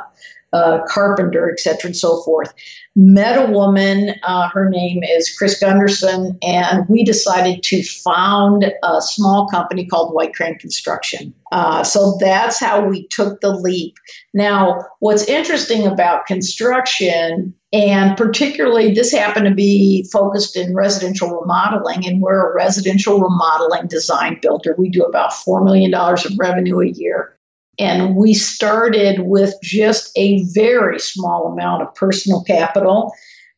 uh, 0.54 0.80
carpenter, 0.88 1.52
et 1.52 1.60
cetera, 1.60 1.89
and 1.89 1.98
so 1.98 2.22
forth. 2.22 2.54
Met 2.96 3.50
a 3.50 3.52
woman, 3.52 4.13
uh, 4.22 4.48
her 4.50 4.70
name 4.70 5.02
is 5.04 5.36
Chris 5.36 5.60
Gunderson, 5.60 6.38
and 6.44 6.88
we 6.88 7.04
decided 7.04 7.63
to 7.63 7.82
found 7.82 8.72
a 8.84 9.02
small 9.02 9.48
company 9.48 9.88
called 9.88 10.13
White 10.13 10.36
Crane 10.36 10.60
Construction. 10.60 11.34
Uh, 11.52 11.84
so 11.84 12.18
that's 12.20 12.60
how 12.60 12.86
we 12.86 13.08
took 13.08 13.42
the 13.42 13.50
leap. 13.50 13.96
Now, 14.32 14.86
what's 15.00 15.26
interesting 15.26 15.88
about 15.88 16.28
construction, 16.28 17.56
and 17.72 18.16
particularly 18.16 18.94
this 18.94 19.12
happened 19.12 19.48
to 19.48 19.56
be 19.56 20.08
focused 20.13 20.56
in 20.56 20.76
residential 20.76 21.32
remodeling, 21.32 22.06
and 22.06 22.22
we're 22.22 22.52
a 22.52 22.56
residential 22.56 23.20
remodeling 23.20 23.88
design 23.88 24.38
builder. 24.39 24.76
We 24.78 24.89
do 24.89 25.04
about 25.04 25.32
$4 25.32 25.66
million 25.66 25.92
of 25.92 26.38
revenue 26.38 26.80
a 26.82 26.88
year. 26.88 27.33
And 27.79 28.15
we 28.15 28.33
started 28.33 29.19
with 29.19 29.55
just 29.62 30.12
a 30.15 30.43
very 30.53 30.99
small 30.99 31.51
amount 31.51 31.83
of 31.83 31.95
personal 31.95 32.43
capital. 32.43 33.13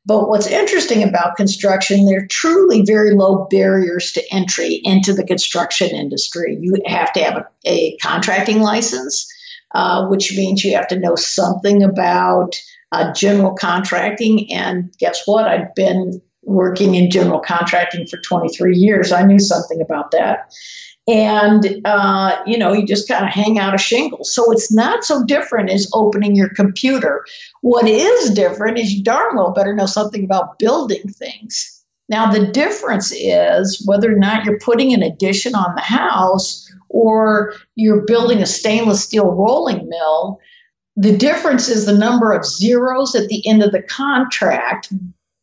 But 0.05 0.29
what's 0.29 0.47
interesting 0.47 1.03
about 1.03 1.35
construction, 1.35 2.05
there 2.05 2.21
are 2.21 2.27
truly 2.27 2.83
very 2.83 3.15
low 3.15 3.47
barriers 3.49 4.13
to 4.13 4.23
entry 4.31 4.79
into 4.83 5.13
the 5.13 5.25
construction 5.25 5.89
industry. 5.89 6.57
You 6.61 6.75
have 6.85 7.11
to 7.13 7.23
have 7.23 7.37
a, 7.37 7.45
a 7.65 7.97
contracting 7.97 8.61
license, 8.61 9.27
uh, 9.73 10.07
which 10.07 10.35
means 10.37 10.63
you 10.63 10.75
have 10.75 10.87
to 10.89 10.99
know 10.99 11.15
something 11.15 11.83
about 11.83 12.55
uh, 12.91 13.13
general 13.13 13.55
contracting. 13.55 14.53
And 14.53 14.93
guess 14.99 15.23
what? 15.25 15.47
I've 15.47 15.73
been 15.75 16.21
working 16.43 16.93
in 16.93 17.09
general 17.09 17.39
contracting 17.39 18.05
for 18.05 18.17
23 18.17 18.77
years. 18.77 19.11
I 19.11 19.23
knew 19.23 19.39
something 19.39 19.81
about 19.81 20.11
that 20.11 20.53
and 21.07 21.81
uh, 21.85 22.41
you 22.45 22.57
know 22.57 22.73
you 22.73 22.85
just 22.85 23.07
kind 23.07 23.25
of 23.25 23.31
hang 23.31 23.59
out 23.59 23.75
a 23.75 23.77
shingle. 23.77 24.23
So 24.23 24.51
it's 24.51 24.71
not 24.71 25.03
so 25.03 25.23
different 25.23 25.69
as 25.69 25.89
opening 25.93 26.35
your 26.35 26.49
computer. 26.49 27.25
What 27.61 27.87
is 27.87 28.31
different 28.31 28.79
is 28.79 28.91
you 28.91 29.03
darn 29.03 29.35
well 29.35 29.51
better 29.51 29.73
know 29.73 29.85
something 29.85 30.23
about 30.23 30.59
building 30.59 31.07
things. 31.09 31.83
Now 32.09 32.31
the 32.31 32.47
difference 32.47 33.11
is 33.11 33.83
whether 33.85 34.11
or 34.11 34.17
not 34.17 34.45
you're 34.45 34.59
putting 34.59 34.93
an 34.93 35.03
addition 35.03 35.55
on 35.55 35.75
the 35.75 35.81
house 35.81 36.71
or 36.89 37.53
you're 37.75 38.05
building 38.05 38.41
a 38.41 38.45
stainless 38.45 39.03
steel 39.03 39.25
rolling 39.31 39.89
mill 39.89 40.39
the 40.97 41.17
difference 41.17 41.67
is 41.67 41.85
the 41.85 41.97
number 41.97 42.31
of 42.31 42.45
zeros 42.45 43.15
at 43.15 43.27
the 43.27 43.45
end 43.47 43.61
of 43.63 43.71
the 43.71 43.81
contract 43.81 44.91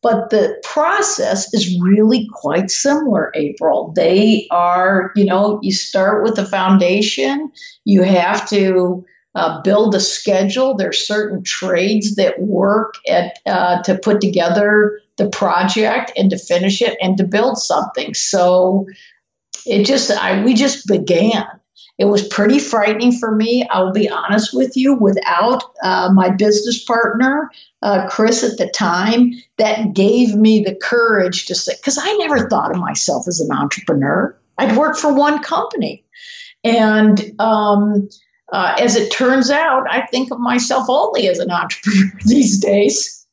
but 0.03 0.29
the 0.29 0.61
process 0.63 1.53
is 1.53 1.79
really 1.81 2.29
quite 2.31 2.69
similar, 2.69 3.31
April. 3.33 3.93
They 3.95 4.47
are, 4.51 5.13
you 5.15 5.25
know, 5.25 5.59
you 5.63 5.71
start 5.71 6.23
with 6.23 6.35
the 6.35 6.45
foundation, 6.45 7.51
you 7.85 8.03
have 8.03 8.47
to 8.49 9.05
uh, 9.33 9.61
build 9.61 9.95
a 9.95 9.99
schedule. 10.01 10.75
There's 10.75 11.07
certain 11.07 11.43
trades 11.43 12.15
that 12.15 12.39
work 12.39 12.95
at 13.07 13.39
uh, 13.45 13.81
to 13.83 13.97
put 13.97 14.21
together 14.21 14.99
the 15.17 15.29
project 15.29 16.11
and 16.17 16.29
to 16.31 16.37
finish 16.37 16.81
it 16.81 16.97
and 17.01 17.17
to 17.17 17.23
build 17.23 17.57
something. 17.57 18.13
So 18.13 18.87
it 19.65 19.85
just, 19.85 20.11
I, 20.11 20.43
we 20.43 20.53
just 20.53 20.85
began. 20.85 21.45
It 21.99 22.05
was 22.05 22.27
pretty 22.27 22.59
frightening 22.59 23.11
for 23.11 23.33
me. 23.33 23.67
I'll 23.69 23.93
be 23.93 24.09
honest 24.09 24.53
with 24.53 24.75
you. 24.75 24.95
Without 24.95 25.63
uh, 25.83 26.09
my 26.11 26.29
business 26.29 26.83
partner, 26.83 27.51
uh, 27.81 28.07
Chris, 28.09 28.43
at 28.43 28.57
the 28.57 28.67
time, 28.67 29.33
that 29.57 29.93
gave 29.93 30.35
me 30.35 30.63
the 30.63 30.75
courage 30.75 31.45
to 31.47 31.55
say, 31.55 31.73
because 31.77 31.99
I 32.01 32.13
never 32.13 32.49
thought 32.49 32.71
of 32.71 32.77
myself 32.77 33.27
as 33.27 33.39
an 33.39 33.55
entrepreneur. 33.55 34.35
I'd 34.57 34.75
worked 34.75 34.99
for 34.99 35.13
one 35.13 35.43
company. 35.43 36.03
And 36.63 37.19
um, 37.39 38.09
uh, 38.51 38.75
as 38.79 38.95
it 38.95 39.11
turns 39.11 39.51
out, 39.51 39.85
I 39.89 40.05
think 40.07 40.31
of 40.31 40.39
myself 40.39 40.85
only 40.89 41.27
as 41.27 41.39
an 41.39 41.51
entrepreneur 41.51 42.11
these 42.25 42.59
days. 42.59 43.27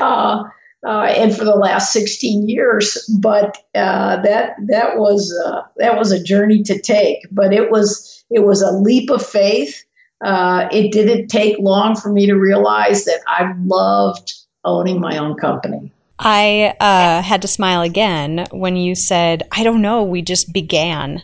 Uh, 0.00 0.44
uh, 0.86 1.02
and 1.02 1.36
for 1.36 1.44
the 1.44 1.56
last 1.56 1.92
16 1.92 2.48
years. 2.48 2.98
But 3.20 3.56
uh, 3.74 4.22
that 4.22 4.56
that 4.66 4.96
was 4.96 5.36
uh, 5.44 5.62
that 5.76 5.98
was 5.98 6.12
a 6.12 6.22
journey 6.22 6.62
to 6.64 6.80
take. 6.80 7.26
But 7.30 7.52
it 7.52 7.70
was 7.70 8.24
it 8.30 8.40
was 8.40 8.62
a 8.62 8.72
leap 8.72 9.10
of 9.10 9.24
faith. 9.24 9.84
Uh, 10.24 10.68
it 10.70 10.92
didn't 10.92 11.28
take 11.28 11.58
long 11.58 11.96
for 11.96 12.12
me 12.12 12.26
to 12.26 12.34
realize 12.34 13.04
that 13.06 13.20
I 13.26 13.54
loved 13.64 14.34
owning 14.64 15.00
my 15.00 15.16
own 15.16 15.36
company. 15.36 15.92
I 16.18 16.74
uh, 16.78 17.22
had 17.22 17.40
to 17.42 17.48
smile 17.48 17.80
again 17.80 18.46
when 18.50 18.76
you 18.76 18.94
said, 18.94 19.42
"I 19.52 19.64
don't 19.64 19.82
know, 19.82 20.02
we 20.02 20.22
just 20.22 20.52
began." 20.52 21.22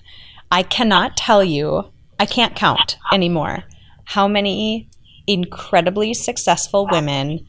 I 0.50 0.62
cannot 0.62 1.16
tell 1.16 1.42
you, 1.42 1.86
I 2.20 2.26
can't 2.26 2.54
count 2.54 2.98
anymore 3.12 3.64
how 4.04 4.28
many 4.28 4.88
incredibly 5.26 6.14
successful 6.14 6.88
women 6.90 7.46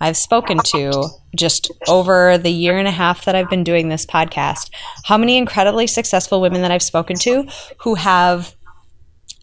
I've 0.00 0.16
spoken 0.16 0.58
to 0.58 1.08
just 1.34 1.70
over 1.88 2.38
the 2.38 2.50
year 2.50 2.78
and 2.78 2.88
a 2.88 2.92
half 2.92 3.24
that 3.24 3.34
I've 3.34 3.50
been 3.50 3.64
doing 3.64 3.88
this 3.88 4.04
podcast, 4.04 4.70
how 5.04 5.16
many 5.16 5.36
incredibly 5.36 5.86
successful 5.86 6.40
women 6.40 6.62
that 6.62 6.70
I've 6.70 6.82
spoken 6.82 7.16
to 7.20 7.48
who 7.78 7.94
have 7.94 8.54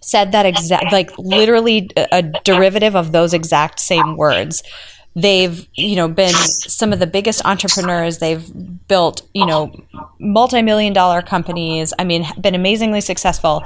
said 0.01 0.33
that 0.33 0.45
exact, 0.45 0.91
like 0.91 1.17
literally 1.17 1.89
a 2.11 2.21
derivative 2.21 2.95
of 2.95 3.11
those 3.11 3.33
exact 3.33 3.79
same 3.79 4.17
words. 4.17 4.61
They've, 5.15 5.67
you 5.75 5.95
know, 5.95 6.07
been 6.07 6.33
some 6.33 6.91
of 6.91 6.99
the 6.99 7.07
biggest 7.07 7.45
entrepreneurs. 7.45 8.17
They've 8.17 8.43
built, 8.87 9.21
you 9.33 9.45
know, 9.45 9.71
multi-million 10.19 10.91
dollar 10.93 11.21
companies. 11.21 11.93
I 11.99 12.03
mean, 12.03 12.25
been 12.41 12.55
amazingly 12.55 13.01
successful. 13.01 13.63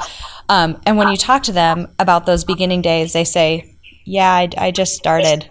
Um, 0.50 0.80
and 0.86 0.98
when 0.98 1.08
you 1.08 1.18
talk 1.18 1.44
to 1.44 1.54
them 1.54 1.88
about 2.00 2.26
those 2.26 2.44
beginning 2.44 2.82
days, 2.82 3.14
they 3.14 3.24
say, 3.24 3.74
"Yeah, 4.06 4.30
I, 4.32 4.50
I 4.58 4.72
just 4.72 4.96
started." 4.96 5.50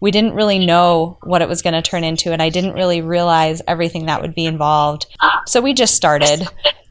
We 0.00 0.10
didn't 0.10 0.34
really 0.34 0.64
know 0.64 1.18
what 1.22 1.42
it 1.42 1.48
was 1.48 1.62
going 1.62 1.74
to 1.74 1.82
turn 1.82 2.04
into 2.04 2.32
and 2.32 2.42
i 2.42 2.48
didn't 2.48 2.74
really 2.74 3.00
realize 3.00 3.62
everything 3.66 4.06
that 4.06 4.20
would 4.20 4.34
be 4.34 4.46
involved 4.46 5.06
so 5.46 5.60
we 5.60 5.72
just 5.72 5.94
started 5.94 6.46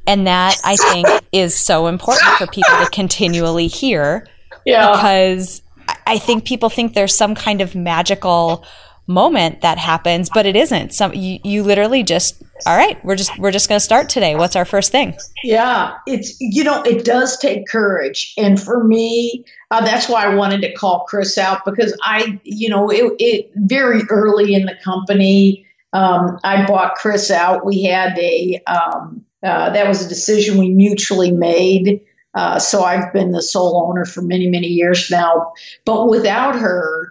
and 0.08 0.28
that 0.28 0.60
i 0.64 0.76
think 0.76 1.08
is 1.32 1.56
so 1.56 1.88
important 1.88 2.30
for 2.38 2.47
people 2.47 2.74
to 2.84 2.89
continually 2.91 3.68
hear 3.68 4.28
yeah. 4.66 4.91
because 4.91 5.62
i 6.08 6.18
think 6.18 6.45
people 6.45 6.70
think 6.70 6.93
there's 6.93 7.16
some 7.16 7.36
kind 7.36 7.62
of 7.62 7.76
magical 7.76 8.66
moment 9.08 9.62
that 9.62 9.78
happens 9.78 10.30
but 10.34 10.45
it 10.45 10.56
isn't 10.56 10.93
some 10.93 11.14
you, 11.14 11.39
you 11.43 11.64
literally 11.64 12.01
just 12.01 12.41
all 12.66 12.76
right 12.76 13.03
we're 13.03 13.16
just 13.16 13.38
we're 13.38 13.51
just 13.51 13.68
going 13.68 13.78
to 13.78 13.84
start 13.84 14.10
today. 14.10 14.36
What's 14.36 14.56
our 14.56 14.66
first 14.66 14.91
thing? 14.91 15.16
Yeah 15.43 15.97
it's 16.08 16.39
you 16.39 16.64
know 16.64 16.82
it 16.84 17.03
does 17.03 17.38
take 17.38 17.68
courage. 17.68 18.34
And 18.38 18.62
for 18.62 18.84
me 18.84 19.45
uh, 19.72 19.84
that's 19.84 20.08
why 20.08 20.26
i 20.26 20.36
wanted 20.36 20.62
to 20.62 20.74
call 20.74 21.06
chris 21.06 21.38
out 21.38 21.66
because 21.66 21.97
i 22.01 22.39
you 22.43 22.70
know 22.70 22.89
it, 22.89 23.14
it 23.20 23.51
very 23.56 24.01
early 24.10 24.53
in 24.53 24.66
the 24.66 24.76
company 24.84 25.66
um, 25.93 26.39
i 26.43 26.66
bought 26.66 26.95
chris 26.95 27.32
out. 27.32 27.66
We 27.66 27.84
had 27.84 28.18
a 28.18 28.62
um, 28.68 29.26
uh, 29.43 29.72
that 29.72 29.88
was 29.88 30.06
a 30.06 30.10
decision 30.10 30.58
we 30.58 30.70
mutually 30.70 31.32
made. 31.32 32.01
Uh, 32.34 32.60
so 32.60 32.84
i've 32.84 33.14
been 33.14 33.32
the 33.32 33.41
sole 33.41 33.86
owner 33.88 34.06
for 34.06 34.22
many 34.22 34.49
many 34.49 34.68
years 34.68 35.10
now. 35.12 35.53
But 35.86 36.08
without 36.08 36.56
her 36.56 37.05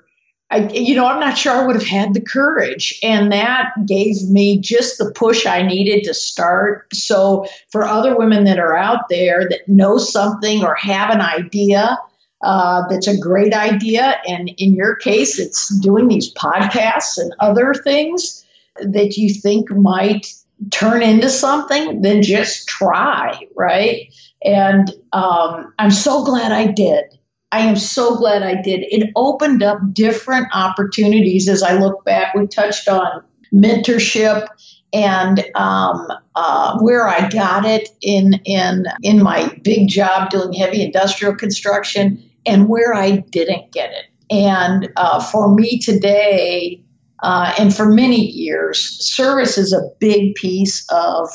I, 0.54 0.68
you 0.68 0.94
know, 0.94 1.06
I'm 1.06 1.18
not 1.18 1.36
sure 1.36 1.52
I 1.52 1.66
would 1.66 1.74
have 1.74 1.86
had 1.86 2.14
the 2.14 2.20
courage. 2.20 2.98
And 3.02 3.32
that 3.32 3.72
gave 3.86 4.28
me 4.28 4.60
just 4.60 4.98
the 4.98 5.10
push 5.10 5.46
I 5.46 5.62
needed 5.62 6.04
to 6.04 6.14
start. 6.14 6.94
So, 6.94 7.46
for 7.70 7.84
other 7.84 8.16
women 8.16 8.44
that 8.44 8.60
are 8.60 8.76
out 8.76 9.08
there 9.08 9.48
that 9.48 9.68
know 9.68 9.98
something 9.98 10.64
or 10.64 10.76
have 10.76 11.10
an 11.10 11.20
idea 11.20 11.98
uh, 12.40 12.86
that's 12.88 13.08
a 13.08 13.16
great 13.16 13.54
idea, 13.54 14.20
and 14.28 14.50
in 14.58 14.74
your 14.74 14.96
case, 14.96 15.38
it's 15.38 15.74
doing 15.78 16.08
these 16.08 16.32
podcasts 16.34 17.16
and 17.16 17.34
other 17.40 17.72
things 17.72 18.44
that 18.80 19.16
you 19.16 19.32
think 19.32 19.70
might 19.70 20.32
turn 20.70 21.02
into 21.02 21.30
something, 21.30 22.02
then 22.02 22.22
just 22.22 22.68
try, 22.68 23.40
right? 23.56 24.12
And 24.44 24.90
um, 25.12 25.72
I'm 25.78 25.90
so 25.90 26.22
glad 26.24 26.52
I 26.52 26.66
did 26.66 27.18
I 27.54 27.60
am 27.60 27.76
so 27.76 28.16
glad 28.16 28.42
I 28.42 28.60
did. 28.60 28.84
It 28.90 29.10
opened 29.14 29.62
up 29.62 29.78
different 29.92 30.48
opportunities 30.52 31.48
as 31.48 31.62
I 31.62 31.74
look 31.74 32.04
back. 32.04 32.34
We 32.34 32.48
touched 32.48 32.88
on 32.88 33.22
mentorship 33.54 34.48
and 34.92 35.38
um, 35.54 36.08
uh, 36.34 36.76
where 36.80 37.06
I 37.06 37.28
got 37.28 37.64
it 37.64 37.90
in 38.02 38.40
in 38.44 38.86
in 39.04 39.22
my 39.22 39.56
big 39.62 39.86
job 39.86 40.30
doing 40.30 40.52
heavy 40.52 40.82
industrial 40.82 41.36
construction, 41.36 42.28
and 42.44 42.68
where 42.68 42.92
I 42.92 43.18
didn't 43.18 43.70
get 43.70 43.92
it. 43.92 44.06
And 44.32 44.90
uh, 44.96 45.22
for 45.22 45.54
me 45.54 45.78
today, 45.78 46.82
uh, 47.22 47.54
and 47.56 47.72
for 47.72 47.86
many 47.86 48.20
years, 48.32 48.80
service 48.80 49.58
is 49.58 49.72
a 49.72 49.90
big 50.00 50.34
piece 50.34 50.90
of 50.90 51.28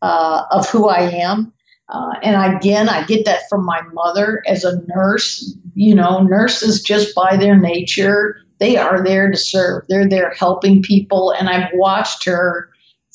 uh, 0.00 0.44
of 0.52 0.70
who 0.70 0.88
I 0.88 1.02
am. 1.02 1.52
Uh, 1.90 2.12
and 2.22 2.56
again, 2.56 2.88
I 2.88 3.04
get 3.04 3.24
that 3.24 3.48
from 3.48 3.64
my 3.64 3.80
mother 3.92 4.42
as 4.46 4.64
a 4.64 4.80
nurse. 4.86 5.56
You 5.74 5.94
know, 5.94 6.22
nurses 6.22 6.82
just 6.82 7.14
by 7.14 7.36
their 7.36 7.58
nature, 7.58 8.36
they 8.58 8.76
are 8.76 9.02
there 9.02 9.30
to 9.30 9.36
serve. 9.36 9.84
They're 9.88 10.08
there 10.08 10.30
helping 10.30 10.82
people. 10.82 11.32
And 11.32 11.48
I've 11.48 11.70
watched 11.74 12.26
her 12.26 12.70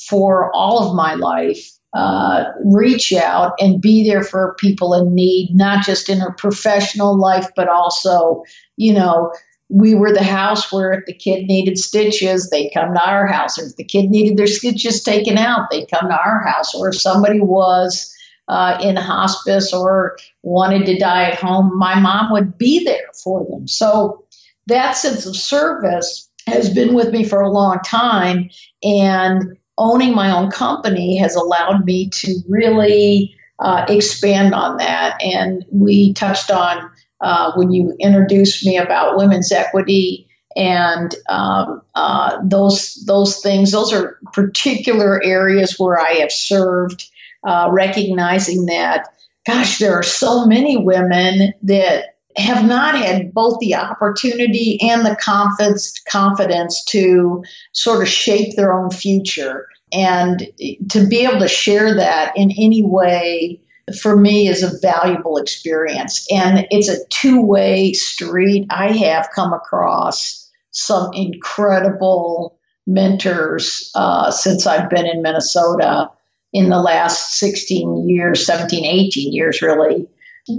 for 0.10 0.54
all 0.54 0.90
of 0.90 0.96
my 0.96 1.16
life 1.16 1.72
uh, 1.96 2.52
reach 2.66 3.14
out 3.14 3.54
and 3.60 3.82
be 3.82 4.08
there 4.08 4.24
for 4.24 4.56
people 4.60 4.94
in 4.94 5.16
need, 5.16 5.56
not 5.56 5.86
just 5.86 6.10
in 6.10 6.20
her 6.20 6.34
professional 6.34 7.18
life, 7.18 7.48
but 7.56 7.70
also, 7.70 8.44
you 8.76 8.94
know, 8.94 9.34
we 9.70 9.96
were 9.96 10.12
the 10.12 10.24
house 10.24 10.72
where 10.72 10.92
if 10.92 11.06
the 11.06 11.14
kid 11.14 11.46
needed 11.46 11.78
stitches, 11.78 12.50
they'd 12.50 12.72
come 12.74 12.94
to 12.94 13.10
our 13.10 13.26
house. 13.28 13.58
Or 13.58 13.66
if 13.66 13.78
the 13.78 13.86
kid 13.86 14.10
needed 14.10 14.38
their 14.38 14.46
stitches 14.46 15.04
taken 15.04 15.38
out, 15.38 15.70
they'd 15.72 15.90
come 15.90 16.10
to 16.10 16.18
our 16.18 16.44
house. 16.46 16.76
Or 16.76 16.90
if 16.90 17.00
somebody 17.00 17.40
was, 17.40 18.14
uh, 18.48 18.78
in 18.82 18.96
hospice 18.96 19.74
or 19.74 20.18
wanted 20.44 20.86
to 20.86 20.98
die 20.98 21.30
at 21.30 21.40
home, 21.40 21.78
my 21.78 22.00
mom 22.00 22.32
would 22.32 22.58
be 22.58 22.84
there 22.84 23.10
for 23.24 23.46
them. 23.50 23.68
So 23.68 24.26
that 24.68 24.94
sense 24.94 25.26
of 25.26 25.36
service 25.36 26.30
has 26.48 26.74
been 26.74 26.94
with 26.94 27.12
me 27.12 27.24
for 27.24 27.42
a 27.42 27.52
long 27.52 27.80
time. 27.86 28.50
And 28.84 29.58
owning 29.78 30.16
my 30.16 30.32
own 30.32 30.52
company 30.52 31.18
has 31.18 31.36
allowed 31.36 31.86
me 31.86 32.10
to 32.10 32.36
really 32.48 33.36
uh, 33.60 33.86
expand 33.90 34.54
on 34.54 34.78
that. 34.78 35.22
And 35.22 35.66
we 35.72 36.14
touched 36.14 36.52
on 36.52 36.90
uh, 37.22 37.54
when 37.56 37.72
you 37.72 37.96
introduced 38.00 38.66
me 38.66 38.78
about 38.78 39.18
women's 39.18 39.52
equity 39.52 40.28
and 40.56 41.14
um, 41.28 41.82
uh, 41.96 42.38
those 42.44 43.04
those 43.06 43.40
things. 43.40 43.72
Those 43.72 43.92
are 43.92 44.20
particular 44.34 45.22
areas 45.22 45.78
where 45.78 46.00
I 46.00 46.20
have 46.20 46.32
served 46.32 47.10
uh, 47.46 47.70
recognizing 47.72 48.66
that, 48.66 49.08
gosh, 49.46 49.78
there 49.78 49.94
are 49.94 50.04
so 50.04 50.46
many 50.46 50.78
women 50.78 51.54
that 51.64 52.16
have 52.38 52.66
not 52.66 52.96
had 52.96 53.34
both 53.34 53.60
the 53.60 53.76
opportunity 53.76 54.78
and 54.82 55.06
the 55.06 55.16
confidence 55.16 55.94
confidence 56.10 56.84
to 56.86 57.44
sort 57.72 58.02
of 58.02 58.10
shape 58.10 58.56
their 58.56 58.74
own 58.74 58.90
future. 58.90 59.68
And 59.94 60.48
to 60.90 61.08
be 61.08 61.26
able 61.26 61.40
to 61.40 61.48
share 61.48 61.96
that 61.96 62.34
in 62.36 62.52
any 62.58 62.84
way 62.84 63.62
for 64.02 64.18
me 64.18 64.48
is 64.48 64.64
a 64.64 64.78
valuable 64.80 65.38
experience. 65.38 66.26
And 66.32 66.68
it's 66.72 66.90
a 66.90 67.06
two-way 67.10 67.94
street 67.94 68.68
i 68.70 68.92
have 68.92 69.30
come 69.34 69.54
across 69.54 70.50
some 70.72 71.12
incredible 71.14 72.58
mentors 72.88 73.92
uh, 73.96 74.32
since 74.32 74.68
i've 74.68 74.90
been 74.90 75.06
in 75.06 75.22
minnesota 75.22 76.10
in 76.56 76.70
the 76.70 76.80
last 76.80 77.34
16 77.34 78.08
years, 78.08 78.46
17, 78.46 78.86
18 78.86 79.34
years, 79.34 79.62
really, 79.62 80.08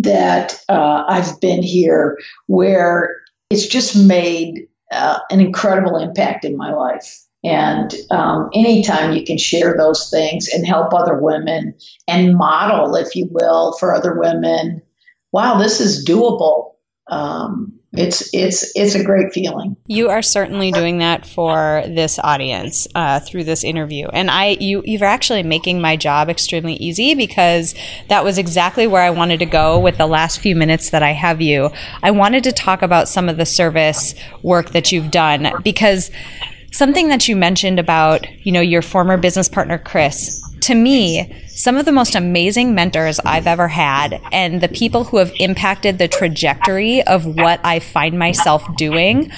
that 0.02 0.62
uh, 0.68 1.04
I've 1.08 1.40
been 1.40 1.62
here 1.62 2.18
where 2.48 3.16
it's 3.48 3.66
just 3.66 3.96
made 3.96 4.68
uh, 4.92 5.20
an 5.30 5.40
incredible 5.40 5.96
impact 5.96 6.44
in 6.44 6.54
my 6.54 6.74
life. 6.74 7.18
And 7.42 7.94
um, 8.10 8.50
anytime 8.52 9.14
you 9.14 9.24
can 9.24 9.38
share 9.38 9.74
those 9.74 10.10
things 10.10 10.48
and 10.48 10.66
help 10.66 10.92
other 10.92 11.18
women 11.18 11.74
and 12.06 12.36
model, 12.36 12.94
if 12.96 13.16
you 13.16 13.28
will, 13.30 13.72
for 13.78 13.94
other 13.94 14.18
women, 14.18 14.82
wow, 15.32 15.56
this 15.56 15.80
is 15.80 16.06
doable. 16.06 16.72
Um, 17.08 17.75
it's 17.96 18.28
it's 18.32 18.72
it's 18.74 18.94
a 18.94 19.02
great 19.02 19.32
feeling. 19.32 19.76
You 19.86 20.08
are 20.10 20.22
certainly 20.22 20.70
doing 20.72 20.98
that 20.98 21.26
for 21.26 21.82
this 21.86 22.18
audience 22.18 22.86
uh, 22.94 23.20
through 23.20 23.44
this 23.44 23.64
interview, 23.64 24.08
and 24.08 24.30
I 24.30 24.56
you 24.60 24.82
you're 24.84 25.04
actually 25.04 25.42
making 25.42 25.80
my 25.80 25.96
job 25.96 26.28
extremely 26.28 26.74
easy 26.74 27.14
because 27.14 27.74
that 28.08 28.24
was 28.24 28.38
exactly 28.38 28.86
where 28.86 29.02
I 29.02 29.10
wanted 29.10 29.38
to 29.40 29.46
go 29.46 29.78
with 29.78 29.98
the 29.98 30.06
last 30.06 30.40
few 30.40 30.54
minutes 30.54 30.90
that 30.90 31.02
I 31.02 31.12
have 31.12 31.40
you. 31.40 31.70
I 32.02 32.10
wanted 32.10 32.44
to 32.44 32.52
talk 32.52 32.82
about 32.82 33.08
some 33.08 33.28
of 33.28 33.36
the 33.36 33.46
service 33.46 34.14
work 34.42 34.70
that 34.70 34.92
you've 34.92 35.10
done 35.10 35.50
because 35.62 36.10
something 36.72 37.08
that 37.08 37.26
you 37.28 37.36
mentioned 37.36 37.78
about 37.78 38.26
you 38.44 38.52
know 38.52 38.60
your 38.60 38.82
former 38.82 39.16
business 39.16 39.48
partner 39.48 39.78
Chris 39.78 40.42
to 40.60 40.74
me, 40.74 41.32
some 41.48 41.76
of 41.76 41.84
the 41.84 41.92
most 41.92 42.14
amazing 42.14 42.74
mentors 42.74 43.18
I've 43.20 43.46
ever 43.46 43.68
had, 43.68 44.20
and 44.32 44.60
the 44.60 44.68
people 44.68 45.04
who 45.04 45.16
have 45.18 45.32
impacted 45.38 45.98
the 45.98 46.08
trajectory 46.08 47.02
of 47.02 47.24
what 47.24 47.60
I 47.64 47.78
find 47.78 48.18
myself 48.18 48.62
doing, 48.76 49.30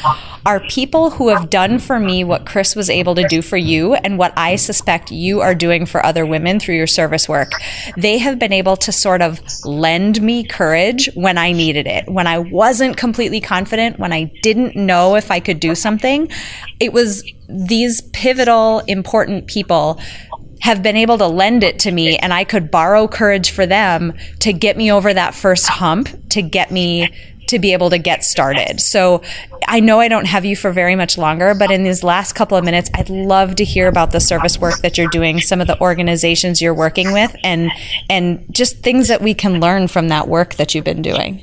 are 0.46 0.60
people 0.60 1.10
who 1.10 1.28
have 1.28 1.50
done 1.50 1.78
for 1.78 2.00
me 2.00 2.24
what 2.24 2.46
Chris 2.46 2.74
was 2.74 2.90
able 2.90 3.14
to 3.14 3.26
do 3.28 3.42
for 3.42 3.56
you 3.56 3.94
and 3.94 4.18
what 4.18 4.32
I 4.36 4.56
suspect 4.56 5.10
you 5.10 5.40
are 5.40 5.54
doing 5.54 5.86
for 5.86 6.04
other 6.04 6.24
women 6.26 6.58
through 6.58 6.76
your 6.76 6.86
service 6.86 7.28
work. 7.28 7.52
They 7.96 8.18
have 8.18 8.38
been 8.38 8.52
able 8.52 8.76
to 8.78 8.90
sort 8.90 9.22
of 9.22 9.40
lend 9.64 10.20
me 10.22 10.44
courage 10.44 11.10
when 11.14 11.38
I 11.38 11.52
needed 11.52 11.86
it, 11.86 12.08
when 12.08 12.26
I 12.26 12.38
wasn't 12.38 12.96
completely 12.96 13.40
confident, 13.40 13.98
when 13.98 14.12
I 14.12 14.32
didn't 14.42 14.76
know 14.76 15.14
if 15.14 15.30
I 15.30 15.40
could 15.40 15.60
do 15.60 15.74
something. 15.74 16.28
It 16.80 16.92
was 16.92 17.22
these 17.48 18.00
pivotal, 18.12 18.80
important 18.80 19.46
people 19.46 20.00
have 20.60 20.82
been 20.82 20.96
able 20.96 21.18
to 21.18 21.26
lend 21.26 21.62
it 21.64 21.78
to 21.80 21.90
me 21.90 22.16
and 22.16 22.32
I 22.32 22.44
could 22.44 22.70
borrow 22.70 23.08
courage 23.08 23.50
for 23.50 23.66
them 23.66 24.14
to 24.40 24.52
get 24.52 24.76
me 24.76 24.90
over 24.90 25.12
that 25.12 25.34
first 25.34 25.68
hump, 25.68 26.08
to 26.30 26.42
get 26.42 26.70
me 26.70 27.10
to 27.48 27.58
be 27.58 27.72
able 27.72 27.90
to 27.90 27.98
get 27.98 28.24
started. 28.24 28.80
So 28.80 29.22
I 29.66 29.80
know 29.80 30.00
I 30.00 30.08
don't 30.08 30.26
have 30.26 30.44
you 30.44 30.54
for 30.54 30.70
very 30.70 30.94
much 30.94 31.18
longer, 31.18 31.54
but 31.54 31.70
in 31.70 31.82
these 31.82 32.04
last 32.04 32.34
couple 32.34 32.56
of 32.56 32.64
minutes, 32.64 32.90
I'd 32.94 33.08
love 33.10 33.56
to 33.56 33.64
hear 33.64 33.88
about 33.88 34.12
the 34.12 34.20
service 34.20 34.58
work 34.58 34.78
that 34.82 34.98
you're 34.98 35.08
doing, 35.08 35.40
some 35.40 35.60
of 35.60 35.66
the 35.66 35.80
organizations 35.80 36.60
you're 36.60 36.74
working 36.74 37.12
with 37.12 37.34
and 37.42 37.70
and 38.10 38.46
just 38.50 38.82
things 38.82 39.08
that 39.08 39.22
we 39.22 39.34
can 39.34 39.60
learn 39.60 39.88
from 39.88 40.08
that 40.08 40.28
work 40.28 40.54
that 40.54 40.74
you've 40.74 40.84
been 40.84 41.02
doing. 41.02 41.42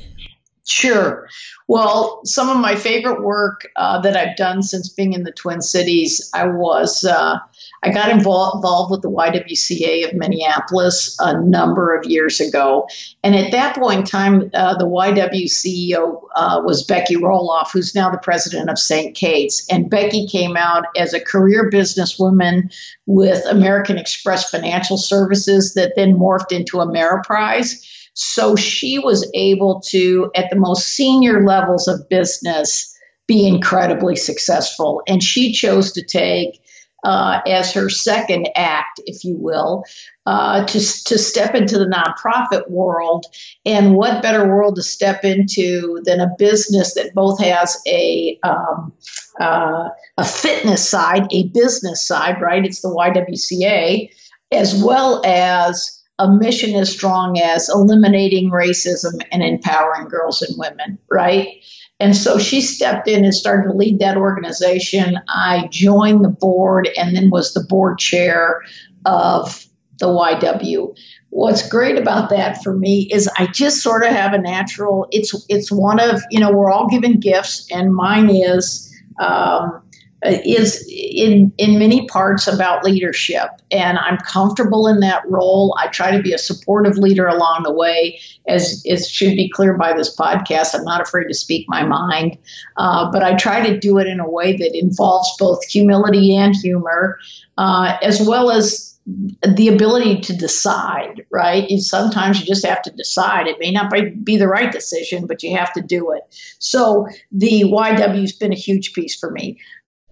Sure. 0.66 1.28
Well, 1.68 2.20
some 2.24 2.48
of 2.48 2.58
my 2.58 2.76
favorite 2.76 3.22
work 3.22 3.68
uh, 3.76 4.00
that 4.02 4.16
I've 4.16 4.36
done 4.36 4.62
since 4.62 4.88
being 4.88 5.12
in 5.12 5.24
the 5.24 5.32
Twin 5.32 5.60
Cities, 5.60 6.30
I 6.32 6.46
was 6.46 7.04
uh, 7.04 7.38
I 7.86 7.92
got 7.92 8.10
involved, 8.10 8.56
involved 8.56 8.90
with 8.90 9.02
the 9.02 9.10
YWCA 9.10 10.08
of 10.08 10.14
Minneapolis 10.14 11.16
a 11.20 11.40
number 11.40 11.96
of 11.96 12.04
years 12.04 12.40
ago. 12.40 12.88
And 13.22 13.36
at 13.36 13.52
that 13.52 13.76
point 13.76 14.00
in 14.00 14.04
time, 14.06 14.50
uh, 14.52 14.76
the 14.76 14.86
YW 14.86 15.44
CEO 15.44 16.22
uh, 16.34 16.62
was 16.64 16.82
Becky 16.82 17.14
Roloff, 17.14 17.70
who's 17.72 17.94
now 17.94 18.10
the 18.10 18.18
president 18.18 18.70
of 18.70 18.78
St. 18.78 19.14
Kate's. 19.14 19.68
And 19.70 19.88
Becky 19.88 20.26
came 20.26 20.56
out 20.56 20.86
as 20.96 21.14
a 21.14 21.20
career 21.20 21.70
businesswoman 21.70 22.74
with 23.06 23.46
American 23.46 23.98
Express 23.98 24.50
Financial 24.50 24.98
Services 24.98 25.74
that 25.74 25.92
then 25.94 26.14
morphed 26.14 26.50
into 26.50 26.78
Ameriprise. 26.78 27.86
So 28.14 28.56
she 28.56 28.98
was 28.98 29.30
able 29.32 29.80
to, 29.90 30.32
at 30.34 30.50
the 30.50 30.56
most 30.56 30.88
senior 30.88 31.44
levels 31.44 31.86
of 31.86 32.08
business, 32.08 32.98
be 33.28 33.46
incredibly 33.46 34.16
successful. 34.16 35.02
And 35.06 35.22
she 35.22 35.52
chose 35.52 35.92
to 35.92 36.02
take 36.02 36.60
uh, 37.04 37.40
as 37.46 37.72
her 37.72 37.88
second 37.88 38.48
act, 38.56 39.00
if 39.06 39.24
you 39.24 39.36
will, 39.38 39.84
uh, 40.26 40.64
to, 40.66 40.78
to 41.04 41.18
step 41.18 41.54
into 41.54 41.78
the 41.78 41.86
nonprofit 41.86 42.68
world. 42.68 43.26
And 43.64 43.94
what 43.94 44.22
better 44.22 44.46
world 44.46 44.76
to 44.76 44.82
step 44.82 45.24
into 45.24 46.00
than 46.04 46.20
a 46.20 46.34
business 46.38 46.94
that 46.94 47.14
both 47.14 47.40
has 47.40 47.80
a 47.86 48.38
um, 48.42 48.92
uh, 49.40 49.88
a 50.16 50.24
fitness 50.24 50.88
side, 50.88 51.26
a 51.30 51.48
business 51.48 52.06
side, 52.06 52.40
right? 52.40 52.64
It's 52.64 52.80
the 52.80 52.88
YWCA, 52.88 54.10
as 54.50 54.82
well 54.82 55.22
as 55.24 56.02
a 56.18 56.30
mission 56.30 56.74
as 56.74 56.90
strong 56.90 57.38
as 57.38 57.68
eliminating 57.68 58.50
racism 58.50 59.20
and 59.30 59.42
empowering 59.42 60.08
girls 60.08 60.40
and 60.42 60.56
women, 60.58 60.98
right? 61.10 61.62
And 61.98 62.14
so 62.14 62.38
she 62.38 62.60
stepped 62.60 63.08
in 63.08 63.24
and 63.24 63.34
started 63.34 63.68
to 63.68 63.76
lead 63.76 64.00
that 64.00 64.16
organization. 64.16 65.18
I 65.28 65.68
joined 65.70 66.24
the 66.24 66.28
board 66.30 66.88
and 66.96 67.16
then 67.16 67.30
was 67.30 67.54
the 67.54 67.64
board 67.68 67.98
chair 67.98 68.62
of 69.06 69.64
the 69.98 70.06
YW. 70.06 70.94
What's 71.30 71.68
great 71.68 71.96
about 71.98 72.30
that 72.30 72.62
for 72.62 72.74
me 72.74 73.08
is 73.10 73.28
I 73.38 73.46
just 73.46 73.82
sort 73.82 74.04
of 74.04 74.10
have 74.10 74.34
a 74.34 74.38
natural. 74.38 75.06
It's 75.10 75.46
it's 75.48 75.70
one 75.72 76.00
of 76.00 76.22
you 76.30 76.40
know 76.40 76.50
we're 76.52 76.70
all 76.70 76.88
given 76.88 77.18
gifts, 77.18 77.66
and 77.70 77.94
mine 77.94 78.30
is 78.30 78.94
um, 79.18 79.82
is 80.22 80.84
in 80.90 81.52
in 81.58 81.78
many 81.78 82.06
parts 82.06 82.46
about 82.46 82.84
leadership 82.84 83.48
and 83.70 83.98
i'm 83.98 84.16
comfortable 84.18 84.86
in 84.86 85.00
that 85.00 85.22
role 85.28 85.76
i 85.78 85.86
try 85.88 86.10
to 86.10 86.22
be 86.22 86.32
a 86.32 86.38
supportive 86.38 86.96
leader 86.96 87.26
along 87.26 87.62
the 87.64 87.72
way 87.72 88.18
as 88.48 88.82
it 88.84 89.04
should 89.04 89.36
be 89.36 89.48
clear 89.48 89.76
by 89.76 89.92
this 89.92 90.16
podcast 90.16 90.74
i'm 90.74 90.84
not 90.84 91.02
afraid 91.02 91.28
to 91.28 91.34
speak 91.34 91.66
my 91.68 91.84
mind 91.84 92.38
uh, 92.78 93.10
but 93.10 93.22
i 93.22 93.34
try 93.34 93.64
to 93.68 93.78
do 93.78 93.98
it 93.98 94.06
in 94.06 94.18
a 94.18 94.28
way 94.28 94.56
that 94.56 94.74
involves 94.74 95.30
both 95.38 95.62
humility 95.66 96.34
and 96.34 96.56
humor 96.56 97.18
uh, 97.58 97.96
as 98.02 98.20
well 98.20 98.50
as 98.50 98.96
the 99.06 99.68
ability 99.68 100.20
to 100.20 100.36
decide, 100.36 101.24
right? 101.30 101.70
You, 101.70 101.80
sometimes 101.80 102.40
you 102.40 102.46
just 102.46 102.66
have 102.66 102.82
to 102.82 102.90
decide. 102.90 103.46
It 103.46 103.60
may 103.60 103.70
not 103.70 103.92
be 104.24 104.36
the 104.36 104.48
right 104.48 104.72
decision, 104.72 105.26
but 105.28 105.44
you 105.44 105.56
have 105.56 105.72
to 105.74 105.80
do 105.80 106.10
it. 106.10 106.22
So 106.58 107.06
the 107.30 107.62
YW's 107.62 108.32
been 108.32 108.52
a 108.52 108.56
huge 108.56 108.94
piece 108.94 109.16
for 109.16 109.30
me. 109.30 109.60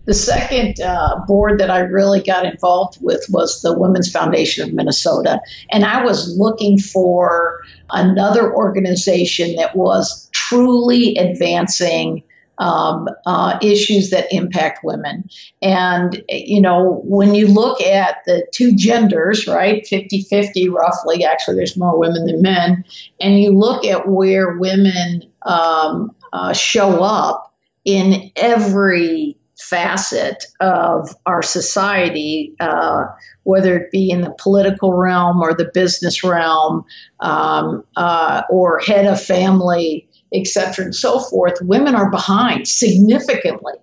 The 0.06 0.14
second 0.14 0.80
uh, 0.80 1.20
board 1.26 1.60
that 1.60 1.70
I 1.70 1.80
really 1.80 2.22
got 2.22 2.44
involved 2.44 2.98
with 3.00 3.24
was 3.30 3.62
the 3.62 3.78
Women's 3.78 4.10
Foundation 4.10 4.66
of 4.66 4.74
Minnesota. 4.74 5.40
And 5.70 5.84
I 5.84 6.04
was 6.04 6.36
looking 6.36 6.78
for 6.78 7.62
another 7.90 8.54
organization 8.54 9.56
that 9.56 9.74
was 9.74 10.28
truly 10.32 11.16
advancing 11.16 12.22
um, 12.58 13.08
uh, 13.26 13.58
issues 13.62 14.10
that 14.10 14.32
impact 14.32 14.84
women. 14.84 15.28
And, 15.60 16.22
you 16.28 16.60
know, 16.60 17.00
when 17.04 17.34
you 17.34 17.48
look 17.48 17.80
at 17.80 18.18
the 18.26 18.46
two 18.52 18.76
genders, 18.76 19.46
right, 19.46 19.84
50 19.86 20.22
50 20.22 20.68
roughly, 20.68 21.24
actually, 21.24 21.56
there's 21.56 21.76
more 21.76 21.98
women 21.98 22.26
than 22.26 22.42
men, 22.42 22.84
and 23.20 23.42
you 23.42 23.50
look 23.50 23.84
at 23.84 24.08
where 24.08 24.56
women 24.56 25.24
um, 25.42 26.14
uh, 26.32 26.52
show 26.52 27.02
up 27.02 27.52
in 27.84 28.30
every 28.36 29.36
facet 29.58 30.44
of 30.60 31.14
our 31.26 31.42
society, 31.42 32.54
uh, 32.60 33.04
whether 33.44 33.76
it 33.76 33.90
be 33.90 34.10
in 34.10 34.20
the 34.20 34.34
political 34.38 34.92
realm 34.92 35.40
or 35.40 35.54
the 35.54 35.70
business 35.72 36.24
realm 36.24 36.84
um, 37.20 37.84
uh, 37.96 38.42
or 38.50 38.80
head 38.80 39.06
of 39.06 39.22
family, 39.22 40.08
et 40.32 40.46
cetera, 40.46 40.84
and 40.84 40.94
so 40.94 41.18
forth, 41.18 41.54
women 41.62 41.94
are 41.94 42.10
behind 42.10 42.66
significantly. 42.66 43.74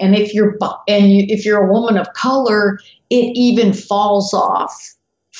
And 0.00 0.16
if 0.16 0.34
you're 0.34 0.56
and 0.88 1.10
you, 1.10 1.26
if 1.28 1.44
you're 1.44 1.64
a 1.64 1.72
woman 1.72 1.98
of 1.98 2.12
color, 2.14 2.78
it 3.10 3.32
even 3.36 3.72
falls 3.72 4.32
off 4.32 4.94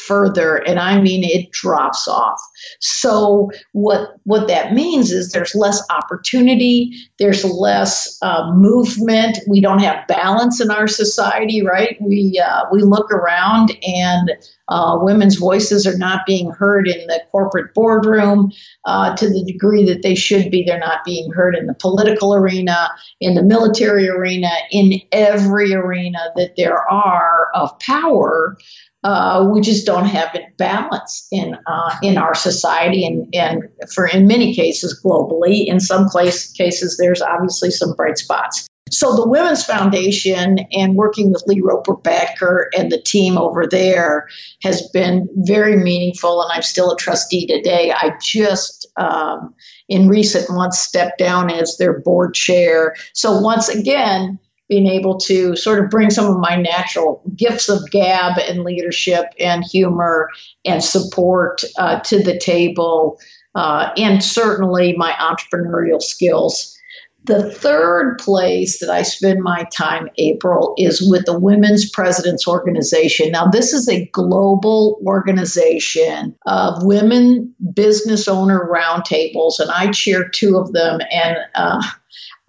further 0.06 0.56
and 0.56 0.78
i 0.78 1.00
mean 1.00 1.24
it 1.24 1.50
drops 1.50 2.08
off. 2.08 2.40
So 2.80 3.50
what 3.72 4.16
what 4.24 4.48
that 4.48 4.72
means 4.72 5.12
is 5.12 5.32
there's 5.32 5.54
less 5.54 5.82
opportunity 5.90 6.92
there's 7.18 7.44
less 7.44 8.18
uh, 8.22 8.52
movement 8.54 9.38
we 9.48 9.60
don't 9.60 9.80
have 9.80 10.06
balance 10.06 10.60
in 10.60 10.70
our 10.70 10.86
society 10.86 11.62
right? 11.62 11.96
We 12.00 12.42
uh, 12.44 12.64
we 12.72 12.82
look 12.82 13.10
around 13.10 13.76
and 13.82 14.30
uh, 14.68 14.98
women's 15.00 15.36
voices 15.36 15.86
are 15.86 15.98
not 15.98 16.26
being 16.26 16.50
heard 16.50 16.86
in 16.86 17.06
the 17.08 17.20
corporate 17.32 17.74
boardroom 17.74 18.52
uh, 18.84 19.16
to 19.16 19.28
the 19.28 19.44
degree 19.44 19.84
that 19.86 20.02
they 20.02 20.14
should 20.14 20.50
be 20.50 20.64
they're 20.64 20.78
not 20.78 21.04
being 21.04 21.32
heard 21.32 21.56
in 21.56 21.66
the 21.66 21.74
political 21.74 22.34
arena 22.34 22.88
in 23.20 23.34
the 23.34 23.42
military 23.42 24.08
arena 24.08 24.50
in 24.70 25.00
every 25.12 25.74
arena 25.74 26.18
that 26.36 26.54
there 26.56 26.78
are 26.90 27.48
of 27.54 27.78
power 27.80 28.56
uh, 29.02 29.48
we 29.50 29.60
just 29.60 29.86
don't 29.86 30.06
have 30.06 30.34
it 30.34 30.56
balanced 30.58 31.28
in 31.32 31.56
uh, 31.66 31.96
in 32.02 32.18
our 32.18 32.34
society 32.34 33.06
and 33.06 33.34
and 33.34 33.68
for 33.94 34.06
in 34.06 34.26
many 34.26 34.54
cases 34.54 35.00
globally. 35.04 35.66
In 35.66 35.80
some 35.80 36.08
place, 36.08 36.52
cases, 36.52 36.98
there's 36.98 37.22
obviously 37.22 37.70
some 37.70 37.94
bright 37.94 38.18
spots. 38.18 38.68
So 38.90 39.14
the 39.14 39.28
Women's 39.28 39.64
Foundation 39.64 40.58
and 40.72 40.96
working 40.96 41.32
with 41.32 41.44
Lee 41.46 41.60
Roper 41.60 41.94
Batker 41.94 42.68
and 42.76 42.90
the 42.90 43.00
team 43.00 43.38
over 43.38 43.66
there 43.66 44.28
has 44.62 44.88
been 44.90 45.28
very 45.32 45.76
meaningful, 45.76 46.42
and 46.42 46.52
I'm 46.52 46.62
still 46.62 46.90
a 46.90 46.96
trustee 46.96 47.46
today. 47.46 47.92
I 47.92 48.16
just 48.20 48.88
um, 48.96 49.54
in 49.88 50.08
recent 50.08 50.50
months 50.50 50.80
stepped 50.80 51.18
down 51.18 51.50
as 51.50 51.78
their 51.78 52.00
board 52.00 52.34
chair. 52.34 52.96
So 53.14 53.40
once 53.40 53.68
again 53.68 54.40
being 54.70 54.86
able 54.86 55.18
to 55.18 55.56
sort 55.56 55.82
of 55.82 55.90
bring 55.90 56.10
some 56.10 56.30
of 56.30 56.38
my 56.38 56.54
natural 56.54 57.20
gifts 57.36 57.68
of 57.68 57.90
gab 57.90 58.38
and 58.38 58.62
leadership 58.62 59.26
and 59.38 59.64
humor 59.64 60.30
and 60.64 60.82
support 60.82 61.62
uh, 61.76 61.98
to 62.00 62.22
the 62.22 62.38
table, 62.38 63.18
uh, 63.56 63.90
and 63.96 64.22
certainly 64.22 64.94
my 64.96 65.10
entrepreneurial 65.12 66.00
skills. 66.00 66.76
The 67.24 67.52
third 67.52 68.18
place 68.18 68.78
that 68.78 68.88
I 68.88 69.02
spend 69.02 69.42
my 69.42 69.66
time, 69.76 70.08
April, 70.16 70.72
is 70.78 71.02
with 71.02 71.26
the 71.26 71.38
Women's 71.38 71.90
Presidents 71.90 72.48
Organization. 72.48 73.32
Now, 73.32 73.48
this 73.48 73.74
is 73.74 73.88
a 73.88 74.06
global 74.06 74.98
organization 75.04 76.34
of 76.46 76.84
women 76.84 77.54
business 77.74 78.26
owner 78.26 78.70
roundtables, 78.72 79.58
and 79.58 79.70
I 79.70 79.90
chair 79.90 80.28
two 80.28 80.56
of 80.56 80.72
them. 80.72 81.00
And 81.12 81.36
uh, 81.54 81.82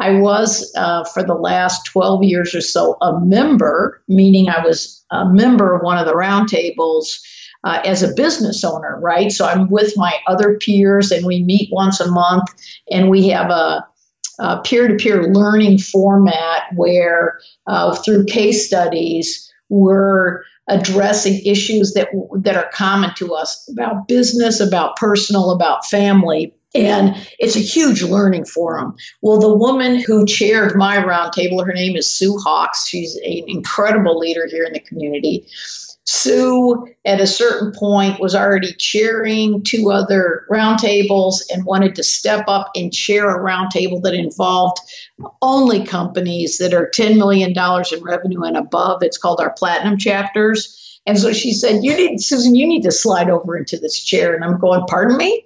I 0.02 0.20
was, 0.20 0.74
uh, 0.76 1.04
for 1.06 1.24
the 1.24 1.36
last 1.36 1.86
12 1.86 2.24
years 2.24 2.56
or 2.56 2.62
so, 2.62 2.98
a 3.02 3.20
member, 3.20 4.02
meaning 4.08 4.50
I 4.50 4.66
was 4.66 5.06
a 5.12 5.26
member 5.30 5.76
of 5.76 5.84
one 5.84 5.98
of 5.98 6.06
the 6.06 6.14
roundtables. 6.14 7.22
Uh, 7.64 7.80
as 7.86 8.02
a 8.02 8.12
business 8.16 8.64
owner, 8.64 9.00
right? 9.00 9.32
So 9.32 9.46
I'm 9.46 9.70
with 9.70 9.94
my 9.96 10.14
other 10.26 10.58
peers 10.58 11.12
and 11.12 11.24
we 11.24 11.44
meet 11.44 11.70
once 11.72 12.00
a 12.00 12.10
month 12.10 12.46
and 12.90 13.08
we 13.08 13.28
have 13.28 13.52
a 13.52 13.86
peer 14.64 14.88
to 14.88 14.96
peer 14.96 15.32
learning 15.32 15.78
format 15.78 16.64
where 16.74 17.40
uh, 17.68 17.96
through 17.96 18.26
case 18.26 18.66
studies 18.66 19.52
we're 19.70 20.42
addressing 20.68 21.42
issues 21.46 21.94
that 21.94 22.10
that 22.40 22.56
are 22.56 22.70
common 22.74 23.14
to 23.16 23.34
us 23.34 23.70
about 23.72 24.08
business, 24.08 24.60
about 24.60 24.96
personal, 24.96 25.52
about 25.52 25.86
family. 25.86 26.54
And 26.74 27.16
it's 27.38 27.58
a 27.58 27.60
huge 27.60 28.02
learning 28.02 28.46
forum. 28.46 28.96
Well, 29.22 29.40
the 29.40 29.54
woman 29.54 30.00
who 30.00 30.26
chaired 30.26 30.76
my 30.76 30.98
roundtable, 30.98 31.66
her 31.66 31.74
name 31.74 31.98
is 31.98 32.10
Sue 32.10 32.38
Hawkes. 32.38 32.88
She's 32.88 33.16
an 33.16 33.44
incredible 33.48 34.18
leader 34.18 34.48
here 34.48 34.64
in 34.64 34.74
the 34.74 34.80
community. 34.80 35.48
Sue, 36.04 36.88
at 37.06 37.22
a 37.22 37.28
certain 37.28 37.74
point, 37.74 38.20
was 38.20 38.36
already 38.36 38.74
chairing 38.74 39.64
two 39.64 39.92
other 39.92 40.46
roundtables 40.50 41.42
and 41.52 41.66
wanted 41.66 41.96
to 41.96 42.04
step 42.04 42.46
up 42.48 42.72
and 42.76 42.94
chair 42.94 43.30
a 43.30 43.40
roundtable 43.40 44.02
that 44.02 44.14
involved 44.14 44.80
only 45.42 45.86
companies 45.86 46.58
that 46.58 46.74
are 46.74 46.90
$10 46.90 47.18
million 47.18 47.52
in 47.52 48.04
revenue 48.04 48.42
and 48.42 48.58
above. 48.58 49.04
It's 49.04 49.18
called 49.18 49.40
our 49.42 49.52
Platinum 49.52 49.98
chapters. 49.98 51.00
And 51.06 51.18
so 51.18 51.34
she 51.34 51.54
said, 51.54 51.84
"You 51.84 51.96
need, 51.98 52.22
Susan, 52.22 52.56
you 52.56 52.68
need 52.68 52.84
to 52.84 52.92
slide 52.92 53.30
over 53.30 53.58
into 53.58 53.78
this 53.78 54.00
chair." 54.00 54.36
And 54.36 54.44
I'm 54.44 54.60
going, 54.60 54.86
"Pardon 54.88 55.18
me." 55.18 55.46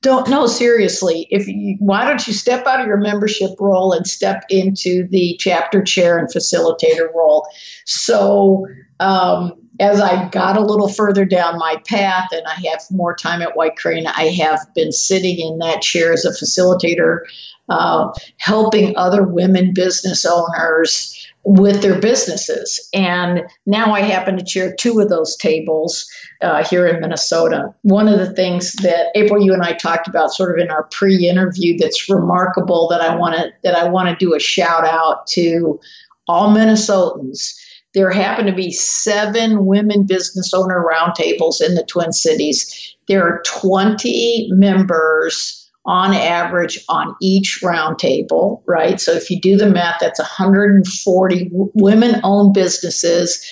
Don't 0.00 0.28
know 0.28 0.46
seriously. 0.46 1.26
If 1.28 1.48
you, 1.48 1.76
why 1.80 2.04
don't 2.04 2.24
you 2.26 2.32
step 2.32 2.66
out 2.66 2.80
of 2.80 2.86
your 2.86 2.98
membership 2.98 3.50
role 3.58 3.92
and 3.92 4.06
step 4.06 4.44
into 4.48 5.08
the 5.08 5.36
chapter 5.40 5.82
chair 5.82 6.18
and 6.18 6.28
facilitator 6.28 7.12
role? 7.12 7.48
So 7.84 8.66
um, 9.00 9.54
as 9.80 10.00
I 10.00 10.28
got 10.28 10.56
a 10.56 10.60
little 10.60 10.88
further 10.88 11.24
down 11.24 11.58
my 11.58 11.82
path 11.86 12.28
and 12.30 12.46
I 12.46 12.54
have 12.70 12.82
more 12.90 13.16
time 13.16 13.42
at 13.42 13.56
White 13.56 13.76
Crane, 13.76 14.06
I 14.06 14.28
have 14.28 14.72
been 14.74 14.92
sitting 14.92 15.38
in 15.38 15.58
that 15.58 15.82
chair 15.82 16.12
as 16.12 16.24
a 16.24 16.30
facilitator, 16.30 17.20
uh, 17.68 18.12
helping 18.38 18.96
other 18.96 19.24
women 19.24 19.74
business 19.74 20.24
owners 20.24 21.27
with 21.48 21.80
their 21.80 21.98
businesses. 21.98 22.90
And 22.92 23.40
now 23.64 23.94
I 23.94 24.00
happen 24.00 24.36
to 24.36 24.44
chair 24.44 24.74
two 24.78 25.00
of 25.00 25.08
those 25.08 25.34
tables 25.34 26.06
uh, 26.42 26.62
here 26.62 26.86
in 26.86 27.00
Minnesota. 27.00 27.74
One 27.80 28.06
of 28.06 28.18
the 28.18 28.34
things 28.34 28.74
that 28.82 29.06
April, 29.14 29.42
you 29.42 29.54
and 29.54 29.62
I 29.62 29.72
talked 29.72 30.08
about, 30.08 30.34
sort 30.34 30.52
of 30.52 30.62
in 30.62 30.70
our 30.70 30.82
pre-interview, 30.92 31.78
that's 31.78 32.10
remarkable 32.10 32.88
that 32.88 33.00
I 33.00 33.16
want 33.16 33.36
to 33.36 33.50
that 33.62 33.74
I 33.74 33.88
want 33.88 34.10
to 34.10 34.24
do 34.24 34.34
a 34.34 34.38
shout 34.38 34.84
out 34.84 35.26
to 35.28 35.80
all 36.28 36.54
Minnesotans 36.54 37.54
there 37.94 38.10
happen 38.10 38.46
to 38.46 38.52
be 38.52 38.70
seven 38.70 39.64
women 39.64 40.04
business 40.04 40.52
owner 40.52 40.84
roundtables 40.84 41.62
in 41.62 41.74
the 41.74 41.84
Twin 41.88 42.12
Cities. 42.12 42.94
There 43.08 43.24
are 43.24 43.42
20 43.46 44.48
members 44.52 45.57
on 45.84 46.12
average 46.12 46.84
on 46.88 47.14
each 47.22 47.60
roundtable, 47.62 48.62
right? 48.66 49.00
So 49.00 49.12
if 49.12 49.30
you 49.30 49.40
do 49.40 49.56
the 49.56 49.70
math, 49.70 50.00
that's 50.00 50.18
140 50.18 51.48
women 51.50 52.20
owned 52.24 52.52
businesses. 52.52 53.44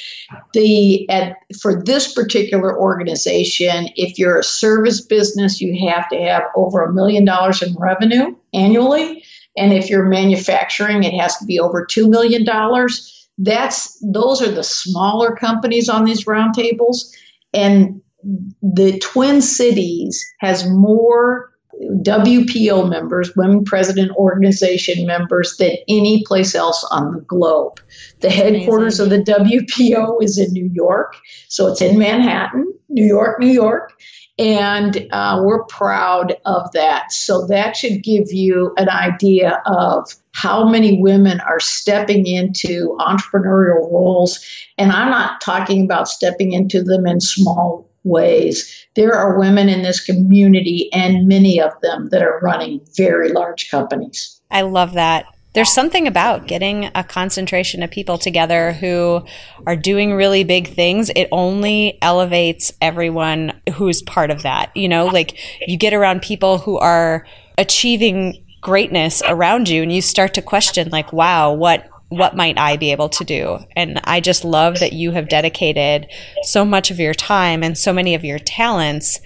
The 0.52 1.08
at, 1.08 1.36
for 1.60 1.82
this 1.82 2.12
particular 2.12 2.78
organization, 2.78 3.88
if 3.96 4.18
you're 4.18 4.38
a 4.38 4.44
service 4.44 5.00
business, 5.00 5.60
you 5.60 5.88
have 5.88 6.08
to 6.10 6.18
have 6.18 6.42
over 6.54 6.82
a 6.82 6.92
million 6.92 7.24
dollars 7.24 7.62
in 7.62 7.74
revenue 7.78 8.36
annually. 8.52 9.24
And 9.56 9.72
if 9.72 9.88
you're 9.88 10.04
manufacturing, 10.04 11.04
it 11.04 11.18
has 11.18 11.38
to 11.38 11.46
be 11.46 11.58
over 11.58 11.86
$2 11.86 12.10
million 12.10 12.44
that's 13.38 13.98
those 14.02 14.40
are 14.40 14.50
the 14.50 14.64
smaller 14.64 15.36
companies 15.36 15.88
on 15.88 16.04
these 16.04 16.24
roundtables 16.24 17.12
and 17.52 18.00
the 18.62 18.98
twin 18.98 19.42
cities 19.42 20.24
has 20.40 20.68
more 20.68 21.52
WPO 21.82 22.88
members, 22.88 23.34
Women 23.36 23.64
President 23.64 24.10
Organization 24.16 25.06
members, 25.06 25.56
than 25.58 25.72
any 25.88 26.24
place 26.24 26.54
else 26.54 26.86
on 26.90 27.12
the 27.12 27.20
globe. 27.20 27.80
The 28.20 28.28
That's 28.28 28.34
headquarters 28.34 29.00
amazing. 29.00 29.20
of 29.20 29.26
the 29.26 29.32
WPO 29.32 30.22
is 30.22 30.38
in 30.38 30.52
New 30.52 30.70
York, 30.72 31.16
so 31.48 31.68
it's 31.68 31.82
in 31.82 31.98
Manhattan, 31.98 32.72
New 32.88 33.04
York, 33.04 33.40
New 33.40 33.52
York. 33.52 33.92
And 34.38 35.08
uh, 35.12 35.40
we're 35.42 35.64
proud 35.64 36.36
of 36.44 36.70
that. 36.72 37.10
So 37.10 37.46
that 37.46 37.74
should 37.74 38.02
give 38.02 38.32
you 38.32 38.74
an 38.76 38.90
idea 38.90 39.62
of 39.64 40.14
how 40.32 40.68
many 40.68 41.00
women 41.00 41.40
are 41.40 41.60
stepping 41.60 42.26
into 42.26 42.98
entrepreneurial 43.00 43.90
roles. 43.90 44.46
And 44.76 44.92
I'm 44.92 45.08
not 45.08 45.40
talking 45.40 45.84
about 45.84 46.08
stepping 46.08 46.52
into 46.52 46.82
them 46.82 47.06
in 47.06 47.20
small 47.20 47.85
ways. 48.06 48.86
There 48.94 49.12
are 49.12 49.38
women 49.38 49.68
in 49.68 49.82
this 49.82 50.04
community, 50.04 50.90
and 50.92 51.28
many 51.28 51.60
of 51.60 51.72
them 51.82 52.08
that 52.10 52.22
are 52.22 52.40
running 52.40 52.80
very 52.96 53.32
large 53.32 53.70
companies. 53.70 54.40
I 54.50 54.62
love 54.62 54.94
that 54.94 55.26
there's 55.56 55.72
something 55.72 56.06
about 56.06 56.46
getting 56.46 56.90
a 56.94 57.02
concentration 57.02 57.82
of 57.82 57.90
people 57.90 58.18
together 58.18 58.72
who 58.72 59.24
are 59.66 59.74
doing 59.74 60.12
really 60.12 60.44
big 60.44 60.68
things. 60.68 61.10
It 61.16 61.28
only 61.32 61.96
elevates 62.02 62.74
everyone 62.82 63.58
who's 63.72 64.02
part 64.02 64.30
of 64.30 64.42
that. 64.42 64.70
You 64.76 64.86
know, 64.86 65.06
like 65.06 65.38
you 65.66 65.78
get 65.78 65.94
around 65.94 66.20
people 66.20 66.58
who 66.58 66.76
are 66.76 67.26
achieving 67.56 68.44
greatness 68.60 69.22
around 69.26 69.70
you 69.70 69.82
and 69.82 69.90
you 69.90 70.02
start 70.02 70.34
to 70.34 70.42
question 70.42 70.90
like, 70.90 71.10
wow, 71.14 71.54
what 71.54 71.88
what 72.08 72.36
might 72.36 72.58
I 72.58 72.76
be 72.76 72.92
able 72.92 73.08
to 73.10 73.24
do? 73.24 73.58
And 73.74 74.00
I 74.04 74.20
just 74.20 74.44
love 74.44 74.78
that 74.80 74.92
you 74.92 75.10
have 75.12 75.28
dedicated 75.28 76.06
so 76.42 76.64
much 76.64 76.90
of 76.90 77.00
your 77.00 77.14
time 77.14 77.62
and 77.62 77.76
so 77.76 77.92
many 77.92 78.14
of 78.14 78.24
your 78.24 78.38
talents 78.38 79.20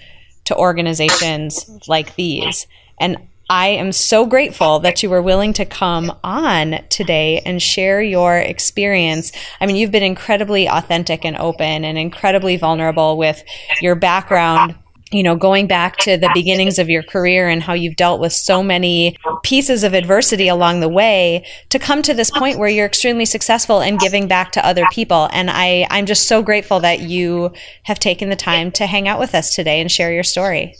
to 0.45 0.55
organizations 0.55 1.69
like 1.87 2.15
these. 2.15 2.65
And 2.99 3.17
I 3.51 3.67
am 3.67 3.91
so 3.91 4.25
grateful 4.25 4.79
that 4.79 5.03
you 5.03 5.09
were 5.09 5.21
willing 5.21 5.51
to 5.53 5.65
come 5.65 6.17
on 6.23 6.79
today 6.89 7.41
and 7.45 7.61
share 7.61 8.01
your 8.01 8.37
experience. 8.37 9.33
I 9.59 9.65
mean, 9.65 9.75
you've 9.75 9.91
been 9.91 10.03
incredibly 10.03 10.69
authentic 10.69 11.25
and 11.25 11.35
open 11.35 11.83
and 11.83 11.97
incredibly 11.97 12.55
vulnerable 12.55 13.17
with 13.17 13.43
your 13.81 13.95
background 13.95 14.75
you 15.11 15.23
know, 15.23 15.35
going 15.35 15.67
back 15.67 15.97
to 15.97 16.17
the 16.17 16.29
beginnings 16.33 16.79
of 16.79 16.89
your 16.89 17.03
career 17.03 17.49
and 17.49 17.61
how 17.61 17.73
you've 17.73 17.95
dealt 17.95 18.21
with 18.21 18.33
so 18.33 18.63
many 18.63 19.17
pieces 19.43 19.83
of 19.83 19.93
adversity 19.93 20.47
along 20.47 20.79
the 20.79 20.89
way 20.89 21.45
to 21.69 21.79
come 21.79 22.01
to 22.01 22.13
this 22.13 22.31
point 22.31 22.57
where 22.57 22.69
you're 22.69 22.85
extremely 22.85 23.25
successful 23.25 23.81
and 23.81 23.99
giving 23.99 24.27
back 24.27 24.51
to 24.53 24.65
other 24.65 24.85
people. 24.91 25.29
And 25.33 25.49
I, 25.49 25.85
I'm 25.89 26.05
just 26.05 26.27
so 26.27 26.41
grateful 26.41 26.79
that 26.79 27.01
you 27.01 27.51
have 27.83 27.99
taken 27.99 28.29
the 28.29 28.35
time 28.35 28.71
to 28.71 28.85
hang 28.85 29.07
out 29.07 29.19
with 29.19 29.35
us 29.35 29.53
today 29.53 29.81
and 29.81 29.91
share 29.91 30.13
your 30.13 30.23
story. 30.23 30.75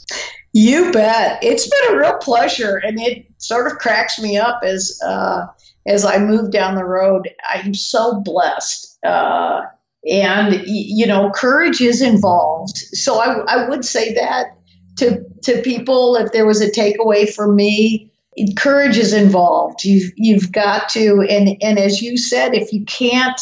You 0.53 0.91
bet. 0.91 1.39
It's 1.41 1.67
been 1.67 1.93
a 1.93 1.97
real 1.97 2.17
pleasure, 2.17 2.77
and 2.77 2.99
it 2.99 3.25
sort 3.37 3.71
of 3.71 3.77
cracks 3.77 4.19
me 4.19 4.37
up 4.37 4.61
as 4.63 4.99
uh, 5.05 5.47
as 5.85 6.03
I 6.03 6.19
move 6.19 6.51
down 6.51 6.75
the 6.75 6.83
road. 6.83 7.29
I'm 7.49 7.73
so 7.73 8.19
blessed, 8.19 8.97
uh, 9.05 9.61
and 10.09 10.63
you 10.65 11.07
know, 11.07 11.31
courage 11.31 11.81
is 11.81 12.01
involved. 12.01 12.77
So 12.77 13.19
I, 13.19 13.39
I 13.39 13.69
would 13.69 13.85
say 13.85 14.15
that 14.15 14.57
to 14.97 15.23
to 15.43 15.61
people, 15.61 16.15
if 16.15 16.31
there 16.31 16.45
was 16.45 16.61
a 16.61 16.71
takeaway 16.71 17.31
for 17.31 17.51
me, 17.51 18.11
courage 18.57 18.97
is 18.97 19.13
involved. 19.13 19.83
You've 19.83 20.11
you've 20.15 20.51
got 20.51 20.89
to, 20.89 21.25
and 21.29 21.57
and 21.61 21.79
as 21.79 22.01
you 22.01 22.17
said, 22.17 22.55
if 22.55 22.73
you 22.73 22.85
can't 22.85 23.39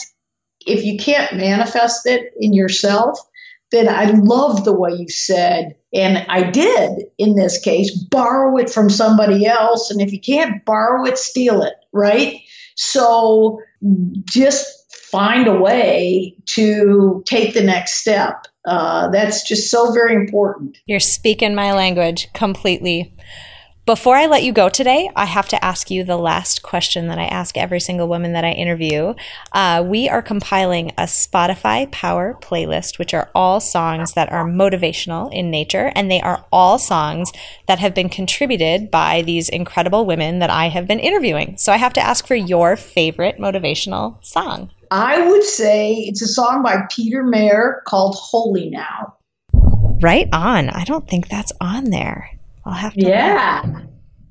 if 0.66 0.84
you 0.84 0.97
can't 0.97 1.38
manifest 1.38 2.05
it 2.05 2.34
in 2.39 2.53
yourself, 2.53 3.20
then 3.72 3.88
I 3.88 4.12
love 4.12 4.66
the 4.66 4.74
way 4.74 4.91
you 4.91 5.07
said 5.07 5.76
and 5.93 6.18
I 6.30 6.49
did 6.51 7.05
in 7.18 7.36
this 7.36 7.60
case 7.60 7.91
borrow 7.91 8.57
it 8.57 8.70
from 8.70 8.89
somebody 8.89 9.45
else. 9.45 9.89
And 9.89 10.01
if 10.01 10.12
you 10.12 10.20
can't 10.20 10.64
borrow 10.64 11.05
it, 11.05 11.18
steal 11.18 11.64
it, 11.64 11.74
right? 11.91 12.41
So 12.76 13.62
just 14.26 14.78
find 15.12 15.47
a 15.47 15.60
way 15.60 16.36
to 16.45 17.24
take 17.26 17.53
the 17.53 17.64
next 17.64 17.93
step. 17.95 18.45
Uh, 18.66 19.10
that's 19.10 19.47
just 19.47 19.72
so 19.72 19.91
very 19.91 20.14
important. 20.14 20.78
You're 20.86 20.99
speaking 20.99 21.55
my 21.55 21.74
language 21.74 22.32
completely. 22.34 23.14
Before 23.86 24.16
I 24.16 24.28
let 24.28 24.43
you 24.43 24.53
go 24.53 24.70
today, 24.70 25.10
I 25.16 25.26
have 25.26 25.47
to 25.47 25.66
ask 25.66 25.89
you 25.89 26.03
the 26.03 26.16
last 26.16 26.62
question 26.62 27.07
that 27.07 27.18
I 27.18 27.26
ask 27.26 27.57
every 27.57 27.80
single 27.80 28.07
woman 28.07 28.34
that 28.34 28.45
I 28.45 28.51
interview. 28.51 29.16
Uh, 29.51 29.84
we 29.84 30.07
are 30.07 30.22
compiling 30.22 30.91
a 30.91 31.05
Spotify 31.05 31.91
Power 31.91 32.38
playlist, 32.39 32.99
which 32.99 33.16
are 33.16 33.32
all 33.34 33.60
songs 33.60 34.14
that 34.14 34.32
are 34.32 34.45
motivational 34.45 35.34
in 35.34 35.49
nature, 35.49 35.91
and 35.95 36.12
they 36.12 36.22
are 36.22 36.45
all 36.51 36.78
songs 36.78 37.32
that 37.66 37.80
have 37.80 37.95
been 37.95 38.10
contributed 38.10 38.91
by 38.91 39.24
these 39.24 39.49
incredible 39.49 40.05
women 40.05 40.38
that 40.38 40.51
I 40.51 40.68
have 40.68 40.86
been 40.86 40.99
interviewing. 40.99 41.57
So 41.57 41.74
I 41.74 41.78
have 41.78 41.93
to 41.93 42.01
ask 42.01 42.28
for 42.28 42.36
your 42.36 42.76
favorite 42.76 43.39
motivational 43.39 44.24
song. 44.24 44.70
I 44.91 45.29
would 45.29 45.43
say 45.43 45.93
it's 45.93 46.21
a 46.21 46.27
song 46.27 46.63
by 46.63 46.83
Peter 46.89 47.23
Mayer 47.23 47.81
called 47.85 48.15
Holy 48.19 48.69
Now. 48.69 49.17
Right 50.01 50.27
on. 50.33 50.69
I 50.69 50.83
don't 50.85 51.07
think 51.07 51.27
that's 51.27 51.51
on 51.61 51.85
there. 51.85 52.29
I'll 52.65 52.73
have 52.73 52.93
to. 52.93 53.05
Yeah. 53.05 53.63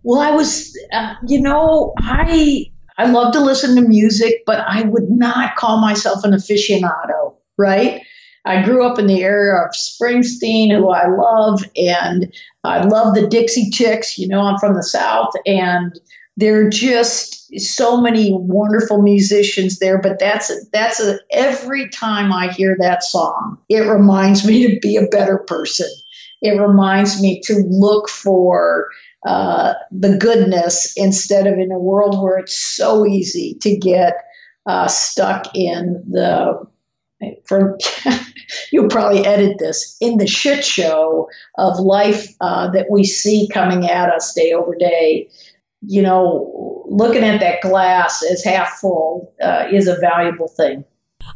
Well, 0.03 0.21
I 0.21 0.31
was, 0.33 0.77
uh, 0.93 1.15
you 1.27 1.41
know, 1.41 1.93
I 1.99 2.67
I 2.97 3.07
love 3.07 3.33
to 3.35 3.41
listen 3.41 3.77
to 3.77 3.83
music, 3.83 4.43
but 4.47 4.65
I 4.67 4.83
would 4.83 5.09
not 5.09 5.55
call 5.57 5.81
myself 5.81 6.25
an 6.25 6.33
aficionado, 6.33 7.37
right? 7.57 8.03
I 8.45 8.63
grew 8.63 8.85
up 8.85 8.99
in 8.99 9.07
the 9.07 9.23
area 9.23 9.63
of 9.63 9.73
Springsteen, 9.73 10.75
who 10.75 10.89
I 10.89 11.07
love, 11.09 11.63
and 11.77 12.33
I 12.65 12.85
love 12.85 13.15
the 13.15 13.27
Dixie 13.29 13.71
Chicks. 13.71 14.19
You 14.19 14.27
know, 14.29 14.41
I'm 14.41 14.59
from 14.59 14.75
the 14.75 14.83
South, 14.83 15.33
and 15.45 15.99
there 16.39 16.67
are 16.67 16.71
just 16.71 17.59
so 17.59 18.01
many 18.01 18.33
wonderful 18.33 19.03
musicians 19.03 19.79
there. 19.79 20.01
But 20.01 20.19
that's 20.19 20.51
that's 20.71 21.01
a, 21.01 21.19
every 21.31 21.89
time 21.89 22.33
I 22.33 22.49
hear 22.53 22.77
that 22.81 23.03
song, 23.03 23.59
it 23.69 23.81
reminds 23.81 24.47
me 24.47 24.69
to 24.69 24.79
be 24.81 24.97
a 24.97 25.07
better 25.07 25.39
person 25.39 25.89
it 26.41 26.61
reminds 26.61 27.21
me 27.21 27.41
to 27.45 27.65
look 27.69 28.09
for 28.09 28.89
uh, 29.27 29.75
the 29.91 30.17
goodness 30.17 30.93
instead 30.97 31.47
of 31.47 31.59
in 31.59 31.73
a 31.73 31.79
world 31.79 32.21
where 32.23 32.39
it's 32.39 32.57
so 32.57 33.07
easy 33.07 33.55
to 33.61 33.77
get 33.77 34.15
uh, 34.67 34.87
stuck 34.87 35.55
in 35.55 36.05
the 36.09 36.67
for 37.47 37.77
you'll 38.73 38.89
probably 38.89 39.27
edit 39.27 39.59
this 39.59 39.97
in 40.01 40.19
the 40.19 40.27
shit 40.27 40.65
show 40.65 41.29
of 41.57 41.81
life 41.81 42.29
uh, 42.41 42.71
that 42.71 42.87
we 42.91 43.03
see 43.03 43.49
coming 43.53 43.91
at 43.91 44.09
us 44.09 44.33
day 44.35 44.53
over 44.53 44.77
day 44.77 45.29
you 45.83 46.03
know 46.03 46.85
looking 46.89 47.25
at 47.25 47.41
that 47.41 47.61
glass 47.61 48.23
as 48.23 48.43
half 48.43 48.79
full 48.79 49.33
uh, 49.43 49.67
is 49.71 49.89
a 49.89 49.97
valuable 50.01 50.49
thing 50.49 50.85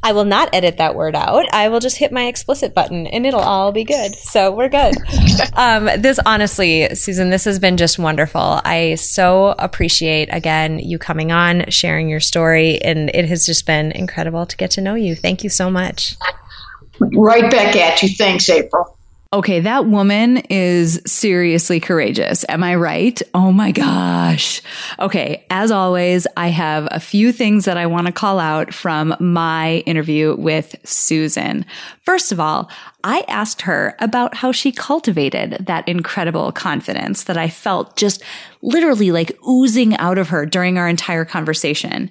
I 0.03 0.13
will 0.13 0.25
not 0.25 0.49
edit 0.53 0.79
that 0.79 0.95
word 0.95 1.15
out. 1.15 1.47
I 1.53 1.69
will 1.69 1.81
just 1.81 1.99
hit 1.99 2.13
my 2.13 2.27
explicit 2.27 2.75
button 2.75 3.07
and 3.07 3.25
it'll 3.25 3.41
all 3.41 3.73
be 3.73 3.85
good. 3.85 4.15
So 4.17 4.51
we're 4.51 4.69
good. 4.69 4.95
um, 5.55 5.89
this 5.99 6.19
honestly, 6.27 6.93
Susan, 6.95 7.31
this 7.31 7.45
has 7.45 7.59
been 7.59 7.77
just 7.77 7.99
wonderful. 7.99 8.61
I 8.65 8.97
so 8.97 9.55
appreciate 9.59 10.29
again 10.33 10.79
you 10.79 10.99
coming 10.99 11.31
on, 11.31 11.69
sharing 11.69 12.09
your 12.09 12.21
story, 12.21 12.81
and 12.83 13.11
it 13.15 13.27
has 13.27 13.47
just 13.47 13.67
been 13.67 13.93
incredible 13.93 14.47
to 14.47 14.57
get 14.57 14.73
to 14.73 14.81
know 14.81 14.95
you. 14.95 15.15
Thank 15.15 15.45
you 15.45 15.51
so 15.51 15.71
much. 15.71 16.17
Right 16.99 17.51
back 17.51 17.77
at 17.77 18.03
you. 18.03 18.09
Thanks, 18.09 18.49
April. 18.49 18.97
Okay, 19.35 19.61
that 19.61 19.87
woman 19.87 20.39
is 20.51 21.01
seriously 21.07 21.81
courageous. 21.81 22.45
Am 22.51 22.63
I 22.63 22.75
right? 22.75 23.21
Oh 23.33 23.51
my 23.51 23.73
gosh. 23.73 24.61
Okay, 24.99 25.47
as 25.49 25.71
always, 25.71 26.27
I 26.37 26.49
have 26.49 26.87
a 26.91 27.01
few 27.01 27.33
things 27.33 27.65
that 27.65 27.79
I 27.79 27.87
want 27.87 28.07
to 28.09 28.13
call 28.13 28.39
out 28.39 28.75
from 28.75 29.17
my 29.21 29.77
interview 29.87 30.37
with 30.37 30.77
Susan. 30.85 31.65
First 32.03 32.31
of 32.31 32.41
all, 32.41 32.71
I 33.05 33.25
asked 33.27 33.63
her 33.63 33.97
about 34.01 34.35
how 34.35 34.53
she 34.53 34.71
cultivated 34.71 35.57
that 35.61 35.89
incredible 35.89 36.53
confidence 36.53 37.25
that 37.25 37.39
I 37.39 37.49
felt 37.49 37.97
just 37.97 38.23
literally 38.61 39.13
like 39.13 39.39
oozing 39.49 39.97
out 39.97 40.19
of 40.19 40.29
her 40.29 40.45
during 40.45 40.77
our 40.77 40.89
entire 40.89 41.25
conversation. 41.25 42.11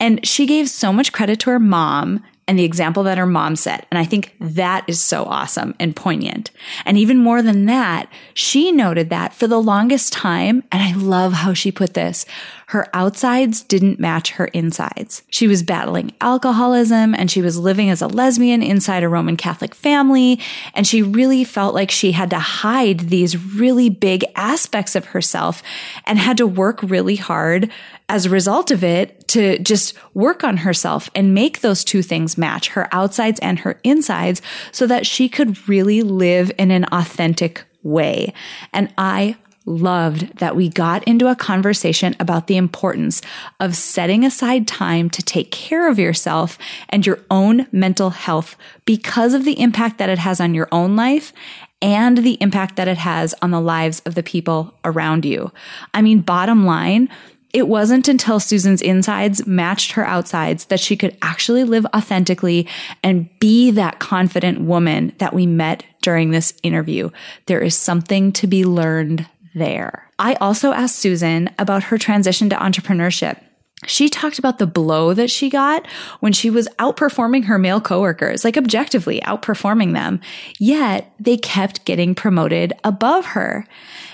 And 0.00 0.26
she 0.26 0.46
gave 0.46 0.70
so 0.70 0.94
much 0.94 1.12
credit 1.12 1.40
to 1.40 1.50
her 1.50 1.60
mom 1.60 2.24
and 2.46 2.58
the 2.58 2.64
example 2.64 3.02
that 3.04 3.18
her 3.18 3.26
mom 3.26 3.56
set. 3.56 3.86
And 3.90 3.98
I 3.98 4.04
think 4.04 4.34
that 4.40 4.84
is 4.86 5.00
so 5.00 5.24
awesome 5.24 5.74
and 5.80 5.96
poignant. 5.96 6.50
And 6.84 6.98
even 6.98 7.18
more 7.18 7.42
than 7.42 7.66
that, 7.66 8.10
she 8.34 8.70
noted 8.70 9.10
that 9.10 9.32
for 9.32 9.46
the 9.46 9.60
longest 9.60 10.12
time, 10.12 10.62
and 10.70 10.82
I 10.82 10.92
love 10.92 11.32
how 11.32 11.54
she 11.54 11.72
put 11.72 11.94
this, 11.94 12.26
her 12.74 12.88
outsides 12.92 13.62
didn't 13.62 14.00
match 14.00 14.32
her 14.32 14.46
insides. 14.46 15.22
She 15.30 15.46
was 15.46 15.62
battling 15.62 16.12
alcoholism 16.20 17.14
and 17.14 17.30
she 17.30 17.40
was 17.40 17.56
living 17.56 17.88
as 17.88 18.02
a 18.02 18.08
lesbian 18.08 18.64
inside 18.64 19.04
a 19.04 19.08
Roman 19.08 19.36
Catholic 19.36 19.76
family. 19.76 20.40
And 20.74 20.84
she 20.84 21.00
really 21.00 21.44
felt 21.44 21.72
like 21.72 21.92
she 21.92 22.10
had 22.10 22.30
to 22.30 22.40
hide 22.40 22.98
these 22.98 23.36
really 23.36 23.90
big 23.90 24.24
aspects 24.34 24.96
of 24.96 25.04
herself 25.06 25.62
and 26.04 26.18
had 26.18 26.36
to 26.38 26.48
work 26.48 26.82
really 26.82 27.14
hard 27.14 27.70
as 28.08 28.26
a 28.26 28.30
result 28.30 28.72
of 28.72 28.82
it 28.82 29.28
to 29.28 29.56
just 29.60 29.94
work 30.12 30.42
on 30.42 30.56
herself 30.56 31.08
and 31.14 31.32
make 31.32 31.60
those 31.60 31.84
two 31.84 32.02
things 32.02 32.36
match 32.36 32.70
her 32.70 32.88
outsides 32.90 33.38
and 33.38 33.60
her 33.60 33.78
insides 33.84 34.42
so 34.72 34.84
that 34.88 35.06
she 35.06 35.28
could 35.28 35.68
really 35.68 36.02
live 36.02 36.50
in 36.58 36.72
an 36.72 36.86
authentic 36.90 37.64
way. 37.84 38.32
And 38.72 38.92
I 38.98 39.36
loved 39.66 40.38
that 40.38 40.56
we 40.56 40.68
got 40.68 41.02
into 41.04 41.28
a 41.28 41.36
conversation 41.36 42.14
about 42.20 42.46
the 42.46 42.56
importance 42.56 43.22
of 43.60 43.76
setting 43.76 44.24
aside 44.24 44.68
time 44.68 45.08
to 45.10 45.22
take 45.22 45.50
care 45.50 45.88
of 45.88 45.98
yourself 45.98 46.58
and 46.88 47.06
your 47.06 47.20
own 47.30 47.66
mental 47.72 48.10
health 48.10 48.56
because 48.84 49.34
of 49.34 49.44
the 49.44 49.58
impact 49.60 49.98
that 49.98 50.10
it 50.10 50.18
has 50.18 50.40
on 50.40 50.54
your 50.54 50.68
own 50.70 50.96
life 50.96 51.32
and 51.80 52.18
the 52.18 52.38
impact 52.40 52.76
that 52.76 52.88
it 52.88 52.98
has 52.98 53.34
on 53.42 53.50
the 53.50 53.60
lives 53.60 54.00
of 54.06 54.14
the 54.14 54.22
people 54.22 54.74
around 54.84 55.24
you. 55.24 55.52
I 55.92 56.02
mean, 56.02 56.20
bottom 56.20 56.64
line, 56.64 57.08
it 57.52 57.68
wasn't 57.68 58.08
until 58.08 58.40
Susan's 58.40 58.82
insides 58.82 59.46
matched 59.46 59.92
her 59.92 60.04
outsides 60.04 60.64
that 60.66 60.80
she 60.80 60.96
could 60.96 61.16
actually 61.22 61.62
live 61.62 61.86
authentically 61.94 62.66
and 63.02 63.28
be 63.38 63.70
that 63.70 64.00
confident 64.00 64.62
woman 64.62 65.12
that 65.18 65.32
we 65.32 65.46
met 65.46 65.84
during 66.02 66.32
this 66.32 66.52
interview. 66.64 67.10
There 67.46 67.60
is 67.60 67.76
something 67.76 68.32
to 68.32 68.48
be 68.48 68.64
learned 68.64 69.26
there. 69.54 70.10
I 70.18 70.34
also 70.34 70.72
asked 70.72 70.96
Susan 70.96 71.50
about 71.58 71.84
her 71.84 71.98
transition 71.98 72.48
to 72.50 72.56
entrepreneurship. 72.56 73.40
She 73.86 74.08
talked 74.08 74.38
about 74.38 74.58
the 74.58 74.66
blow 74.66 75.12
that 75.14 75.30
she 75.30 75.50
got 75.50 75.86
when 76.20 76.32
she 76.32 76.48
was 76.48 76.68
outperforming 76.78 77.44
her 77.44 77.58
male 77.58 77.80
coworkers, 77.80 78.44
like 78.44 78.56
objectively 78.56 79.20
outperforming 79.20 79.92
them, 79.92 80.20
yet 80.58 81.12
they 81.20 81.36
kept 81.36 81.84
getting 81.84 82.14
promoted 82.14 82.72
above 82.82 83.26
her. 83.26 83.66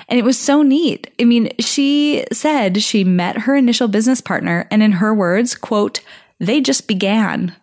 And 0.09 0.18
it 0.18 0.24
was 0.24 0.38
so 0.38 0.62
neat. 0.62 1.12
I 1.20 1.24
mean, 1.24 1.53
she 1.61 2.24
said 2.32 2.82
she 2.82 3.05
met 3.05 3.38
her 3.38 3.55
initial 3.55 3.86
business 3.86 4.20
partner 4.20 4.66
and 4.70 4.82
in 4.82 4.93
her 4.93 5.14
words, 5.14 5.55
quote, 5.55 6.01
they 6.41 6.61
just 6.61 6.88
began. 6.88 7.55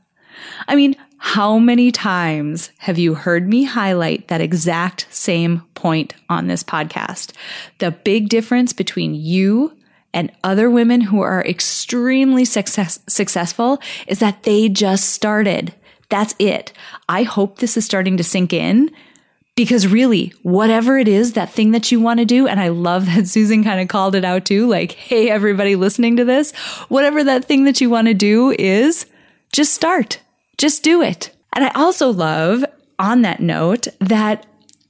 I 0.67 0.75
mean, 0.75 0.95
how 1.17 1.57
many 1.57 1.91
times 1.91 2.71
have 2.77 2.97
you 2.99 3.15
heard 3.15 3.47
me 3.47 3.63
highlight 3.63 4.27
that 4.27 4.41
exact 4.41 5.07
same 5.09 5.61
point 5.73 6.13
on 6.29 6.47
this 6.47 6.63
podcast? 6.63 7.31
The 7.79 7.91
big 7.91 8.29
difference 8.29 8.71
between 8.71 9.15
you 9.15 9.75
and 10.13 10.31
other 10.43 10.69
women 10.69 11.01
who 11.01 11.21
are 11.21 11.43
extremely 11.43 12.45
success- 12.45 12.99
successful 13.07 13.79
is 14.07 14.19
that 14.19 14.43
they 14.43 14.69
just 14.69 15.09
started. 15.09 15.73
That's 16.09 16.35
it. 16.39 16.71
I 17.09 17.23
hope 17.23 17.59
this 17.59 17.77
is 17.77 17.85
starting 17.85 18.17
to 18.17 18.23
sink 18.23 18.53
in 18.53 18.91
because 19.55 19.87
really, 19.87 20.33
whatever 20.43 20.99
it 20.99 21.07
is, 21.07 21.33
that 21.33 21.51
thing 21.51 21.71
that 21.71 21.91
you 21.91 21.99
want 21.99 22.19
to 22.19 22.25
do, 22.25 22.47
and 22.47 22.59
I 22.59 22.67
love 22.67 23.07
that 23.07 23.27
Susan 23.27 23.63
kind 23.63 23.81
of 23.81 23.87
called 23.87 24.13
it 24.15 24.23
out 24.23 24.45
too, 24.45 24.67
like, 24.67 24.91
hey, 24.91 25.29
everybody 25.29 25.75
listening 25.75 26.17
to 26.17 26.25
this, 26.25 26.51
whatever 26.89 27.23
that 27.23 27.45
thing 27.45 27.63
that 27.63 27.81
you 27.81 27.89
want 27.89 28.07
to 28.07 28.13
do 28.13 28.51
is, 28.51 29.07
just 29.51 29.73
start. 29.73 30.19
Just 30.57 30.83
do 30.83 31.01
it. 31.01 31.31
And 31.53 31.63
I 31.63 31.69
also 31.69 32.09
love, 32.11 32.65
on 32.99 33.21
that 33.21 33.39
note, 33.39 33.87
that 33.99 34.45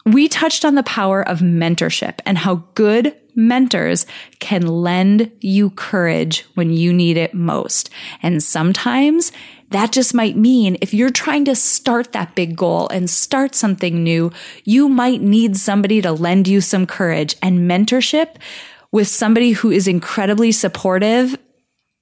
we 0.06 0.28
touched 0.28 0.64
on 0.64 0.76
the 0.76 0.84
power 0.84 1.28
of 1.28 1.40
mentorship 1.40 2.20
and 2.26 2.38
how 2.38 2.64
good 2.76 3.16
mentors 3.36 4.06
can 4.40 4.66
lend 4.66 5.32
you 5.42 5.70
courage 5.72 6.46
when 6.56 6.72
you 6.72 6.92
need 6.92 7.18
it 7.18 7.34
most. 7.34 7.90
And 8.24 8.42
sometimes 8.42 9.32
that 9.70 9.92
just 9.92 10.14
might 10.14 10.38
mean 10.38 10.78
if 10.82 10.94
you're 10.94 11.10
trying 11.10 11.46
to 11.46 11.56
start 11.56 12.14
that 12.14 12.36
big 12.36 12.56
goal 12.56 12.88
and 12.88 13.10
start 13.10 13.54
something 13.54 14.04
new, 14.04 14.32
you 14.64 14.88
might 14.88 15.22
need 15.22 15.58
somebody 15.58 16.02
to 16.02 16.12
lend 16.12 16.48
you 16.48 16.62
some 16.62 16.88
courage 16.88 17.36
and 17.42 17.70
mentorship 17.70 18.38
with 18.92 19.08
somebody 19.08 19.52
who 19.52 19.70
is 19.70 19.88
incredibly 19.88 20.52
supportive 20.52 21.38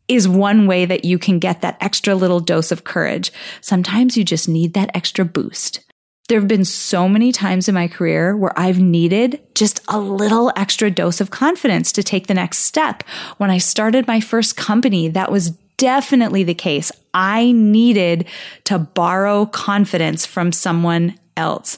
is 0.07 0.27
one 0.27 0.67
way 0.67 0.85
that 0.85 1.05
you 1.05 1.17
can 1.17 1.39
get 1.39 1.61
that 1.61 1.77
extra 1.81 2.15
little 2.15 2.39
dose 2.39 2.71
of 2.71 2.83
courage. 2.83 3.31
Sometimes 3.61 4.17
you 4.17 4.23
just 4.23 4.47
need 4.47 4.73
that 4.73 4.91
extra 4.93 5.25
boost. 5.25 5.79
There 6.27 6.39
have 6.39 6.47
been 6.47 6.65
so 6.65 7.07
many 7.07 7.31
times 7.31 7.69
in 7.69 7.75
my 7.75 7.87
career 7.87 8.35
where 8.35 8.57
I've 8.57 8.79
needed 8.79 9.41
just 9.53 9.79
a 9.87 9.99
little 9.99 10.51
extra 10.55 10.89
dose 10.89 11.21
of 11.21 11.29
confidence 11.29 11.91
to 11.93 12.03
take 12.03 12.27
the 12.27 12.33
next 12.33 12.59
step. 12.59 13.03
When 13.37 13.51
I 13.51 13.59
started 13.59 14.07
my 14.07 14.19
first 14.19 14.57
company, 14.57 15.07
that 15.09 15.31
was 15.31 15.51
definitely 15.77 16.43
the 16.43 16.55
case. 16.55 16.91
I 17.13 17.51
needed 17.51 18.27
to 18.63 18.79
borrow 18.79 19.45
confidence 19.45 20.25
from 20.25 20.51
someone 20.51 21.19
else. 21.37 21.77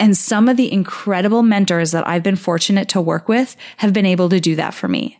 And 0.00 0.16
some 0.16 0.48
of 0.48 0.56
the 0.56 0.72
incredible 0.72 1.42
mentors 1.42 1.92
that 1.92 2.06
I've 2.08 2.22
been 2.22 2.36
fortunate 2.36 2.88
to 2.90 3.00
work 3.00 3.28
with 3.28 3.54
have 3.76 3.92
been 3.92 4.06
able 4.06 4.28
to 4.30 4.40
do 4.40 4.56
that 4.56 4.74
for 4.74 4.88
me. 4.88 5.18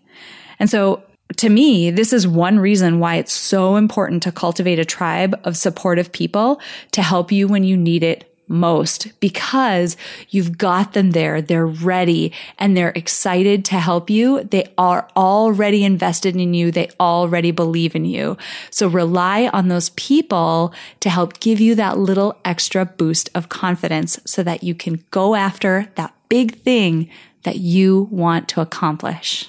And 0.59 0.71
so 0.71 1.03
to 1.37 1.49
me, 1.49 1.91
this 1.91 2.13
is 2.13 2.29
one 2.29 2.59
reason 2.59 2.99
why 3.01 3.17
it's 3.17 3.33
so 3.33 3.77
important 3.77 4.23
to 4.23 4.33
cultivate 4.33 4.79
a 4.79 4.85
tribe 4.85 5.39
of 5.45 5.57
supportive 5.57 6.13
people 6.13 6.61
to 6.93 7.03
help 7.03 7.33
you 7.33 7.49
when 7.49 7.65
you 7.65 7.77
need 7.77 8.03
it 8.03 8.31
most 8.47 9.19
because 9.21 9.97
you've 10.29 10.59
got 10.59 10.93
them 10.93 11.13
there. 11.13 11.41
They're 11.41 11.67
ready 11.67 12.33
and 12.59 12.77
they're 12.77 12.93
excited 12.95 13.65
to 13.67 13.81
help 13.81 14.11
you. 14.11 14.45
They 14.45 14.73
are 14.77 15.09
already 15.17 15.85
invested 15.85 16.37
in 16.37 16.55
you. 16.55 16.71
They 16.71 16.91
already 17.01 17.51
believe 17.51 17.95
in 17.95 18.05
you. 18.05 18.37
So 18.71 18.87
rely 18.87 19.49
on 19.49 19.69
those 19.69 19.91
people 19.91 20.75
to 21.01 21.11
help 21.11 21.41
give 21.41 21.61
you 21.61 21.75
that 21.77 21.99
little 21.99 22.39
extra 22.45 22.85
boost 22.85 23.31
of 23.35 23.49
confidence 23.49 24.21
so 24.27 24.43
that 24.43 24.63
you 24.63 24.75
can 24.75 25.03
go 25.11 25.35
after 25.35 25.91
that 25.95 26.15
big 26.29 26.57
thing 26.57 27.09
that 27.45 27.57
you 27.57 28.09
want 28.11 28.49
to 28.49 28.61
accomplish. 28.61 29.49